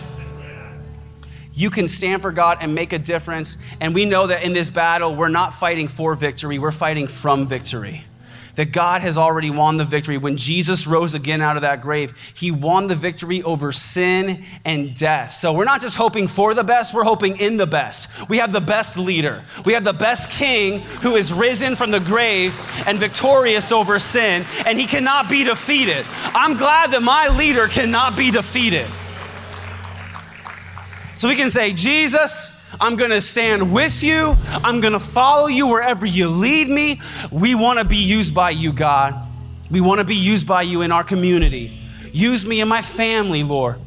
You 1.54 1.70
can 1.70 1.86
stand 1.86 2.22
for 2.22 2.32
God 2.32 2.58
and 2.60 2.74
make 2.74 2.92
a 2.92 2.98
difference. 2.98 3.56
And 3.80 3.94
we 3.94 4.04
know 4.04 4.26
that 4.26 4.42
in 4.42 4.52
this 4.52 4.70
battle, 4.70 5.14
we're 5.14 5.28
not 5.28 5.52
fighting 5.52 5.88
for 5.88 6.14
victory, 6.14 6.58
we're 6.58 6.72
fighting 6.72 7.06
from 7.06 7.46
victory 7.46 8.04
that 8.54 8.70
God 8.70 9.00
has 9.00 9.16
already 9.16 9.48
won 9.48 9.78
the 9.78 9.84
victory. 9.86 10.18
When 10.18 10.36
Jesus 10.36 10.86
rose 10.86 11.14
again 11.14 11.40
out 11.40 11.56
of 11.56 11.62
that 11.62 11.80
grave, 11.80 12.34
he 12.36 12.50
won 12.50 12.86
the 12.86 12.94
victory 12.94 13.42
over 13.42 13.72
sin 13.72 14.44
and 14.66 14.94
death. 14.94 15.32
So 15.32 15.54
we're 15.54 15.64
not 15.64 15.80
just 15.80 15.96
hoping 15.96 16.28
for 16.28 16.52
the 16.52 16.62
best, 16.62 16.92
we're 16.94 17.02
hoping 17.04 17.38
in 17.38 17.56
the 17.56 17.66
best. 17.66 18.28
We 18.28 18.36
have 18.36 18.52
the 18.52 18.60
best 18.60 18.98
leader, 18.98 19.42
we 19.64 19.72
have 19.72 19.84
the 19.84 19.94
best 19.94 20.30
king 20.30 20.80
who 21.00 21.14
is 21.16 21.32
risen 21.32 21.74
from 21.74 21.92
the 21.92 22.00
grave 22.00 22.54
and 22.86 22.98
victorious 22.98 23.72
over 23.72 23.98
sin, 23.98 24.44
and 24.66 24.78
he 24.78 24.84
cannot 24.84 25.30
be 25.30 25.44
defeated. 25.44 26.04
I'm 26.34 26.58
glad 26.58 26.90
that 26.92 27.02
my 27.02 27.28
leader 27.28 27.68
cannot 27.68 28.18
be 28.18 28.30
defeated. 28.30 28.84
So 31.22 31.28
we 31.28 31.36
can 31.36 31.50
say, 31.50 31.72
Jesus, 31.72 32.50
I'm 32.80 32.96
going 32.96 33.12
to 33.12 33.20
stand 33.20 33.72
with 33.72 34.02
you. 34.02 34.34
I'm 34.48 34.80
going 34.80 34.94
to 34.94 34.98
follow 34.98 35.46
you 35.46 35.68
wherever 35.68 36.04
you 36.04 36.28
lead 36.28 36.68
me. 36.68 37.00
We 37.30 37.54
want 37.54 37.78
to 37.78 37.84
be 37.84 37.98
used 37.98 38.34
by 38.34 38.50
you, 38.50 38.72
God. 38.72 39.24
We 39.70 39.80
want 39.80 40.00
to 40.00 40.04
be 40.04 40.16
used 40.16 40.48
by 40.48 40.62
you 40.62 40.82
in 40.82 40.90
our 40.90 41.04
community. 41.04 41.78
Use 42.12 42.44
me 42.44 42.60
in 42.60 42.66
my 42.66 42.82
family, 42.82 43.44
Lord. 43.44 43.78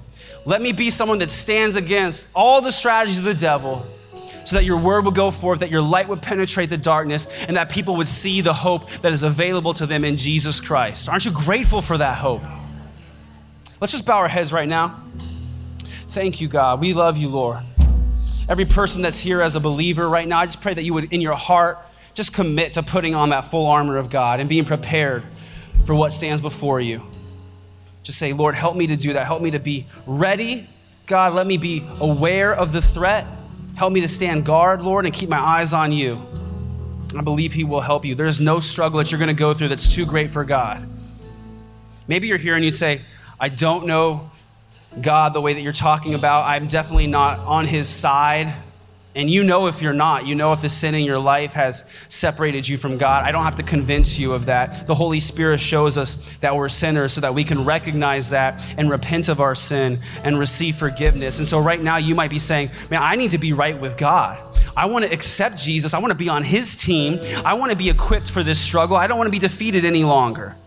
Let 0.46 0.62
me 0.62 0.72
be 0.72 0.90
someone 0.90 1.20
that 1.20 1.30
stands 1.30 1.76
against 1.76 2.30
all 2.34 2.62
the 2.62 2.72
strategies 2.72 3.20
of 3.20 3.26
the 3.26 3.34
devil 3.34 3.86
so 4.46 4.56
that 4.56 4.64
your 4.64 4.78
word 4.78 5.04
would 5.04 5.16
go 5.16 5.30
forth, 5.30 5.60
that 5.60 5.70
your 5.70 5.82
light 5.82 6.08
would 6.08 6.22
penetrate 6.22 6.70
the 6.70 6.78
darkness, 6.78 7.28
and 7.50 7.58
that 7.58 7.70
people 7.70 7.98
would 7.98 8.08
see 8.08 8.40
the 8.40 8.54
hope 8.54 8.90
that 9.02 9.12
is 9.12 9.24
available 9.24 9.74
to 9.74 9.86
them 9.86 10.06
in 10.06 10.16
Jesus 10.16 10.62
Christ. 10.62 11.10
Aren't 11.10 11.26
you 11.26 11.32
grateful 11.34 11.82
for 11.82 11.98
that 11.98 12.18
hope? 12.18 12.44
Let's 13.82 13.92
just 13.92 14.06
bow 14.06 14.20
our 14.20 14.30
heads 14.30 14.54
right 14.54 14.70
now. 14.70 15.02
Thank 16.16 16.40
you, 16.40 16.48
God. 16.48 16.80
We 16.80 16.94
love 16.94 17.18
you, 17.18 17.28
Lord. 17.28 17.60
Every 18.48 18.64
person 18.64 19.02
that's 19.02 19.20
here 19.20 19.42
as 19.42 19.58
a 19.58 19.60
believer 19.60 20.08
right 20.08 20.26
now, 20.26 20.40
I 20.40 20.46
just 20.46 20.62
pray 20.62 20.74
that 20.74 20.82
you 20.82 20.94
would, 20.94 21.12
in 21.12 21.20
your 21.20 21.34
heart, 21.36 21.78
just 22.14 22.32
commit 22.34 22.72
to 22.74 22.84
putting 22.84 23.14
on 23.14 23.32
that 23.32 23.42
full 23.42 23.68
armor 23.68 23.98
of 23.98 24.10
God 24.10 24.40
and 24.40 24.48
being 24.48 24.64
prepared 24.64 25.24
for 25.86 25.94
what 25.94 26.14
stands 26.14 26.40
before 26.40 26.80
you. 26.80 27.04
Just 28.04 28.18
say, 28.18 28.32
Lord, 28.32 28.56
help 28.56 28.78
me 28.78 28.88
to 28.88 28.96
do 28.96 29.12
that. 29.12 29.26
Help 29.28 29.42
me 29.42 29.52
to 29.52 29.60
be 29.60 29.88
ready. 30.08 30.70
God, 31.06 31.34
let 31.34 31.46
me 31.46 31.58
be 31.58 31.84
aware 32.00 32.54
of 32.56 32.72
the 32.72 32.82
threat. 32.82 33.28
Help 33.76 33.92
me 33.92 34.00
to 34.00 34.08
stand 34.08 34.46
guard, 34.46 34.82
Lord, 34.82 35.04
and 35.04 35.14
keep 35.14 35.28
my 35.28 35.40
eyes 35.40 35.74
on 35.74 35.92
you. 35.92 36.22
I 37.18 37.24
believe 37.24 37.52
He 37.52 37.66
will 37.66 37.82
help 37.82 38.06
you. 38.06 38.16
There's 38.16 38.40
no 38.40 38.62
struggle 38.62 39.00
that 39.00 39.12
you're 39.12 39.20
going 39.20 39.36
to 39.36 39.38
go 39.38 39.54
through 39.54 39.68
that's 39.68 39.94
too 39.94 40.06
great 40.06 40.32
for 40.32 40.46
God. 40.46 40.88
Maybe 42.08 42.28
you're 42.30 42.38
here 42.38 42.56
and 42.56 42.64
you'd 42.64 42.74
say, 42.74 43.02
I 43.38 43.50
don't 43.50 43.86
know 43.86 44.32
God 45.02 45.34
the 45.34 45.42
way 45.42 45.54
that 45.54 45.62
you're 45.62 45.72
talking 45.74 46.14
about. 46.14 46.46
I'm 46.48 46.68
definitely 46.68 47.08
not 47.08 47.40
on 47.40 47.66
his 47.66 47.88
side. 47.88 48.54
And 49.16 49.30
you 49.30 49.46
know 49.46 49.68
if 49.68 49.82
you're 49.82 49.94
not. 49.94 50.28
You 50.28 50.36
know 50.36 50.52
if 50.52 50.62
the 50.62 50.68
sin 50.68 50.94
in 50.94 51.06
your 51.06 51.20
life 51.20 51.54
has 51.54 51.86
separated 52.10 52.68
you 52.68 52.76
from 52.76 52.98
God. 52.98 53.24
I 53.24 53.32
don't 53.32 53.44
have 53.44 53.56
to 53.56 53.64
convince 53.64 54.20
you 54.20 54.34
of 54.34 54.48
that. 54.48 54.88
The 54.88 54.96
Holy 54.96 55.22
Spirit 55.22 55.62
shows 55.62 55.98
us 55.98 56.36
that 56.38 56.54
we're 56.54 56.68
sinners 56.68 57.14
so 57.14 57.22
that 57.22 57.34
we 57.34 57.46
can 57.46 57.64
recognize 57.64 58.32
that 58.32 58.62
and 58.78 58.90
repent 58.90 59.30
of 59.30 59.40
our 59.40 59.56
sin 59.56 60.00
and 60.26 60.38
receive 60.38 60.76
forgiveness. 60.76 61.40
And 61.40 61.48
so 61.48 61.62
right 61.62 61.82
now 61.82 61.96
you 61.96 62.14
might 62.14 62.30
be 62.30 62.40
saying, 62.40 62.72
man, 62.92 63.00
I 63.02 63.16
need 63.16 63.32
to 63.32 63.38
be 63.38 63.54
right 63.54 63.80
with 63.80 63.96
God. 63.96 64.38
I 64.76 64.88
want 64.88 65.06
to 65.06 65.14
accept 65.14 65.58
Jesus. 65.58 65.94
I 65.94 66.00
want 66.00 66.12
to 66.12 66.18
be 66.18 66.28
on 66.28 66.44
his 66.44 66.76
team. 66.76 67.20
I 67.46 67.54
want 67.54 67.72
to 67.72 67.78
be 67.78 67.90
equipped 67.90 68.30
for 68.30 68.44
this 68.44 68.60
struggle. 68.60 68.98
I 68.98 69.08
don't 69.08 69.18
want 69.18 69.28
to 69.28 69.32
be 69.32 69.40
defeated 69.40 69.86
any 69.86 70.04
longer. 70.04 70.58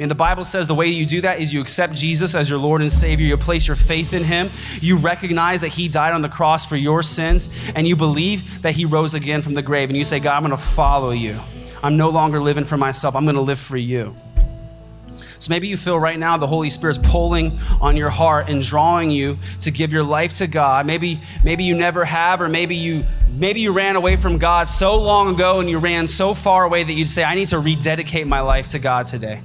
And 0.00 0.08
the 0.08 0.14
Bible 0.14 0.44
says 0.44 0.68
the 0.68 0.76
way 0.76 0.86
you 0.86 1.04
do 1.04 1.20
that 1.22 1.40
is 1.40 1.52
you 1.52 1.60
accept 1.60 1.92
Jesus 1.94 2.36
as 2.36 2.48
your 2.48 2.58
Lord 2.58 2.82
and 2.82 2.92
Savior. 2.92 3.26
You 3.26 3.36
place 3.36 3.66
your 3.66 3.74
faith 3.76 4.12
in 4.12 4.22
Him. 4.22 4.50
You 4.80 4.96
recognize 4.96 5.60
that 5.62 5.68
He 5.68 5.88
died 5.88 6.12
on 6.12 6.22
the 6.22 6.28
cross 6.28 6.64
for 6.64 6.76
your 6.76 7.02
sins, 7.02 7.48
and 7.74 7.86
you 7.86 7.96
believe 7.96 8.62
that 8.62 8.74
He 8.74 8.84
rose 8.84 9.14
again 9.14 9.42
from 9.42 9.54
the 9.54 9.62
grave. 9.62 9.90
And 9.90 9.96
you 9.96 10.04
say, 10.04 10.20
God, 10.20 10.36
I'm 10.36 10.42
going 10.42 10.56
to 10.56 10.56
follow 10.62 11.10
you. 11.10 11.40
I'm 11.82 11.96
no 11.96 12.10
longer 12.10 12.40
living 12.40 12.64
for 12.64 12.76
myself, 12.76 13.16
I'm 13.16 13.24
going 13.24 13.34
to 13.36 13.40
live 13.42 13.58
for 13.58 13.76
you. 13.76 14.14
So 15.40 15.50
maybe 15.50 15.68
you 15.68 15.76
feel 15.76 15.98
right 15.98 16.18
now 16.18 16.36
the 16.36 16.48
Holy 16.48 16.68
Spirit's 16.70 16.98
pulling 16.98 17.52
on 17.80 17.96
your 17.96 18.10
heart 18.10 18.48
and 18.48 18.60
drawing 18.60 19.08
you 19.08 19.38
to 19.60 19.70
give 19.70 19.92
your 19.92 20.02
life 20.02 20.32
to 20.34 20.48
God. 20.48 20.84
Maybe 20.86 21.20
maybe 21.44 21.62
you 21.62 21.76
never 21.76 22.04
have 22.04 22.40
or 22.40 22.48
maybe 22.48 22.74
you 22.74 23.04
maybe 23.36 23.60
you 23.60 23.70
ran 23.72 23.94
away 23.94 24.16
from 24.16 24.38
God 24.38 24.68
so 24.68 25.00
long 25.00 25.32
ago 25.34 25.60
and 25.60 25.70
you 25.70 25.78
ran 25.78 26.08
so 26.08 26.34
far 26.34 26.64
away 26.64 26.82
that 26.82 26.92
you'd 26.92 27.08
say 27.08 27.22
I 27.22 27.36
need 27.36 27.46
to 27.48 27.60
rededicate 27.60 28.26
my 28.26 28.40
life 28.40 28.70
to 28.70 28.80
God 28.80 29.06
today. 29.06 29.40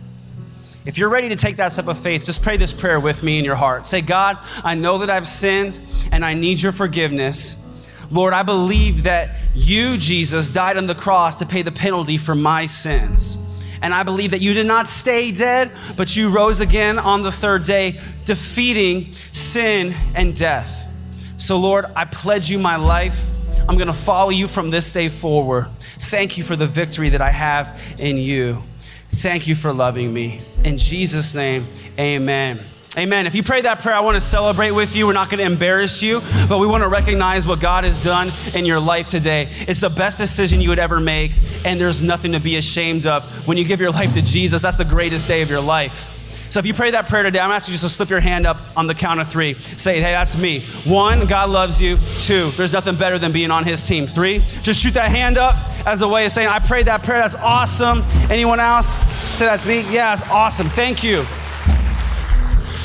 If 0.85 0.97
you're 0.97 1.09
ready 1.09 1.29
to 1.29 1.35
take 1.37 1.55
that 1.57 1.71
step 1.71 1.87
of 1.87 1.97
faith, 1.97 2.25
just 2.25 2.41
pray 2.41 2.57
this 2.57 2.73
prayer 2.73 2.99
with 2.99 3.23
me 3.23 3.39
in 3.39 3.45
your 3.45 3.55
heart. 3.55 3.87
Say, 3.87 4.01
God, 4.01 4.37
I 4.65 4.73
know 4.75 4.97
that 4.97 5.09
I've 5.09 5.27
sinned 5.27 5.79
and 6.11 6.25
I 6.25 6.33
need 6.33 6.61
your 6.61 6.73
forgiveness. 6.73 7.59
Lord, 8.11 8.33
I 8.33 8.43
believe 8.43 9.03
that 9.03 9.29
you, 9.55 9.97
Jesus, 9.97 10.49
died 10.49 10.75
on 10.75 10.85
the 10.85 10.95
cross 10.95 11.39
to 11.39 11.45
pay 11.45 11.61
the 11.61 11.71
penalty 11.71 12.17
for 12.17 12.35
my 12.35 12.65
sins. 12.65 13.37
And 13.81 13.93
I 13.93 14.03
believe 14.03 14.31
that 14.31 14.41
you 14.41 14.53
did 14.53 14.65
not 14.65 14.87
stay 14.87 15.31
dead, 15.31 15.71
but 15.95 16.15
you 16.15 16.29
rose 16.29 16.59
again 16.59 16.99
on 16.99 17.23
the 17.23 17.31
third 17.31 17.63
day, 17.63 17.99
defeating 18.25 19.13
sin 19.31 19.93
and 20.15 20.35
death. 20.35 20.89
So, 21.37 21.57
Lord, 21.57 21.85
I 21.95 22.03
pledge 22.05 22.49
you 22.49 22.59
my 22.59 22.75
life. 22.75 23.29
I'm 23.69 23.75
going 23.77 23.87
to 23.87 23.93
follow 23.93 24.29
you 24.31 24.47
from 24.49 24.69
this 24.69 24.91
day 24.91 25.07
forward. 25.07 25.67
Thank 25.81 26.37
you 26.37 26.43
for 26.43 26.57
the 26.57 26.67
victory 26.67 27.09
that 27.09 27.21
I 27.21 27.31
have 27.31 27.95
in 27.97 28.17
you. 28.17 28.61
Thank 29.15 29.47
you 29.47 29.55
for 29.55 29.71
loving 29.71 30.11
me. 30.11 30.39
In 30.65 30.77
Jesus' 30.77 31.33
name, 31.35 31.67
amen. 31.99 32.59
Amen. 32.97 33.25
If 33.25 33.33
you 33.35 33.41
pray 33.43 33.61
that 33.61 33.79
prayer, 33.79 33.95
I 33.95 34.01
want 34.01 34.15
to 34.15 34.21
celebrate 34.21 34.71
with 34.71 34.95
you. 34.95 35.07
We're 35.07 35.13
not 35.13 35.29
going 35.29 35.37
to 35.39 35.45
embarrass 35.45 36.03
you, 36.03 36.21
but 36.49 36.57
we 36.57 36.67
want 36.67 36.83
to 36.83 36.87
recognize 36.87 37.47
what 37.47 37.59
God 37.61 37.83
has 37.85 37.99
done 38.01 38.31
in 38.53 38.65
your 38.65 38.79
life 38.79 39.09
today. 39.09 39.49
It's 39.67 39.79
the 39.79 39.89
best 39.89 40.17
decision 40.17 40.61
you 40.61 40.69
would 40.69 40.79
ever 40.79 40.99
make, 40.99 41.33
and 41.63 41.79
there's 41.79 42.01
nothing 42.03 42.33
to 42.33 42.39
be 42.39 42.57
ashamed 42.57 43.05
of. 43.07 43.47
When 43.47 43.57
you 43.57 43.65
give 43.65 43.79
your 43.79 43.91
life 43.91 44.13
to 44.13 44.21
Jesus, 44.21 44.61
that's 44.63 44.77
the 44.77 44.85
greatest 44.85 45.27
day 45.27 45.41
of 45.41 45.49
your 45.49 45.61
life. 45.61 46.11
So 46.53 46.59
if 46.59 46.67
you 46.67 46.75
pray 46.75 46.91
that 46.91 47.07
prayer 47.09 47.23
today, 47.23 47.39
I'm 47.39 47.49
asking 47.49 47.71
you 47.73 47.79
just 47.79 47.85
to 47.85 47.89
slip 47.95 48.09
your 48.11 48.19
hand 48.19 48.45
up 48.45 48.57
on 48.77 48.85
the 48.85 48.93
count 48.93 49.19
of 49.19 49.27
three. 49.27 49.55
Say, 49.75 49.95
hey, 49.95 50.11
that's 50.11 50.37
me. 50.37 50.61
One, 50.85 51.25
God 51.25 51.49
loves 51.49 51.81
you. 51.81 51.97
Two, 52.19 52.51
there's 52.51 52.71
nothing 52.71 52.95
better 52.95 53.17
than 53.17 53.31
being 53.31 53.49
on 53.49 53.63
his 53.63 53.83
team. 53.83 54.05
Three, 54.05 54.45
just 54.61 54.79
shoot 54.79 54.93
that 54.93 55.09
hand 55.09 55.39
up 55.39 55.55
as 55.87 56.03
a 56.03 56.07
way 56.07 56.27
of 56.27 56.31
saying, 56.31 56.49
I 56.49 56.59
prayed 56.59 56.85
that 56.85 57.01
prayer. 57.01 57.17
That's 57.17 57.35
awesome. 57.37 58.03
Anyone 58.29 58.59
else? 58.59 58.93
Say, 59.35 59.47
that's 59.47 59.65
me. 59.65 59.81
Yeah, 59.91 60.15
that's 60.15 60.29
awesome. 60.29 60.67
Thank 60.67 61.03
you. 61.03 61.25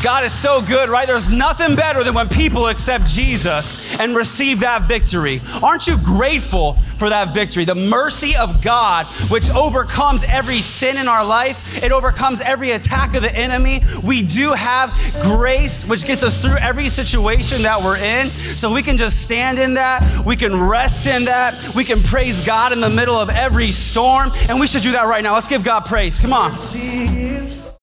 God 0.03 0.23
is 0.25 0.33
so 0.33 0.63
good, 0.63 0.89
right? 0.89 1.07
There's 1.09 1.33
nothing 1.33 1.75
better 1.75 2.05
than 2.05 2.15
when 2.15 2.29
people 2.29 2.69
accept 2.69 3.05
Jesus 3.07 3.99
and 3.99 4.15
receive 4.15 4.61
that 4.61 4.83
victory. 4.83 5.41
Aren't 5.63 5.87
you 5.89 5.97
grateful 6.05 6.75
for 6.75 7.09
that 7.09 7.35
victory? 7.35 7.65
The 7.65 7.75
mercy 7.75 8.37
of 8.37 8.63
God, 8.63 9.07
which 9.31 9.51
overcomes 9.51 10.23
every 10.25 10.61
sin 10.61 10.99
in 10.99 11.09
our 11.09 11.25
life, 11.25 11.83
it 11.83 11.91
overcomes 11.91 12.41
every 12.41 12.71
attack 12.71 13.15
of 13.17 13.23
the 13.23 13.35
enemy. 13.35 13.81
We 14.05 14.23
do 14.23 14.53
have 14.53 14.93
grace, 15.23 15.85
which 15.85 16.05
gets 16.05 16.23
us 16.23 16.41
through 16.41 16.59
every 16.59 16.89
situation 16.89 17.63
that 17.63 17.83
we're 17.83 17.97
in. 17.97 18.31
So 18.57 18.73
we 18.73 18.83
can 18.83 18.97
just 18.97 19.23
stand 19.23 19.59
in 19.59 19.75
that. 19.75 20.25
We 20.25 20.37
can 20.37 20.59
rest 20.61 21.07
in 21.09 21.25
that. 21.25 21.75
We 21.75 21.83
can 21.85 22.03
praise 22.05 22.41
God 22.41 22.73
in 22.73 22.81
the 22.81 22.91
middle 22.91 23.17
of 23.17 23.31
every 23.31 23.73
storm. 23.73 24.31
And 24.49 24.61
we 24.61 24.69
should 24.69 24.83
do 24.83 24.93
that 24.93 25.07
right 25.07 25.25
now. 25.25 25.35
Let's 25.35 25.49
give 25.49 25.65
God 25.65 25.87
praise. 25.87 26.21
Come 26.21 26.33
on. 26.33 27.58